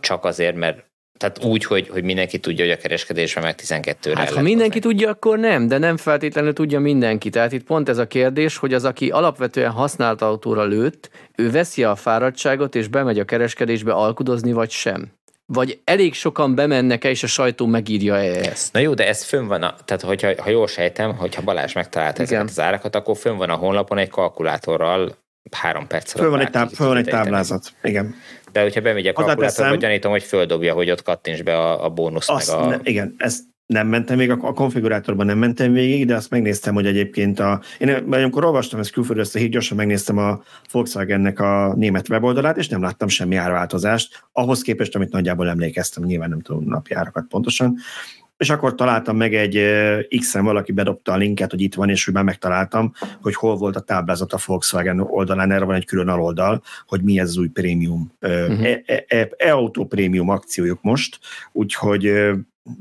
[0.00, 0.86] csak azért, mert
[1.18, 4.90] tehát úgy, hogy, hogy mindenki tudja, hogy a kereskedésben meg 12 Hát ha mindenki hozni.
[4.90, 7.30] tudja, akkor nem, de nem feltétlenül tudja mindenki.
[7.30, 11.84] Tehát itt pont ez a kérdés, hogy az, aki alapvetően használt autóra lőtt, ő veszi
[11.84, 15.17] a fáradtságot és bemegy a kereskedésbe alkudozni, vagy sem.
[15.52, 18.72] Vagy elég sokan bemennek el, és a sajtó megírja ezt.
[18.72, 22.22] Na jó, de ez fönn van, a, tehát hogyha, ha jól sejtem, hogyha Balázs megtalálta
[22.22, 25.16] ezeket az árakat, akkor fönn van a honlapon egy kalkulátorral
[25.50, 26.26] három perc alatt.
[26.26, 28.14] Föl van egy, táb, föl van egy táblázat, igen.
[28.52, 32.28] De hogyha bemegy a kalkulátorba, gyanítom, hogy földobja, hogy ott kattints be a, a bónusz.
[32.28, 32.66] Azt, meg a...
[32.66, 36.86] Ne, igen, ezt nem mentem még, a konfigurátorban nem mentem végig, de azt megnéztem, hogy
[36.86, 37.60] egyébként a...
[37.78, 40.42] Én amikor olvastam ezt külföldre, ezt a hírt, gyorsan megnéztem a
[40.72, 46.28] Volkswagennek a német weboldalát, és nem láttam semmi árváltozást, ahhoz képest, amit nagyjából emlékeztem, nyilván
[46.28, 47.76] nem tudom napjárakat pontosan,
[48.36, 49.60] és akkor találtam meg egy
[50.18, 52.92] X-en, valaki bedobta a linket, hogy itt van, és hogy már megtaláltam,
[53.22, 57.18] hogy hol volt a táblázat a Volkswagen oldalán, erre van egy külön aloldal, hogy mi
[57.18, 58.76] ez az új prémium, uh-huh.
[59.36, 61.18] e-auto prémium akciójuk most,
[61.52, 62.12] úgyhogy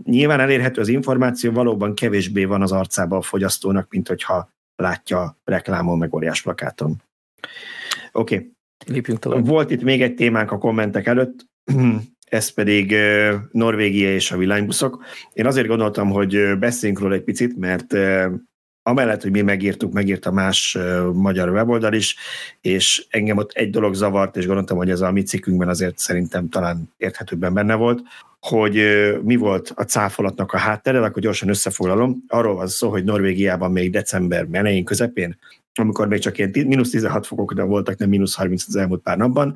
[0.04, 5.98] nyilván elérhető az információ, valóban kevésbé van az arcába a fogyasztónak, mint hogyha látja reklámon,
[5.98, 7.02] meg óriás plakáton.
[8.12, 8.36] Oké.
[8.36, 8.52] Okay.
[8.86, 9.48] Lépjünk tovább.
[9.48, 11.46] Volt itt még egy témánk a kommentek előtt,
[12.30, 12.96] ez pedig
[13.52, 15.04] Norvégia és a villanybuszok.
[15.34, 17.94] Én azért gondoltam, hogy beszéljünk róla egy picit, mert
[18.88, 20.78] amellett, hogy mi megírtuk, megírta más
[21.14, 22.16] magyar weboldal is,
[22.62, 26.50] és engem ott egy dolog zavart, és gondoltam, hogy ez a mi cikkünkben azért szerintem
[26.50, 28.02] talán érthetőbben benne volt,
[28.40, 28.84] hogy
[29.24, 32.24] mi volt a cáfolatnak a háttere, akkor gyorsan összefoglalom.
[32.28, 35.38] Arról van szó, hogy Norvégiában még december elején, közepén
[35.80, 39.18] amikor még csak ilyen mínusz 16 fokok, de voltak, nem mínusz 30 az elmúlt pár
[39.18, 39.56] napban.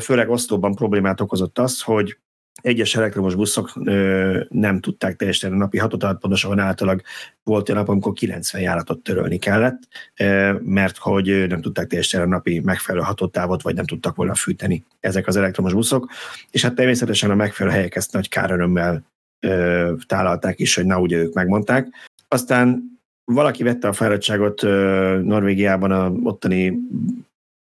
[0.00, 2.18] Főleg Oszlóban problémát okozott az, hogy
[2.62, 7.02] egyes elektromos buszok ö, nem tudták teljesíteni a napi hatot, pontosan általag
[7.42, 9.78] volt olyan nap, amikor 90 járatot törölni kellett,
[10.16, 14.84] ö, mert hogy nem tudták teljesíteni a napi megfelelő hatótávot, vagy nem tudtak volna fűteni
[15.00, 16.10] ezek az elektromos buszok,
[16.50, 19.04] és hát természetesen a megfelelő helyek ezt nagy kárörömmel
[19.40, 21.88] ö, tálalták is, hogy na ugye ők megmondták.
[22.28, 22.92] Aztán
[23.24, 26.78] valaki vette a fáradtságot ö, Norvégiában a ottani,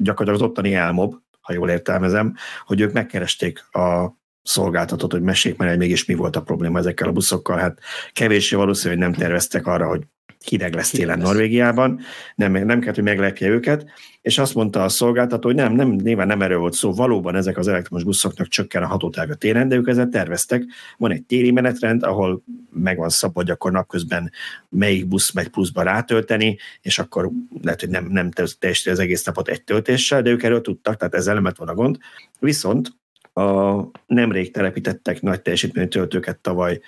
[0.03, 5.69] gyakorlatilag az ottani elmob, ha jól értelmezem, hogy ők megkeresték a szolgáltatót, hogy mesék már,
[5.69, 7.57] hogy mégis mi volt a probléma ezekkel a buszokkal.
[7.57, 7.79] Hát
[8.13, 10.01] kevéssé valószínű, hogy nem terveztek arra, hogy
[10.43, 11.99] hideg lesz télen Norvégiában,
[12.35, 13.85] nem, nem kell, hogy meglepje őket,
[14.21, 17.57] és azt mondta a szolgáltató, hogy nem, nem, nyilván nem erről volt szó, valóban ezek
[17.57, 20.63] az elektromos buszoknak csökken a hatótága téren, de ők ezzel terveztek.
[20.97, 24.31] Van egy téli menetrend, ahol meg van szabva, hogy akkor napközben
[24.69, 27.29] melyik busz megy pluszba rátölteni, és akkor
[27.61, 31.15] lehet, hogy nem, nem teljesíti az egész napot egy töltéssel, de ők erről tudtak, tehát
[31.15, 31.97] ezzel nem lett volna gond.
[32.39, 33.01] Viszont
[33.33, 36.79] a, nemrég telepítettek nagy teljesítményű töltőket tavaly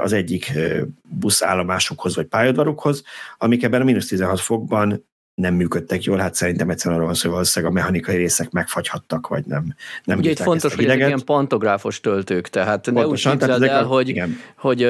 [0.00, 0.52] az egyik
[1.02, 3.02] buszállomásukhoz vagy pályaudvarukhoz,
[3.38, 5.04] amik ebben a mínusz 16 fokban
[5.38, 9.26] nem működtek jól, hát szerintem egyszerűen arról van szó, hogy valószínűleg a mechanikai részek megfagyhattak,
[9.26, 9.74] vagy nem.
[10.04, 13.84] nem Ugye itt fontos, hogy ezek ilyen pantográfos töltők, tehát Pontosan, ne úgy tehát el,
[13.84, 13.86] a...
[13.86, 14.36] hogy, igen.
[14.56, 14.80] hogy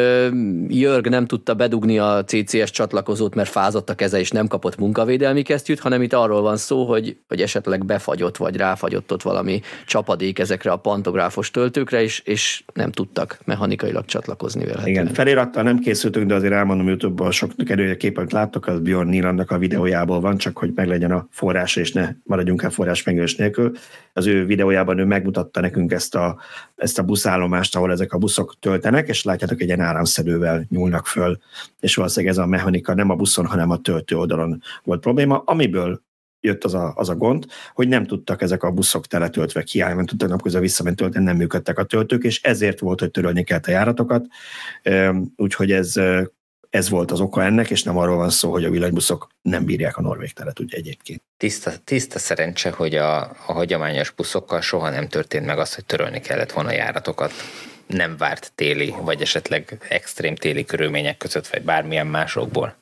[0.68, 5.42] Jörg nem tudta bedugni a CCS csatlakozót, mert fázott a keze, és nem kapott munkavédelmi
[5.42, 10.38] kesztyűt, hanem itt arról van szó, hogy, hogy esetleg befagyott, vagy ráfagyott ott valami csapadék
[10.38, 14.88] ezekre a pantográfos töltőkre, és, és nem tudtak mechanikailag csatlakozni vele.
[14.88, 17.50] Igen, felirattal nem készültünk, de azért elmondom YouTube-ban sok
[17.98, 22.10] képet láttok, az Bjorn Nilandnak a videójából van, csak hogy meglegyen a forrás, és ne
[22.24, 23.76] maradjunk el forrás megölés nélkül.
[24.12, 26.40] Az ő videójában ő megmutatta nekünk ezt a,
[26.76, 31.38] ezt a buszállomást, ahol ezek a buszok töltenek, és látjátok, egy ilyen áramszedővel nyúlnak föl,
[31.80, 36.06] és valószínűleg ez a mechanika nem a buszon, hanem a töltő oldalon volt probléma, amiből
[36.40, 40.06] jött az a, az a gond, hogy nem tudtak ezek a buszok teletöltve kiállni, nem
[40.06, 43.70] tudtak napközben visszamenni tölteni, nem működtek a töltők, és ezért volt, hogy törölni kellett a
[43.70, 44.26] járatokat.
[45.36, 45.94] Úgyhogy ez
[46.70, 49.96] ez volt az oka ennek, és nem arról van szó, hogy a villanybuszok nem bírják
[49.96, 51.22] a norvég telet, ugye egyébként.
[51.36, 56.20] Tiszta, tiszta szerencse, hogy a, a hagyományos buszokkal soha nem történt meg az, hogy törölni
[56.20, 57.32] kellett volna járatokat.
[57.86, 62.76] Nem várt téli, vagy esetleg extrém téli körülmények között, vagy bármilyen másokból.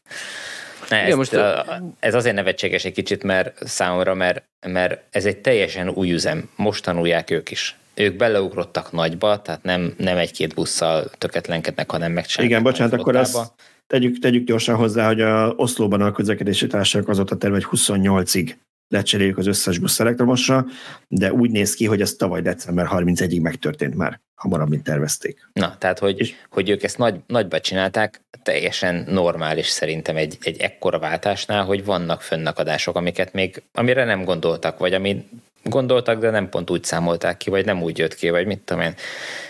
[0.89, 5.39] Ne, Igen, most a, ez azért nevetséges egy kicsit, mert számomra, mert, mert ez egy
[5.39, 6.51] teljesen új üzem.
[6.57, 12.51] Most tanulják ők is ők beleugrottak nagyba, tehát nem, nem egy-két busszal töketlenkednek, hanem megcsinálják.
[12.51, 13.53] Igen, bocsánat, akkor azt
[13.87, 17.79] tegyük, tegyük gyorsan hozzá, hogy a Oszlóban a közlekedési társaság az ott a terve, hogy
[17.81, 18.55] 28-ig
[18.89, 20.67] lecseréljük az összes busz elektromosra,
[21.09, 25.49] de úgy néz ki, hogy ez tavaly december 31-ig megtörtént már, hamarabb, mint tervezték.
[25.53, 30.61] Na, tehát, hogy, és, hogy ők ezt nagy, nagyba csinálták, teljesen normális szerintem egy, egy
[30.61, 35.25] ekkora váltásnál, hogy vannak fönnakadások, amiket még, amire nem gondoltak, vagy ami
[35.63, 38.83] gondoltak, de nem pont úgy számolták ki, vagy nem úgy jött ki, vagy mit tudom
[38.83, 38.95] én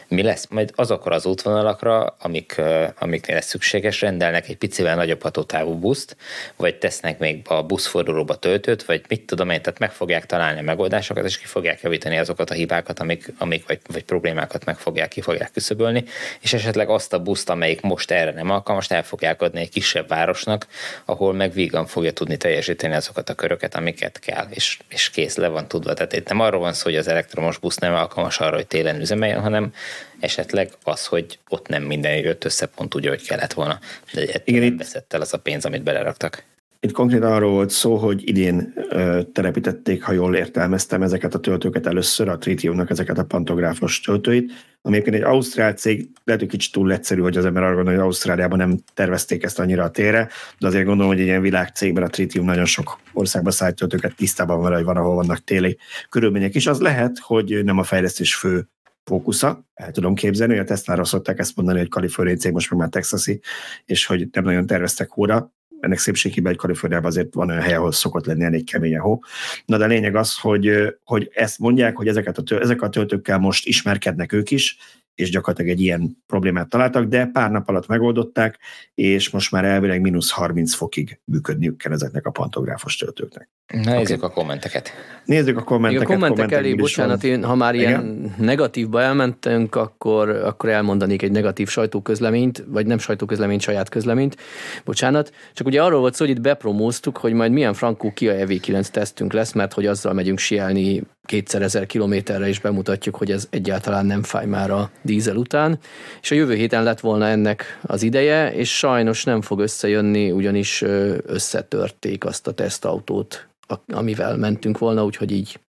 [0.09, 0.47] mi lesz?
[0.47, 2.61] Majd azokra az útvonalakra, amik,
[2.99, 6.17] amiknél ez szükséges, rendelnek egy picivel nagyobb hatótávú buszt,
[6.57, 10.63] vagy tesznek még a buszfordulóba töltőt, vagy mit tudom én, tehát meg fogják találni a
[10.63, 15.09] megoldásokat, és ki fogják javítani azokat a hibákat, amik, amik vagy, vagy problémákat meg fogják,
[15.09, 16.05] ki fogják küszöbölni,
[16.41, 20.09] és esetleg azt a buszt, amelyik most erre nem alkalmas, el fogják adni egy kisebb
[20.09, 20.67] városnak,
[21.05, 25.49] ahol meg vígan fogja tudni teljesíteni azokat a köröket, amiket kell, és, és kész, le
[25.49, 25.95] van tudva.
[25.95, 29.01] Tehát itt nem arról van szó, hogy az elektromos busz nem alkalmas arra, hogy télen
[29.01, 29.73] üzemeljen, hanem
[30.21, 33.79] esetleg az, hogy ott nem minden jött össze pont úgy, hogy kellett volna.
[34.13, 36.45] De Igen, nem veszett el az a pénz, amit beleraktak.
[36.81, 41.87] Itt konkrétan arról volt szó, hogy idén ö, telepítették, ha jól értelmeztem, ezeket a töltőket
[41.87, 44.53] először, a Tritiumnak ezeket a pantográfos töltőit,
[44.83, 48.03] ami egy ausztrál cég, lehet, hogy kicsit túl egyszerű, hogy az ember arra gondol, hogy
[48.03, 50.29] Ausztráliában nem tervezték ezt annyira a térre,
[50.59, 54.61] de azért gondolom, hogy egy ilyen világcégben a Tritium nagyon sok országba szállít töltőket tisztában
[54.61, 55.79] van, hogy van, ahol vannak téli
[56.09, 56.67] körülmények is.
[56.67, 58.69] Az lehet, hogy nem a fejlesztés fő
[59.07, 62.79] fókusza, el tudom képzelni, hogy a Tesla-ra szokták ezt mondani, hogy kaliforniai cég most meg
[62.79, 63.41] már texasi,
[63.85, 67.93] és hogy nem nagyon terveztek hóra, ennek szépségében egy Kaliforniában azért van olyan hely, ahol
[67.93, 69.23] szokott lenni elég kemény a hó.
[69.65, 73.39] Na de a lényeg az, hogy, hogy ezt mondják, hogy ezeket a, ezek a töltőkkel
[73.39, 74.77] most ismerkednek ők is,
[75.17, 78.59] és gyakorlatilag egy ilyen problémát találtak, de pár nap alatt megoldották,
[78.95, 83.49] és most már elvileg mínusz 30 fokig működniük kell ezeknek a pantográfos töltőknek.
[83.67, 84.31] Nézzük okay.
[84.31, 84.91] a kommenteket.
[85.25, 86.09] Nézzük a kommenteket.
[86.09, 87.89] a kommentek, kommentek elé, bocsánat, én, ha már Igen?
[87.89, 94.37] ilyen negatívba elmentünk, akkor, akkor elmondanék egy negatív sajtóközleményt, vagy nem sajtóközleményt, saját közleményt,
[94.85, 95.33] bocsánat.
[95.53, 99.33] Csak ugye arról volt szó, hogy itt bepromóztuk, hogy majd milyen frankó Kia EV9 tesztünk
[99.33, 104.23] lesz, mert hogy azzal megyünk sielni kétszer ezer kilométerre, és bemutatjuk, hogy ez egyáltalán nem
[104.23, 105.79] fáj már a dízel után.
[106.23, 110.83] És a jövő héten lett volna ennek az ideje, és sajnos nem fog összejönni, ugyanis
[111.27, 113.49] összetörték azt a tesztautót,
[113.87, 115.61] amivel mentünk volna, úgyhogy így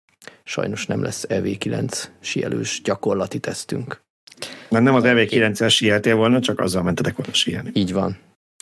[0.43, 4.01] sajnos nem lesz EV9 sielős gyakorlati tesztünk.
[4.69, 7.71] Mert nem az EV9-es sieltél volna, csak azzal mentetek volna sielni.
[7.73, 8.17] Így van.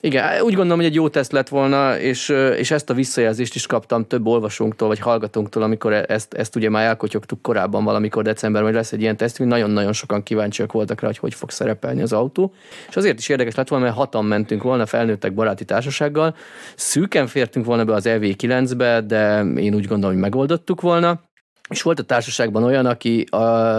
[0.06, 3.65] Igen, úgy gondolom, hogy egy jó teszt lett volna, és, és ezt a visszajelzést is
[3.65, 8.69] kaptam több olvasónktól, vagy hallgatónktól, amikor e- ezt, ezt ugye már elkotyogtuk korábban valamikor decemberben,
[8.69, 12.14] hogy lesz egy ilyen teszt, nagyon-nagyon sokan kíváncsiak voltak rá, hogy hogy fog szerepelni az
[12.14, 12.53] autó.
[12.90, 16.36] És azért is érdekes lett volna, mert hatan mentünk volna felnőttek baráti társasággal.
[16.76, 21.22] Szűken fértünk volna be az EV9-be, de én úgy gondolom, hogy megoldottuk volna.
[21.69, 23.37] És volt a társaságban olyan, aki a,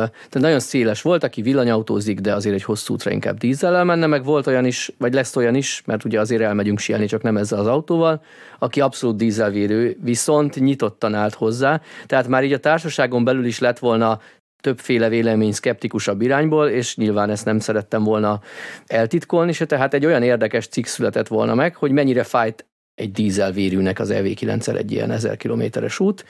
[0.09, 4.25] tehát nagyon széles volt, aki villanyautózik, de azért egy hosszú útra inkább dízellel menne, meg
[4.25, 7.59] volt olyan is, vagy lesz olyan is, mert ugye azért elmegyünk sielni, csak nem ezzel
[7.59, 8.23] az autóval,
[8.59, 11.81] aki abszolút dízelvérő, viszont nyitottan állt hozzá.
[12.07, 14.21] Tehát már így a társaságon belül is lett volna
[14.61, 18.41] többféle vélemény szkeptikusabb irányból, és nyilván ezt nem szerettem volna
[18.87, 22.67] eltitkolni, és tehát egy olyan érdekes cikk született volna meg, hogy mennyire fájt
[22.97, 26.25] egy dízelvérűnek az EV9-el egy ilyen 1000 kilométeres út.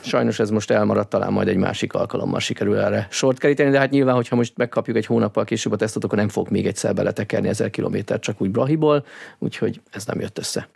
[0.00, 3.90] Sajnos ez most elmaradt, talán majd egy másik alkalommal sikerül erre sort keríteni, de hát
[3.90, 7.48] nyilván, hogyha most megkapjuk egy hónappal később a tesztot, akkor nem fog még egyszer beletekerni
[7.48, 9.04] 1000 kilométer csak úgy Brahiból,
[9.38, 10.68] úgyhogy ez nem jött össze.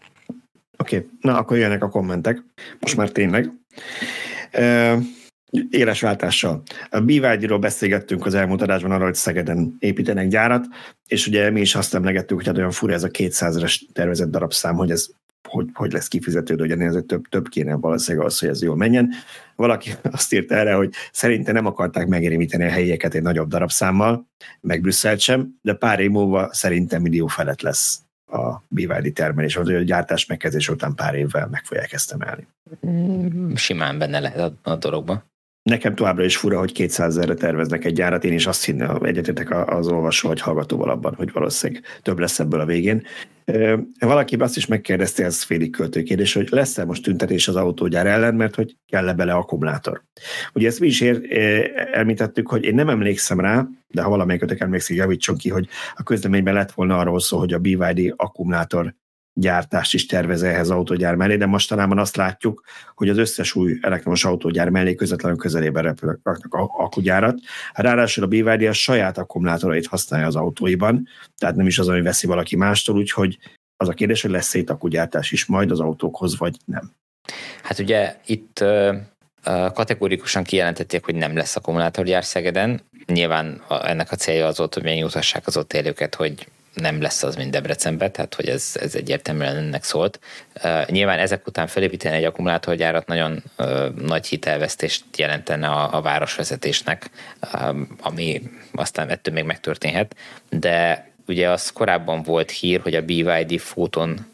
[0.78, 1.08] Oké, okay.
[1.20, 2.42] na akkor jönnek a kommentek.
[2.80, 3.50] Most már tényleg.
[5.70, 6.62] Éles váltással.
[6.90, 10.66] A BYD-ról beszélgettünk az elmúlt adásban arról, hogy Szegeden építenek gyárat,
[11.06, 14.74] és ugye mi is azt emlegettük, hogy hát olyan fura ez a 200-es tervezett darabszám,
[14.74, 15.06] hogy ez
[15.48, 19.12] hogy, hogy lesz kifizetődő, hogy ennél több, több kéne valószínűleg az, hogy ez jól menjen.
[19.56, 24.26] Valaki azt írt erre, hogy szerinte nem akarták megérimíteni a helyieket egy nagyobb darabszámmal,
[24.60, 29.74] meg Brüsszelt sem, de pár év múlva szerintem millió felett lesz a BYD termelés, vagy
[29.74, 32.46] a gyártás megkezdés után pár évvel meg fogják ezt emelni.
[33.54, 35.24] Simán benne lehet a, a dologban.
[35.62, 39.70] Nekem továbbra is fura, hogy 200 ezerre terveznek egy gyárat, én is azt hinném, egyetetek
[39.70, 43.02] az olvasó vagy hallgatóval abban, hogy valószínűleg több lesz ebből a végén.
[43.98, 48.54] Valaki azt is megkérdezte, ez félig költőkérdés, hogy lesz-e most tüntetés az autógyár ellen, mert
[48.54, 50.02] hogy kell-e bele akkumulátor.
[50.52, 51.22] Ugye ezt mi is ér,
[51.92, 56.54] elmítettük, hogy én nem emlékszem rá, de ha valamelyikötök emlékszik, javítson ki, hogy a közleményben
[56.54, 58.94] lett volna arról szó, hogy a BYD akkumulátor
[59.40, 62.64] gyártást is tervez ehhez az autógyár mellé, de mostanában azt látjuk,
[62.94, 66.18] hogy az összes új elektromos autógyár mellé közvetlenül közelében repülnek
[66.52, 67.38] akkugyárat.
[67.72, 71.08] Ráadásul a BYD a saját akkumulátorait használja az autóiban,
[71.38, 73.38] tehát nem is az, ami veszi valaki mástól, úgyhogy
[73.76, 76.92] az a kérdés, hogy lesz szétakkugyártás is majd az autókhoz, vagy nem.
[77.62, 78.64] Hát ugye itt
[79.72, 82.80] kategórikusan kijelentették, hogy nem lesz akkumulátorgyár Szegeden.
[83.06, 87.36] Nyilván ennek a célja az volt, hogy megnyugtassák az ott élőket, hogy nem lesz az,
[87.36, 90.20] mint Debrecenben, tehát hogy ez, ez egyértelműen ennek szólt.
[90.86, 97.10] Nyilván ezek után felépíteni egy akkumulátorgyárat nagyon uh, nagy hitelvesztést jelentene a, a városvezetésnek,
[98.00, 98.42] ami
[98.72, 100.16] aztán ettől még megtörténhet,
[100.50, 104.26] de ugye az korábban volt hír, hogy a BYD Photon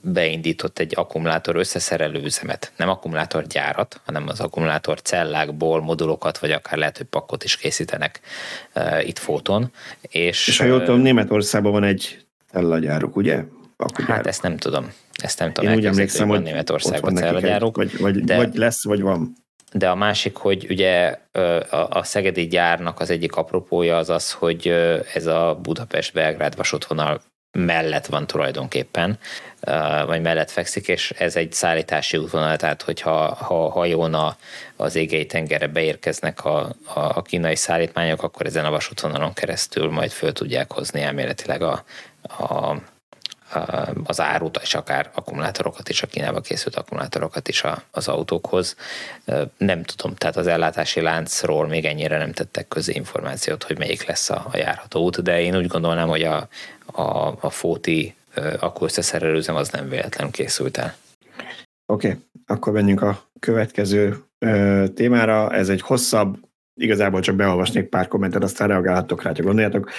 [0.00, 6.96] beindított egy akkumulátor összeszerelő üzemet, nem akkumulátorgyárat, hanem az akkumulátor cellákból modulokat, vagy akár lehet,
[6.96, 8.20] hogy pakkot is készítenek
[8.74, 9.72] uh, itt fóton.
[10.00, 13.44] És, és ha jól tudom, Németországban van egy cellagyáruk, ugye?
[13.76, 14.16] Akkugyár.
[14.16, 14.92] Hát ezt nem tudom.
[15.22, 15.70] Ezt nem tudom.
[15.70, 17.76] Én úgy emlékszem, hogy Németországban cellagyáruk.
[17.76, 19.32] Vagy, vagy, de, vagy lesz, vagy van.
[19.72, 21.18] De a másik, hogy ugye
[21.70, 24.66] a szegedi gyárnak az egyik apropója az az, hogy
[25.14, 29.18] ez a Budapest-Belgrád vasútvonal mellett van tulajdonképpen,
[30.06, 34.36] vagy mellett fekszik, és ez egy szállítási útvonal, tehát hogyha ha hajón a,
[34.76, 40.10] az égei tengerre beérkeznek a, a, a kínai szállítmányok, akkor ezen a vasútvonalon keresztül majd
[40.10, 41.84] föl tudják hozni elméletileg a,
[42.22, 42.76] a,
[44.04, 48.76] az árut, és akár akkumulátorokat is, a Kínába készült akkumulátorokat is az autókhoz.
[49.56, 54.30] Nem tudom, tehát az ellátási láncról még ennyire nem tettek közé információt, hogy melyik lesz
[54.30, 56.48] a, a járható út, de én úgy gondolnám, hogy a,
[56.92, 58.14] a, a Fóti
[58.60, 60.94] akkor összeszerelőzem, az nem véletlenül készült el.
[61.86, 64.24] Oké, okay, akkor menjünk a következő
[64.94, 65.54] témára.
[65.54, 66.38] Ez egy hosszabb,
[66.76, 69.90] igazából csak beolvasnék pár kommentet, aztán reagálhattok rá, ha gondoljátok.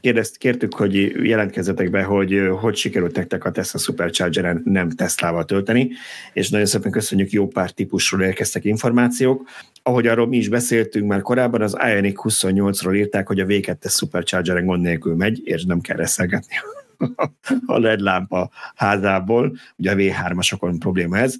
[0.00, 0.94] Kérdezt, kértük, hogy
[1.26, 5.90] jelentkezzetek be, hogy hogy sikerült nektek a Tesla Superchargeren nem Teslával tölteni,
[6.32, 9.48] és nagyon szépen köszönjük, jó pár típusról érkeztek információk.
[9.82, 14.66] Ahogy arról mi is beszéltünk már korábban, az Ioniq 28-ról írták, hogy a V2 Superchargeren
[14.66, 16.54] gond nélkül megy, és nem kell reszelgetni
[17.66, 21.34] a LED lámpa házából, ugye a V3-asokon probléma ez.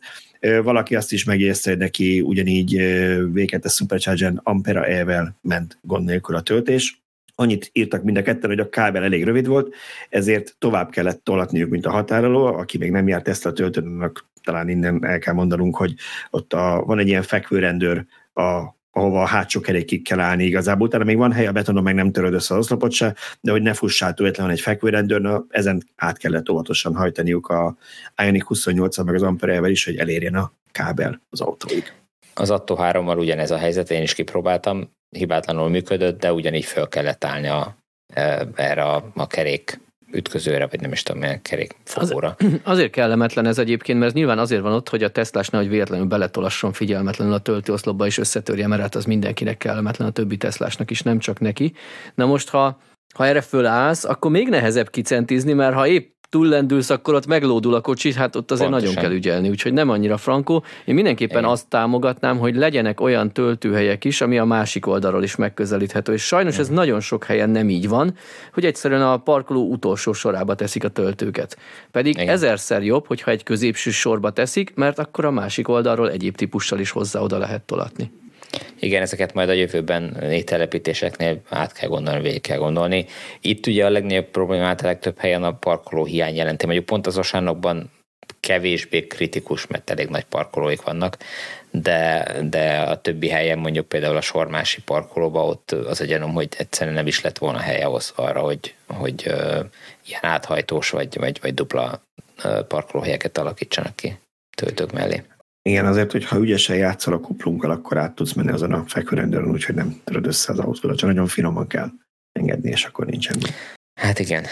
[0.62, 2.74] Valaki azt is megérte, hogy neki ugyanígy
[3.34, 7.00] V2 Supercharger Ampera E-vel ment gond nélkül a töltés.
[7.34, 9.74] Annyit írtak mind a ketten, hogy a kábel elég rövid volt,
[10.08, 12.44] ezért tovább kellett tolatniuk, mint a határoló.
[12.44, 15.94] Aki még nem járt ezt a töltőnek, talán innen el kell mondanunk, hogy
[16.30, 18.04] ott a, van egy ilyen fekvőrendőr
[18.34, 20.86] a ahova a hátsó kerékig kell állni igazából.
[20.86, 23.62] Utána még van hely a betonon, meg nem töröd össze az oszlopot se, de hogy
[23.62, 27.76] ne fussál tőletlenül egy fekvőrendőr, ezen át kellett óvatosan hajtaniuk a
[28.22, 31.92] Ioniq 28 meg az Ampere is, hogy elérjen a kábel az autóig.
[32.34, 37.24] Az Atto 3-mal ugyanez a helyzet, én is kipróbáltam, hibátlanul működött, de ugyanígy föl kellett
[37.24, 37.76] állni a,
[38.14, 39.80] e, erre a, a kerék
[40.12, 42.36] ütközőre, vagy nem is tudom, milyen kerékfogóra.
[42.38, 46.06] Az, azért kellemetlen ez egyébként, mert nyilván azért van ott, hogy a Teslás nehogy véletlenül
[46.06, 51.02] beletolasson figyelmetlenül a töltőoszlopba és összetörje, mert hát az mindenkinek kellemetlen, a többi Teslásnak is,
[51.02, 51.72] nem csak neki.
[52.14, 52.78] Na most, ha
[53.14, 57.80] ha erre fölállsz, akkor még nehezebb kicentizni, mert ha épp túllendülsz, akkor ott meglódul a
[57.80, 58.94] kocsi, hát ott azért Pontosan.
[58.94, 60.64] nagyon kell ügyelni, úgyhogy nem annyira frankó.
[60.84, 61.50] Én mindenképpen Igen.
[61.50, 66.54] azt támogatnám, hogy legyenek olyan töltőhelyek is, ami a másik oldalról is megközelíthető, és sajnos
[66.54, 66.66] Igen.
[66.66, 68.14] ez nagyon sok helyen nem így van,
[68.52, 71.56] hogy egyszerűen a parkoló utolsó sorába teszik a töltőket.
[71.90, 72.28] Pedig Igen.
[72.28, 76.90] ezerszer jobb, hogyha egy középső sorba teszik, mert akkor a másik oldalról egyéb típussal is
[76.90, 78.10] hozzá oda lehet tolatni.
[78.80, 83.06] Igen, ezeket majd a jövőben telepítéseknél át kell gondolni, végig kell gondolni.
[83.40, 86.64] Itt ugye a legnagyobb problémát a legtöbb helyen a parkoló hiány jelenti.
[86.64, 87.90] Mondjuk pont az osánokban
[88.40, 91.16] kevésbé kritikus, mert elég nagy parkolóik vannak,
[91.70, 96.48] de, de a többi helyen, mondjuk például a Sormási parkolóba, ott az a gyanúm, hogy
[96.58, 99.64] egyszerűen nem is lett volna helye ahhoz arra, hogy, hogy uh,
[100.06, 102.02] ilyen áthajtós vagy, vagy, vagy dupla
[102.68, 104.18] parkolóhelyeket alakítsanak ki
[104.56, 105.22] töltők mellé.
[105.66, 109.50] Igen, azért, hogy ha ügyesen játszol a kuplunkkal, akkor át tudsz menni azon a fekvőrendőrön,
[109.50, 111.90] úgyhogy nem töröd össze az autót, csak nagyon finoman kell
[112.32, 113.36] engedni, és akkor nincsen.
[114.00, 114.44] Hát igen.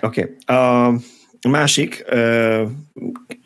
[0.00, 0.36] Oké.
[0.46, 0.56] Okay.
[1.40, 2.70] A másik, uh,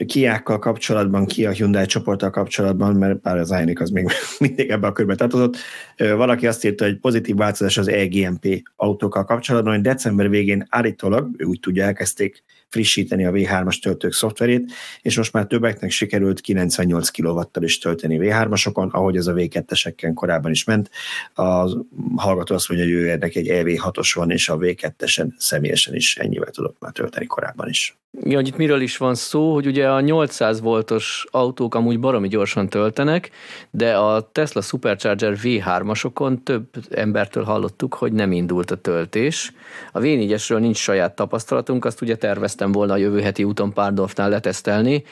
[0.07, 4.07] Kiákkal kapcsolatban, Kia Hyundai csoporttal kapcsolatban, mert bár az Ioniq az még
[4.39, 5.57] mindig ebbe a körbe tartozott,
[5.99, 11.31] uh, valaki azt írta, hogy pozitív változás az EGMP autókkal kapcsolatban, hogy december végén állítólag,
[11.37, 12.45] ő úgy tudja, elkezdték
[12.77, 14.73] frissíteni a V3-as töltők szoftverét,
[15.03, 20.51] és most már többeknek sikerült 98 kW-tal is tölteni V3-asokon, ahogy ez a V2-eseken korábban
[20.51, 20.91] is ment.
[21.35, 21.69] A
[22.17, 26.51] hallgató azt mondja, hogy ő ennek egy EV6-os van, és a V2-esen személyesen is ennyivel
[26.51, 27.97] tudott már tölteni korábban is.
[28.25, 32.29] Ja, hogy itt miről is van szó, hogy ugye a 800 voltos autók amúgy baromi
[32.29, 33.31] gyorsan töltenek,
[33.71, 39.53] de a Tesla Supercharger V3-asokon több embertől hallottuk, hogy nem indult a töltés.
[39.93, 45.05] A V4-esről nincs saját tapasztalatunk, azt ugye terveztem volna a jövő heti úton Párdorfnál letesztelni,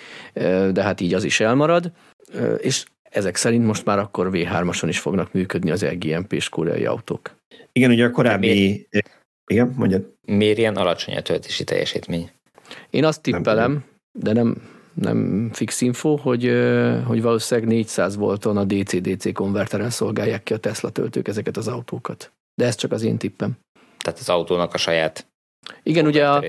[0.72, 1.93] de hát így az is elmarad.
[2.59, 7.35] És ezek szerint most már akkor V3-ason is fognak működni az LGMP-s koreai autók.
[7.72, 8.89] Igen, ugye a korábbi...
[9.47, 10.12] Igen, mondjad.
[10.26, 12.31] Miért ilyen alacsony a töltési teljesítmény?
[12.90, 13.85] Én azt tippelem,
[14.18, 14.56] de nem,
[14.94, 16.44] nem fix info, hogy,
[17.05, 22.32] hogy valószínűleg 400 volton a DC-DC konverteren szolgálják ki a Tesla töltők ezeket az autókat.
[22.55, 23.56] De ez csak az én tippem.
[23.98, 25.26] Tehát az autónak a saját
[25.82, 26.44] igen, ugye a,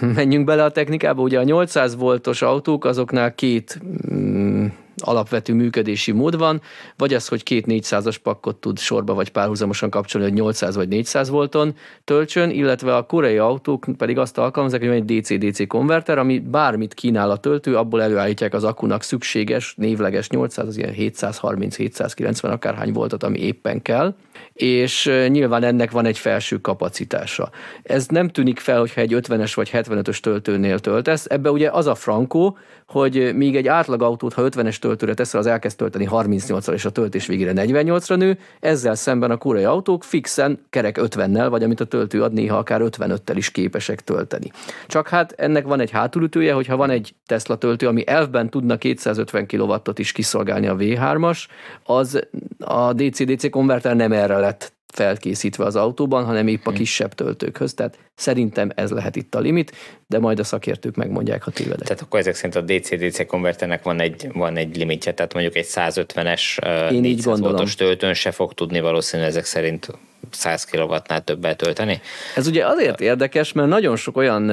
[0.14, 3.80] menjünk bele a technikába, ugye a 800 voltos autók, azoknál két
[4.12, 4.66] mm,
[4.96, 6.60] alapvető működési mód van,
[6.96, 11.28] vagy az, hogy két 400-as pakkot tud sorba vagy párhuzamosan kapcsolni, hogy 800 vagy 400
[11.28, 11.74] volton
[12.04, 16.94] töltsön, illetve a koreai autók pedig azt alkalmazzák, hogy van egy DC-DC konverter, ami bármit
[16.94, 23.22] kínál a töltő, abból előállítják az akunak szükséges, névleges 800, az ilyen 730-790 akárhány voltot,
[23.22, 24.14] ami éppen kell,
[24.52, 27.50] és nyilván ennek van egy felső kapacitása.
[27.82, 31.94] Ez nem tűnik fel, hogyha egy 50-es vagy 75-ös töltőnél töltesz, ebbe ugye az a
[31.94, 36.84] frankó, hogy míg egy átlag autót, ha 50-es töltőre teszel, az elkezd tölteni 38-ra, és
[36.84, 41.80] a töltés végére 48-ra nő, ezzel szemben a koreai autók fixen kerek 50-nel, vagy amit
[41.80, 44.50] a töltő ad, néha akár 55-tel is képesek tölteni.
[44.86, 49.46] Csak hát ennek van egy hátulütője, hogyha van egy Tesla töltő, ami elfben tudna 250
[49.46, 51.44] kW-ot is kiszolgálni a V3-as,
[51.84, 52.26] az
[52.58, 56.76] a DC-DC konverter nem erre lett felkészítve az autóban, hanem épp a hm.
[56.76, 57.74] kisebb töltőkhöz.
[57.74, 59.72] Tehát szerintem ez lehet itt a limit,
[60.06, 61.86] de majd a szakértők megmondják, ha tévedek.
[61.86, 65.66] Tehát akkor ezek szerint a DC-DC konverternek van egy, van egy limitje, tehát mondjuk egy
[65.68, 67.66] 150-es Én így gondolom.
[67.76, 69.88] töltőn se fog tudni valószínűleg ezek szerint
[70.30, 72.00] 100 kW-nál többet tölteni.
[72.34, 74.46] Ez ugye azért érdekes, mert nagyon sok olyan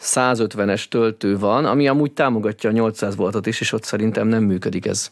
[0.00, 4.86] 150-es töltő van, ami amúgy támogatja a 800 voltot is, és ott szerintem nem működik
[4.86, 5.10] ez.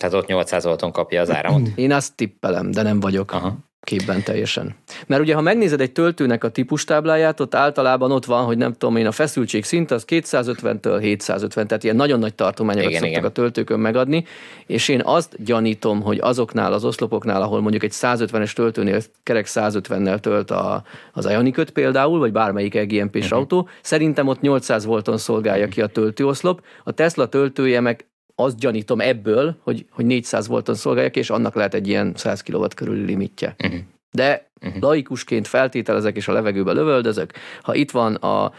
[0.00, 1.68] Tehát ott 800 volton kapja az áramot?
[1.84, 3.32] Én azt tippelem, de nem vagyok.
[3.32, 4.74] Aha képben teljesen.
[5.06, 8.96] Mert ugye, ha megnézed egy töltőnek a típustábláját, ott általában ott van, hogy nem tudom
[8.96, 13.30] én, a feszültség szint az 250-től 750, tehát ilyen nagyon nagy tartományokat igen, szoktak igen.
[13.30, 14.24] a töltőkön megadni,
[14.66, 20.18] és én azt gyanítom, hogy azoknál az oszlopoknál, ahol mondjuk egy 150-es töltőnél kerek 150-nel
[20.18, 20.82] tölt a,
[21.12, 23.38] az Ioniköt például, vagy bármelyik EGMP-s uh-huh.
[23.38, 28.09] autó, szerintem ott 800 volton szolgálja ki a töltőoszlop, a Tesla töltője meg
[28.44, 32.64] azt gyanítom ebből, hogy, hogy 400 volton szolgáljak, és annak lehet egy ilyen 100 kW
[32.76, 33.54] körüli limitje.
[33.64, 33.80] Uh-huh.
[34.10, 34.82] De uh-huh.
[34.82, 37.32] laikusként feltételezek, és a levegőbe lövöldözök.
[37.62, 38.52] Ha itt van a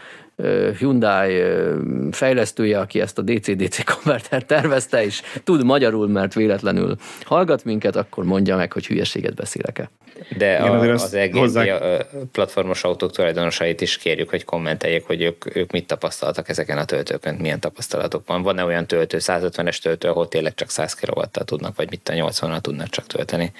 [0.78, 1.42] Hyundai
[2.10, 8.24] fejlesztője, aki ezt a DC-DC konvertert tervezte, és tud magyarul, mert véletlenül hallgat minket, akkor
[8.24, 9.90] mondja meg, hogy hülyeséget beszélek-e.
[10.36, 11.78] De Igen, a, az hozzá...
[12.32, 17.34] platformos autók tulajdonosait is kérjük, hogy kommenteljék, hogy ők, ők mit tapasztaltak ezeken a töltőkön,
[17.34, 18.42] milyen tapasztalatok van.
[18.42, 22.60] Van-e olyan töltő, 150-es töltő, ahol tényleg csak 100 kw tudnak, vagy mit a 80-nal
[22.60, 23.52] tudnak csak tölteni.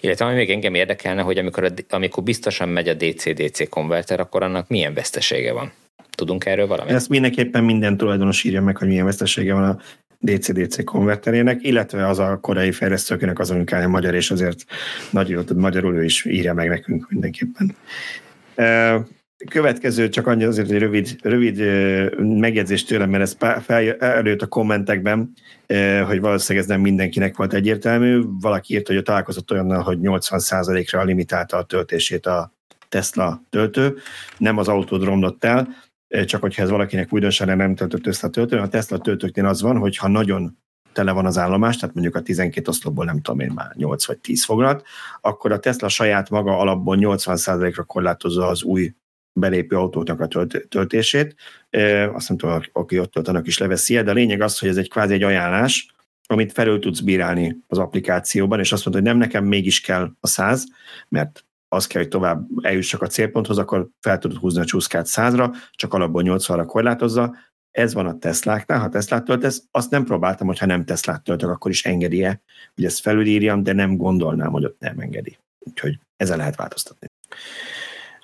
[0.00, 4.42] Illetve ami még engem érdekelne, hogy amikor, a, amikor biztosan megy a DC-DC konverter, akkor
[4.42, 5.72] annak milyen vesztesége van?
[6.16, 6.92] Tudunk erről valamit?
[6.92, 9.78] Ezt mindenképpen minden tulajdonos írja meg, hogy milyen vesztesége van a
[10.18, 14.64] DC-DC konverterének, illetve az a korai fejlesztőknek az unikája magyar, és azért
[15.10, 17.76] nagyon tud magyarul, ő is írja meg nekünk mindenképpen.
[19.50, 21.58] Következő csak annyi azért egy rövid, rövid
[22.20, 23.36] megjegyzés tőlem, mert ez
[23.98, 25.32] előtt a kommentekben,
[26.06, 28.20] hogy valószínűleg ez nem mindenkinek volt egyértelmű.
[28.40, 32.52] Valaki írt, hogy találkozott olyannal, hogy 80%-ra limitálta a töltését a
[32.88, 33.96] Tesla töltő,
[34.38, 35.68] nem az autód romlott el,
[36.24, 39.78] csak hogyha ez valakinek újdonsága nem töltött össze a töltő, a Tesla töltőknél az van,
[39.78, 40.58] hogy ha nagyon
[40.92, 44.18] tele van az állomás, tehát mondjuk a 12 oszlopból nem tudom én már 8 vagy
[44.18, 44.86] 10 foglalt,
[45.20, 48.94] akkor a Tesla saját maga alapból 80%-ra korlátozza az új
[49.32, 51.34] belépő autóknak a tölt- töltését.
[51.70, 54.68] E, azt nem tudom, aki ott tölt, annak is leveszi de a lényeg az, hogy
[54.68, 55.94] ez egy kvázi egy ajánlás,
[56.26, 60.26] amit felül tudsz bírálni az applikációban, és azt mondod, hogy nem nekem mégis kell a
[60.26, 60.64] 100,
[61.08, 65.50] mert az kell, hogy tovább eljussak a célponthoz, akkor fel tudod húzni a csúszkát százra,
[65.70, 67.36] csak alapból 80-ra korlátozza.
[67.70, 71.70] Ez van a Tesláknál, ha Teslát töltesz, azt nem próbáltam, hogyha nem Teslát töltök, akkor
[71.70, 72.40] is engedi-e,
[72.74, 75.38] hogy ezt felülírjam, de nem gondolnám, hogy ott nem engedi.
[75.58, 77.06] Úgyhogy ezzel lehet változtatni.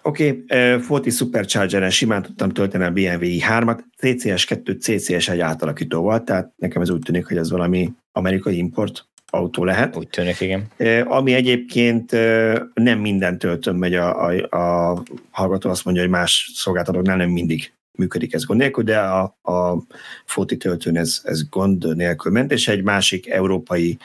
[0.02, 6.52] Oké, okay, Forti Supercharger-en simán tudtam tölteni a BMW i3-at, CCS2 CCS1 átalakító volt, tehát
[6.56, 9.96] nekem ez úgy tűnik, hogy ez valami amerikai import autó lehet.
[9.96, 10.68] Úgy tűnik, igen.
[11.04, 12.10] Ami egyébként
[12.74, 17.72] nem minden töltőn megy a, a, a hallgató, azt mondja, hogy más szolgáltatóknál nem mindig
[17.98, 19.76] működik ez gond nélkül, de a, a
[20.24, 23.98] Foti töltőn ez, ez gond nélkül ment, és egy másik európai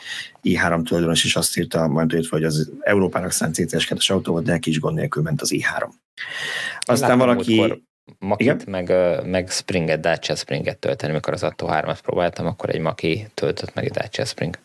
[0.44, 4.70] i3 tulajdonos is azt írta, majd hogy az Európának szánt CCS-2-es autó volt, de neki
[4.70, 5.90] is gond nélkül ment az i3.
[6.80, 7.84] Aztán Látom, valaki...
[8.20, 8.94] Makit, meg,
[9.26, 13.86] meg Springet, Dacia Springet tölteni, mikor az Atto 3-at próbáltam, akkor egy Maki töltött meg
[13.86, 14.58] egy Dacia Spring.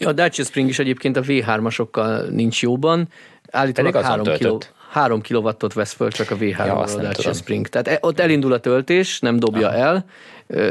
[0.00, 3.08] Ja, a Dacia Spring is egyébként a V3-asokkal nincs jóban.
[3.50, 7.32] Állítólag 3 kg, 3 kW-ot vesz föl csak a V3 ja, a Dacia.
[7.32, 7.68] Spring.
[7.68, 9.76] Tehát e, ott elindul a töltés, nem dobja Aha.
[9.76, 10.04] el.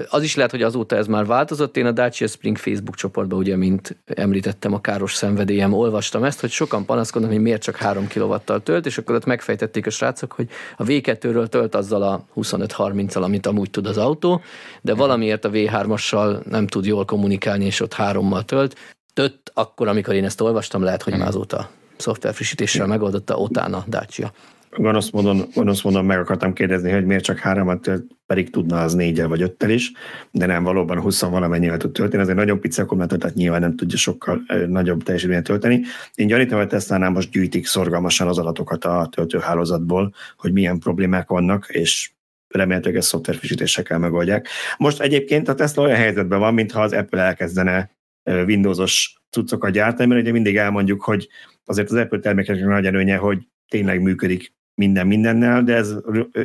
[0.10, 1.78] Az is lehet, hogy azóta ez már változott.
[1.78, 6.50] Én a Dacia Spring Facebook csoportban, ugye, mint említettem, a káros szenvedélyem, olvastam ezt, hogy
[6.50, 10.50] sokan panaszkodnak, hogy miért csak 3 kW-tal tölt, és akkor ott megfejtették a srácok, hogy
[10.78, 14.42] a V2-ről tölt azzal a 25-30-al, amit amúgy tud az autó,
[14.82, 18.76] de valamiért a V3-assal nem tud jól kommunikálni, és ott hárommal tölt
[19.14, 24.32] tött, akkor, amikor én ezt olvastam, lehet, hogy már azóta szoftverfrissítéssel megoldotta utána Dacia.
[24.78, 27.92] Gonosz módon, gonosz módon meg akartam kérdezni, hogy miért csak háromat,
[28.26, 29.92] pedig tudna az négyel vagy öttel is,
[30.32, 33.76] de nem valóban 20 valamennyivel tud tölteni, ez egy nagyon pici akkumulátor, tehát nyilván nem
[33.76, 35.82] tudja sokkal nagyobb teljesítményt tölteni.
[36.16, 41.68] Én gyanítom, hogy Tesla-nál most gyűjtik szorgalmasan az adatokat a töltőhálózatból, hogy milyen problémák vannak,
[41.68, 42.12] és
[42.48, 44.48] remélhetőleg ezt szoftverfrissítésekkel megoldják.
[44.78, 47.98] Most egyébként a Tesla olyan helyzetben van, mintha az Apple elkezdene
[48.30, 51.28] Windowsos cuccokat gyártani, mert ugye mindig elmondjuk, hogy
[51.66, 55.96] azért az Apple termékeknek nagy előnye, hogy tényleg működik minden mindennel, de ez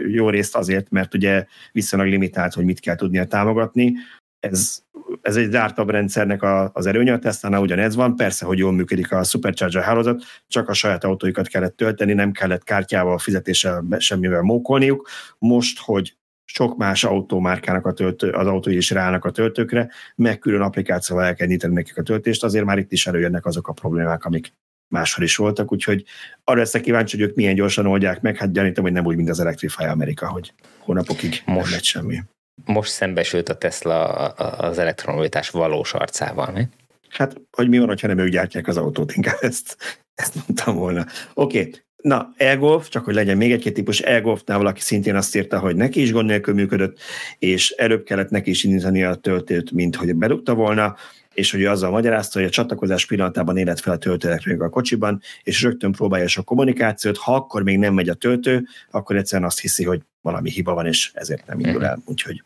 [0.06, 3.94] jó részt azért, mert ugye viszonylag limitált, hogy mit kell tudnia támogatni.
[4.40, 4.82] Ez,
[5.22, 9.12] ez egy zártabb rendszernek a, az erőnye, a Tesla-nál ugyanez van, persze, hogy jól működik
[9.12, 15.08] a Supercharger hálózat, csak a saját autóikat kellett tölteni, nem kellett kártyával, fizetéssel, semmivel mókolniuk.
[15.38, 20.60] Most, hogy sok más autómárkának a töltő, az autói is ráállnak a töltőkre, meg külön
[20.60, 24.24] applikációval el kell nyitani nekik a töltést, azért már itt is előjönnek azok a problémák,
[24.24, 24.52] amik
[24.88, 26.04] máshol is voltak, úgyhogy
[26.44, 29.28] arra leszek kíváncsi, hogy ők milyen gyorsan oldják meg, hát gyanítom, hogy nem úgy, mint
[29.28, 32.22] az Electrify Amerika, hogy hónapokig most, nem semmi.
[32.64, 34.04] Most szembesült a Tesla
[34.38, 36.68] az elektromobilitás valós arcával, mi?
[37.08, 39.76] Hát, hogy mi van, ha nem ők gyártják az autót, inkább ezt,
[40.14, 41.06] ezt mondtam volna.
[41.34, 41.83] Oké, okay.
[42.04, 46.00] Na, e-golf, csak hogy legyen még egy-két típus, e-golfnál valaki szintén azt írta, hogy neki
[46.00, 46.98] is gond nélkül működött,
[47.38, 50.96] és előbb kellett neki is indítani a töltőt, mint hogy bedugta volna.
[51.34, 55.62] És hogy azzal magyarázta, hogy a csatlakozás pillanatában élet fel a töltőelektronika a kocsiban, és
[55.62, 59.84] rögtön próbálja a kommunikációt, ha akkor még nem megy a töltő, akkor egyszerűen azt hiszi,
[59.84, 62.02] hogy valami hiba van, és ezért nem indul el.
[62.04, 62.42] Úgyhogy.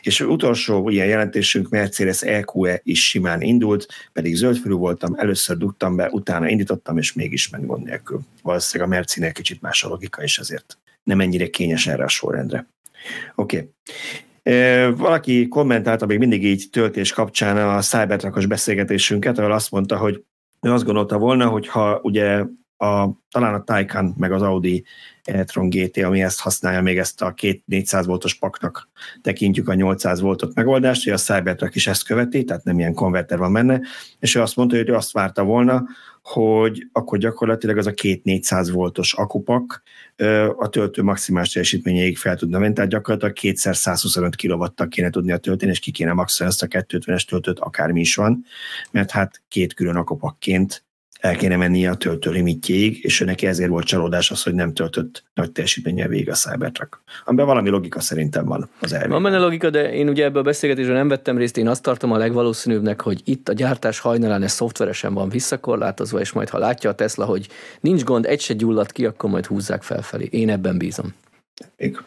[0.00, 6.08] És utolsó ilyen jelentésünk Mercedes EQE is simán indult, pedig zöldfülű voltam, először dugtam be,
[6.10, 8.20] utána indítottam, és mégis ment gond nélkül.
[8.42, 12.66] Valószínűleg a Mercinél kicsit más a logika, és ezért nem ennyire kényes erre a sorrendre.
[13.34, 13.56] Oké.
[13.56, 13.70] Okay.
[14.96, 20.24] Valaki kommentálta még mindig így töltés kapcsán a Cybertruckos beszélgetésünket, ahol azt mondta, hogy
[20.60, 22.44] ő azt gondolta volna, hogy ha ugye
[22.76, 24.84] a, talán a Taycan meg az Audi
[25.24, 28.88] e-tron GT, ami ezt használja, még ezt a két 400 voltos paknak
[29.22, 33.38] tekintjük a 800 voltot megoldást, hogy a Cybertruck is ezt követi, tehát nem ilyen konverter
[33.38, 33.80] van benne,
[34.18, 35.84] és ő azt mondta, hogy ő azt várta volna,
[36.24, 39.82] hogy akkor gyakorlatilag az a két 400 voltos akupak
[40.56, 45.70] a töltő maximális teljesítményéig fel tudna menni, tehát gyakorlatilag kétszer 125 kw kéne tudnia tölteni,
[45.70, 48.44] és ki kéne maxolni ezt a 250-es töltőt, akármi is van,
[48.90, 50.83] mert hát két külön akupakként
[51.24, 54.72] el kéne mennie a töltő limitjéig, és ő neki ezért volt csalódás az, hogy nem
[54.72, 57.00] töltött nagy teljesítménnyel végig a Cybertruck.
[57.24, 59.22] Amiben valami logika szerintem van az elvégben.
[59.22, 62.12] Van benne logika, de én ugye ebből a beszélgetésben nem vettem részt, én azt tartom
[62.12, 66.90] a legvalószínűbbnek, hogy itt a gyártás hajnalán ez szoftveresen van visszakorlátozva, és majd ha látja
[66.90, 67.48] a Tesla, hogy
[67.80, 70.28] nincs gond, egy se gyullad ki, akkor majd húzzák felfelé.
[70.30, 71.14] Én ebben bízom.
[71.76, 71.98] Még.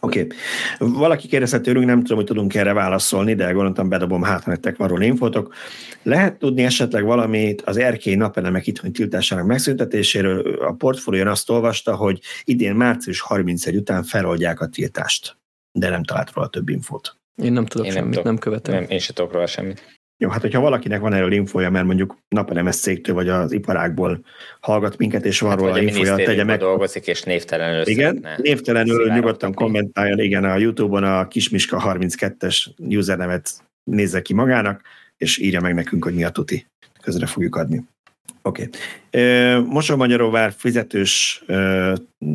[0.00, 0.20] Oké.
[0.20, 0.36] Okay.
[0.78, 4.88] Valaki kérdezte tőlünk, nem tudom, hogy tudunk erre válaszolni, de gondoltam, bedobom, hát nektek van
[4.88, 5.54] róla infotok.
[6.02, 10.62] Lehet tudni esetleg valamit az erkély napelemek itthoni tiltásának megszüntetéséről?
[10.62, 15.36] A portfólión azt olvasta, hogy idén március 31 után feloldják a tiltást,
[15.72, 17.16] de nem talált róla több infót.
[17.42, 18.74] Én nem tudok én semmit, nem, tudok, nem követem.
[18.74, 19.97] Nem, én sem tudok róla semmit.
[20.20, 24.24] Jó, hát hogyha valakinek van erről infója, mert mondjuk napelemes cégtől vagy az iparákból
[24.60, 26.58] hallgat minket, és van hát, róla infója, tegye meg.
[26.58, 33.50] dolgozik, és névtelenül Igen, névtelenül nyugodtan kommentáljon, igen, a Youtube-on a Kismiska 32-es usernevet
[33.84, 34.82] nézze ki magának,
[35.16, 36.66] és írja meg nekünk, hogy mi a tuti.
[37.02, 37.84] Közre fogjuk adni.
[38.42, 38.68] Oké.
[39.10, 39.60] Okay.
[39.60, 41.44] Mosonmagyaróvár fizetős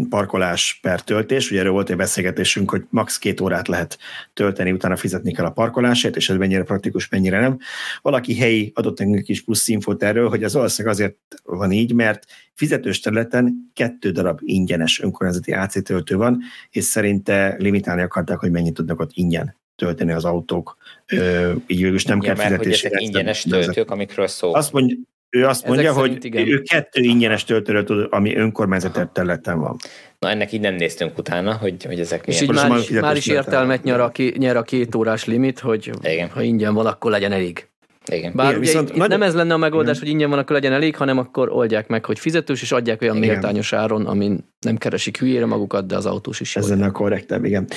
[0.10, 3.18] parkolás per töltés, ugye erről volt egy beszélgetésünk, hogy max.
[3.18, 3.98] két órát lehet
[4.34, 7.57] tölteni, utána fizetni kell a parkolásért, és ez mennyire praktikus, mennyire nem.
[8.02, 12.26] Valaki helyi adott nekünk is plusz infót erről, hogy az valószínűleg azért van így, mert
[12.53, 18.74] fizetős területen kettő darab ingyenes önkormányzati AC töltő van, és szerinte limitálni akarták, hogy mennyit
[18.74, 20.78] tudnak ott ingyen tölteni az autók,
[21.68, 22.88] így végül nem ja, kell fizetési.
[22.88, 24.53] Hogy ezek ingyenes töltők, amikről szó.
[24.53, 24.98] Azt mondja,
[25.34, 26.48] ő azt mondja, Ezek hogy igen.
[26.48, 29.78] ő kettő ingyenes töltőről tud, ami önkormányzati területen van.
[30.20, 33.28] Na ennek így nem néztünk utána, hogy, hogy ezek És így már, is, már is
[33.28, 36.30] értelmet nyer a, nyer a két órás limit, hogy igen.
[36.30, 37.68] ha ingyen van, akkor legyen elég.
[38.12, 38.32] Igen.
[38.36, 39.10] Bár Igen, ugye viszont itt, nagy...
[39.10, 40.08] nem ez lenne a megoldás, Igen.
[40.08, 43.18] hogy ingyen van, akkor legyen elég, hanem akkor oldják meg, hogy fizetős, és adják olyan
[43.18, 43.30] Igen.
[43.30, 46.56] méltányos áron, amin nem keresik hülyére magukat, de az autós is.
[46.56, 47.68] Ez lenne a korrektebb, igen.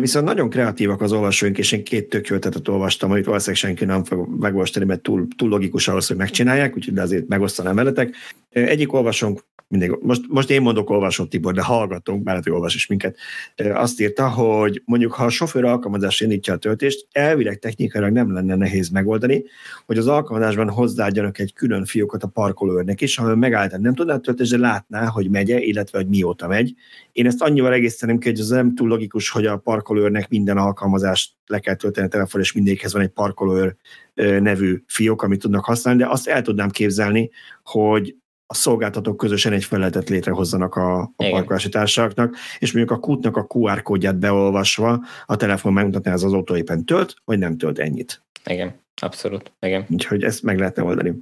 [0.00, 2.36] Viszont nagyon kreatívak az olvasóink, és én két tök jó
[2.66, 6.94] olvastam, amit valószínűleg senki nem fog megolvasni, mert túl, túl logikus ahhoz, hogy megcsinálják, úgyhogy
[6.94, 8.14] de azért megosztanám veletek.
[8.50, 12.86] Egyik olvasónk mindig, most, most én mondok olvasó Tibor, de hallgatunk, bár hogy olvas is
[12.86, 13.16] minket,
[13.56, 18.54] azt írta, hogy mondjuk ha a sofőr alkalmazás indítja a töltést, elvileg technikailag nem lenne
[18.54, 19.44] nehéz megoldani,
[19.86, 24.50] hogy az alkalmazásban hozzáadjanak egy külön fiókot a parkolóőrnek is, ahol megállítani nem tudná töltést,
[24.50, 26.74] de látná, hogy megye, illetve hogy mióta megy.
[27.12, 31.32] Én ezt annyival egészíteném ki, hogy az nem túl logikus, hogy a parkolóőrnek minden alkalmazást
[31.46, 33.76] le kell tölteni a telefon, és mindegyikhez van egy parkolóőr
[34.14, 37.30] nevű fiók, amit tudnak használni, de azt el tudnám képzelni,
[37.62, 38.14] hogy
[38.50, 43.46] a szolgáltatók közösen egy felületet létrehozzanak a, a parkolási társaságnak, és mondjuk a kútnak a
[43.48, 48.22] QR kódját beolvasva a telefon megmutatná, az autó éppen tölt, vagy nem tölt ennyit.
[48.44, 49.52] Igen, abszolút.
[49.60, 49.86] Igen.
[49.88, 51.14] Úgyhogy ezt meg lehetne oldani.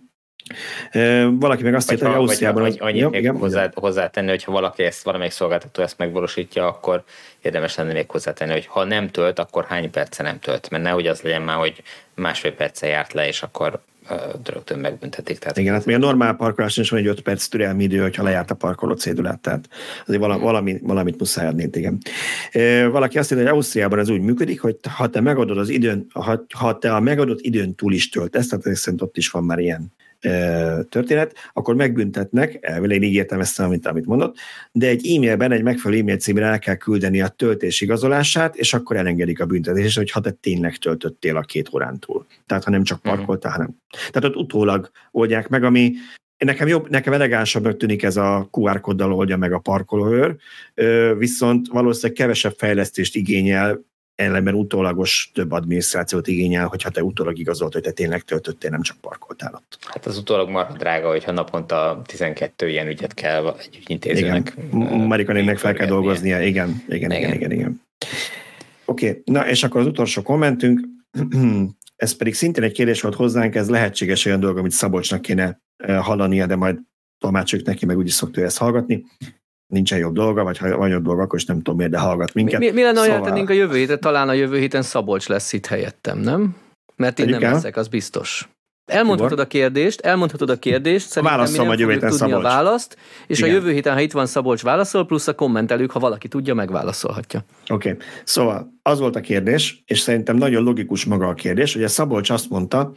[1.31, 2.63] Valaki meg azt írta, hogy Ausztriában...
[2.63, 6.67] Vagy, annyit jó, még igen, hozzá, hozzátenni, hogy ha valaki ezt, valamelyik szolgáltató ezt megvalósítja,
[6.67, 7.05] akkor
[7.43, 10.71] érdemes lenne még hozzátenni, hogy ha nem tölt, akkor hány perce nem tölt.
[10.71, 11.83] Mert nehogy az legyen már, hogy
[12.15, 13.81] másfél perce járt le, és akkor
[14.45, 15.39] rögtön megbüntetik.
[15.39, 18.23] Tehát Igen, hát még a normál parkolás is van egy 5 perc türelmi idő, hogyha
[18.23, 19.69] lejárt a parkoló cédulát, tehát
[20.07, 21.99] azért valami, valami, valamit muszáj adni, igen.
[22.91, 26.45] Valaki azt mondja, hogy Ausztriában ez úgy működik, hogy ha te megadod az időn, ha,
[26.55, 29.93] ha te a megadott időn túl is töltesz, tehát szerint ott is van már ilyen
[30.89, 34.37] történet, akkor megbüntetnek, elvileg így értem ezt, amit, amit mondott,
[34.73, 38.97] de egy e-mailben, egy megfelelő e-mail címre el kell küldeni a töltés igazolását, és akkor
[38.97, 42.27] elengedik a büntetést, hogy ha te tényleg töltöttél a két órán túl.
[42.47, 43.15] Tehát ha nem csak mhm.
[43.15, 43.77] parkoltál, hanem.
[44.11, 45.93] Tehát ott utólag oldják meg, ami
[46.45, 50.37] Nekem, jobb, nekem elegánsabbnak tűnik ez a QR kóddal oldja meg a parkolóőr,
[51.17, 53.85] viszont valószínűleg kevesebb fejlesztést igényel,
[54.19, 58.97] ellenben utólagos több adminisztrációt igényel, hogyha te utólag igazolt, hogy te tényleg töltöttél, nem csak
[58.97, 59.79] parkoltál ott.
[59.87, 64.57] Hát az utólag marha drága, hogyha naponta 12 ilyen ügyet kell egy ügyintézőnek.
[65.07, 67.83] Marikanének fel kell dolgoznia, igen, igen, igen, igen, igen.
[68.85, 69.23] Oké, okay.
[69.25, 70.81] na és akkor az utolsó kommentünk,
[71.97, 76.47] ez pedig szintén egy kérdés volt hozzánk, ez lehetséges olyan dolog, amit Szabolcsnak kéne hallania,
[76.47, 76.79] de majd
[77.19, 79.05] tolmácsoljuk neki, meg úgyis szokta ezt hallgatni.
[79.73, 82.35] Nincsen jobb dolga, vagy ha van jobb dolga, akkor is nem tudom miért, de hallgat
[82.35, 82.59] minket.
[82.59, 83.21] Mi, mi lenne, szóval...
[83.21, 84.01] tennénk a jövő héten?
[84.01, 86.57] Talán a jövő héten Szabolcs lesz itt helyettem, nem?
[86.97, 88.49] Mert én nem leszek, az biztos.
[88.89, 92.45] Elmondhatod a kérdést, elmondhatod a kérdést, szerintem mi nem fogjuk tudni Szabolcs.
[92.45, 92.97] a választ,
[93.27, 93.51] és Igen.
[93.51, 97.45] a jövő héten, ha itt van Szabolcs válaszol, plusz a kommentelők, ha valaki tudja, megválaszolhatja.
[97.69, 98.07] Oké, okay.
[98.25, 102.31] szóval az volt a kérdés, és szerintem nagyon logikus maga a kérdés, hogy a Szabolcs
[102.31, 102.93] azt mondta,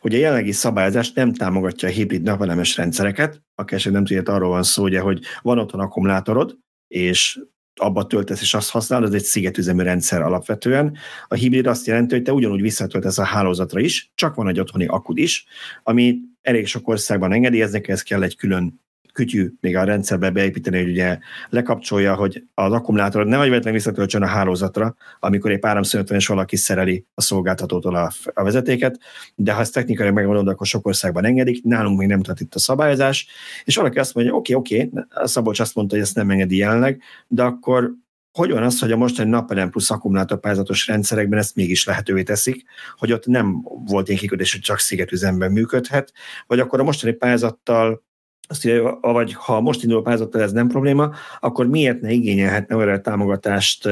[0.00, 4.62] hogy a jelenlegi szabályozás nem támogatja a hibrid napelemes rendszereket, akár nem tudja, arról van
[4.62, 6.56] szó, ugye, hogy van otthon akkumulátorod,
[6.88, 7.38] és
[7.74, 10.96] abba töltesz és azt használod, egy szigetüzemű rendszer alapvetően.
[11.28, 14.86] A hibrid azt jelenti, hogy te ugyanúgy visszatöltesz a hálózatra is, csak van egy otthoni
[14.86, 15.46] akud is,
[15.82, 18.82] ami elég sok országban engedélyeznek, ez kell egy külön
[19.14, 21.18] kütyű még a rendszerbe beépíteni, hogy ugye
[21.48, 27.06] lekapcsolja, hogy az akkumulátorod ne vagy visszatöltsön a hálózatra, amikor egy áramszünet és valaki szereli
[27.14, 28.98] a szolgáltatótól a, a vezetéket,
[29.34, 32.58] de ha ezt technikai megmondod, akkor sok országban engedik, nálunk még nem tart itt a
[32.58, 33.26] szabályozás,
[33.64, 37.02] és valaki azt mondja, oké, oké, okay, Szabolcs azt mondta, hogy ezt nem engedi jelenleg,
[37.28, 37.94] de akkor
[38.32, 42.64] hogy van az, hogy a mostani napelem plusz akkumulátorpályázatos rendszerekben ezt mégis lehetővé teszik,
[42.96, 46.12] hogy ott nem volt ilyen kikötés, hogy csak szigetüzemben működhet,
[46.46, 48.02] vagy akkor a mostani pályázattal
[48.48, 51.10] azt írja, vagy ha most induló pályázattal ez nem probléma,
[51.40, 53.88] akkor miért ne igényelhetne olyan támogatást,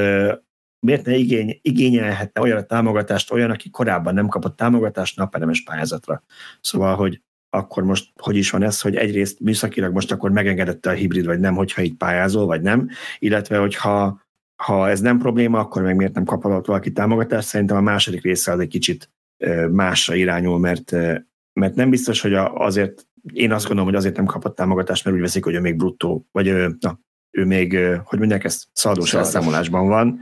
[0.79, 6.23] miért ne igény, igényelhetne olyan támogatást olyan, aki korábban nem kapott támogatást napelemes pályázatra.
[6.61, 10.93] Szóval, hogy akkor most hogy is van ez, hogy egyrészt műszakilag most akkor megengedette a
[10.93, 12.89] hibrid, vagy nem, hogyha itt pályázol, vagy nem,
[13.19, 14.21] illetve hogyha
[14.63, 17.47] ha ez nem probléma, akkor meg miért nem kapott valaki támogatást?
[17.47, 19.09] Szerintem a második része az egy kicsit
[19.71, 20.91] másra irányul, mert,
[21.53, 25.21] mert nem biztos, hogy azért én azt gondolom, hogy azért nem kapott támogatást, mert úgy
[25.21, 26.99] veszik, hogy ő még bruttó, vagy na,
[27.31, 30.19] ő még, hogy mondják ezt, szaldós elszámolásban van,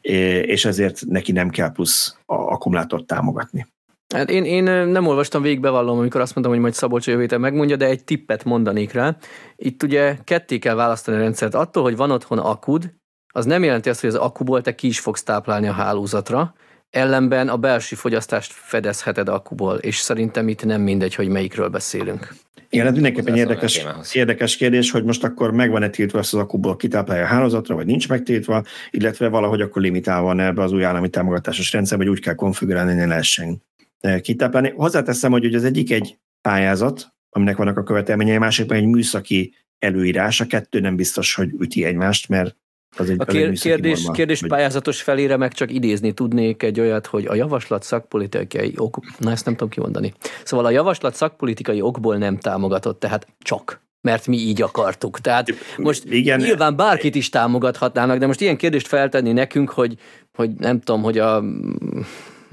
[0.00, 3.66] és ezért neki nem kell plusz akkumulátort támogatni.
[4.14, 7.76] Hát én, én nem olvastam végig, bevallom, amikor azt mondtam, hogy majd Szabolcs jövő megmondja,
[7.76, 9.16] de egy tippet mondanék rá.
[9.56, 11.54] Itt ugye ketté kell választani a rendszert.
[11.54, 12.92] Attól, hogy van otthon akud,
[13.34, 16.54] az nem jelenti azt, hogy az akuból te ki is fogsz táplálni a hálózatra,
[16.92, 22.34] ellenben a belső fogyasztást fedezheted akuból, és szerintem itt nem mindegy, hogy melyikről beszélünk.
[22.70, 27.24] Igen, ez mindenképpen érdekes, érdekes kérdés, hogy most akkor megvan-e tiltva ezt az akuból kitáplálja
[27.24, 31.72] a hálózatra, vagy nincs megtiltva, illetve valahogy akkor limitálva van ebbe az új állami támogatásos
[31.72, 33.62] rendszerbe, hogy úgy kell konfigurálni, hogy ne lehessen
[34.00, 34.72] e, kitáplálni.
[34.76, 40.46] Hozzáteszem, hogy az egyik egy pályázat, aminek vannak a követelményei, másik egy műszaki előírás, a
[40.46, 42.56] kettő nem biztos, hogy üti egymást, mert
[42.96, 44.48] az egy, a kér, az kérdés, kérdés hogy...
[44.48, 49.44] pályázatos felére meg csak idézni tudnék egy olyat, hogy a javaslat szakpolitikai ok, na ezt
[49.44, 50.12] nem tudom kimondani.
[50.44, 55.20] Szóval a javaslat szakpolitikai okból nem támogatott, tehát csak mert mi így akartuk.
[55.20, 56.40] Tehát most Igen.
[56.40, 59.96] nyilván bárkit is támogathatnának, de most ilyen kérdést feltenni nekünk, hogy,
[60.34, 61.42] hogy nem tudom, hogy a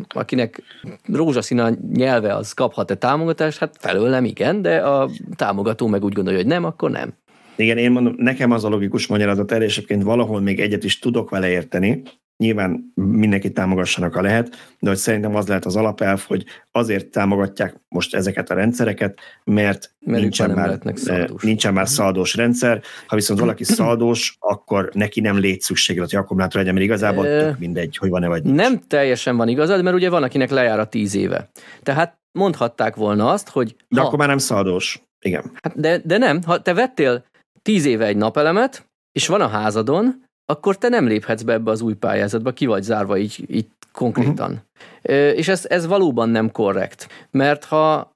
[0.07, 0.61] akinek
[1.05, 3.57] rózsaszín a nyelve, az kaphat-e támogatást?
[3.57, 7.13] Hát felől nem igen, de a támogató meg úgy gondolja, hogy nem, akkor nem.
[7.59, 10.99] Igen, én mondom, nekem az a logikus magyarázat erre, és egyébként valahol még egyet is
[10.99, 12.03] tudok vele érteni,
[12.37, 17.75] nyilván mindenkit támogassanak, a lehet, de hogy szerintem az lehet az alapelv, hogy azért támogatják
[17.87, 22.81] most ezeket a rendszereket, mert, mert nincsen, már, eh, nincsen már szaldós rendszer.
[23.07, 27.59] Ha viszont valaki szaldós, akkor neki nem légy szükséglet, hogy akkumulátor legyen, mert igazából tök
[27.59, 28.55] mindegy, hogy van-e vagy nincs.
[28.55, 31.49] Nem teljesen van igazad, mert ugye van, akinek lejár a tíz éve.
[31.83, 33.75] Tehát mondhatták volna azt, hogy...
[33.87, 34.05] De ha...
[34.05, 35.01] akkor már nem szaldós.
[35.21, 35.51] Igen.
[35.61, 37.23] Hát de, de nem, ha te vettél
[37.61, 41.81] tíz éve egy napelemet, és van a házadon, akkor te nem léphetsz be ebbe az
[41.81, 44.51] új pályázatba, ki vagy zárva így, így konkrétan.
[44.51, 45.37] Uh-huh.
[45.37, 48.11] És ez, ez valóban nem korrekt, mert ha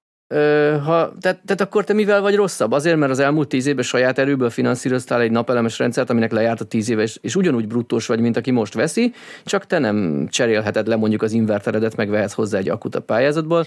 [0.84, 2.72] ha, tehát, tehát akkor te mivel vagy rosszabb?
[2.72, 6.66] Azért, mert az elmúlt tíz évben saját erőből finanszíroztál egy napelemes rendszert, aminek lejárt a
[6.66, 9.14] tíz éve, és, és ugyanúgy bruttós vagy, mint aki most veszi,
[9.44, 13.66] csak te nem cserélheted le mondjuk az inverteredet, meg vehetsz hozzá egy akut a pályázatból.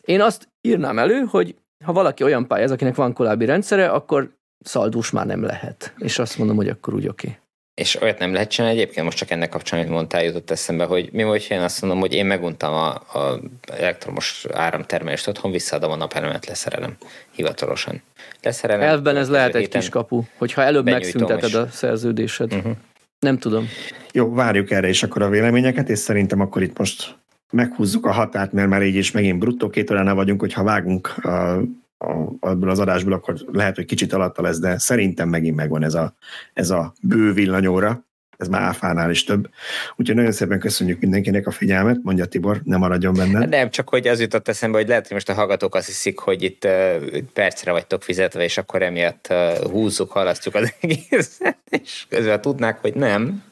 [0.00, 5.10] Én azt írnám elő, hogy ha valaki olyan pályáz, akinek van korábbi rendszere, akkor szaldós
[5.10, 5.94] már nem lehet.
[5.98, 7.28] És azt mondom, hogy akkor úgy oké.
[7.28, 7.40] Okay.
[7.74, 11.08] És olyat nem lehet csinálni egyébként, most csak ennek kapcsán, amit mondtál, jutott eszembe, hogy
[11.12, 13.40] mi vagy, én azt mondom, hogy én meguntam a, a
[13.78, 16.96] elektromos áramtermelést otthon, visszaadom a napelemet, leszerelem
[17.30, 18.02] hivatalosan.
[18.42, 18.88] Leszerelem.
[18.88, 21.54] Elvben ez lehet egy kis kapu, hogyha előbb megszünteted és...
[21.54, 22.54] a szerződésed.
[22.54, 22.72] Uh-huh.
[23.18, 23.68] Nem tudom.
[24.12, 27.16] Jó, várjuk erre is akkor a véleményeket, és szerintem akkor itt most
[27.50, 31.60] meghúzzuk a határt, mert már így is megint bruttó két óránál vagyunk, hogyha vágunk a
[31.98, 35.94] a, ebből az adásból, akkor lehet, hogy kicsit alatta lesz, de szerintem megint megvan ez
[35.94, 36.14] a,
[36.52, 38.04] ez a bő villanyóra,
[38.36, 39.48] ez már áfánál is több.
[39.96, 43.46] Úgyhogy nagyon szépen köszönjük mindenkinek a figyelmet, mondja Tibor, nem maradjon benne.
[43.46, 46.42] Nem, csak hogy az jutott eszembe, hogy lehet, hogy most a hallgatók azt hiszik, hogy
[46.42, 52.40] itt uh, percre vagytok fizetve, és akkor emiatt uh, húzzuk, halasztjuk az egészet, és közben
[52.40, 53.42] tudnák, hogy nem.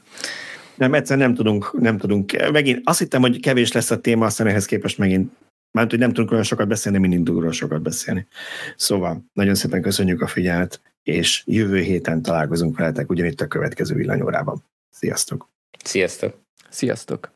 [0.75, 2.51] Nem, egyszerűen nem tudunk, nem tudunk.
[2.53, 5.33] Megint azt hittem, hogy kevés lesz a téma, aztán ehhez képest megint
[5.75, 8.27] mert hogy nem tudunk olyan sokat beszélni, mint indulról sokat beszélni.
[8.77, 14.65] Szóval nagyon szépen köszönjük a figyelmet, és jövő héten találkozunk veletek ugyanitt a következő villanyórában.
[14.91, 15.49] Sziasztok!
[15.85, 16.43] Sziasztok!
[16.71, 17.33] Sziasztok!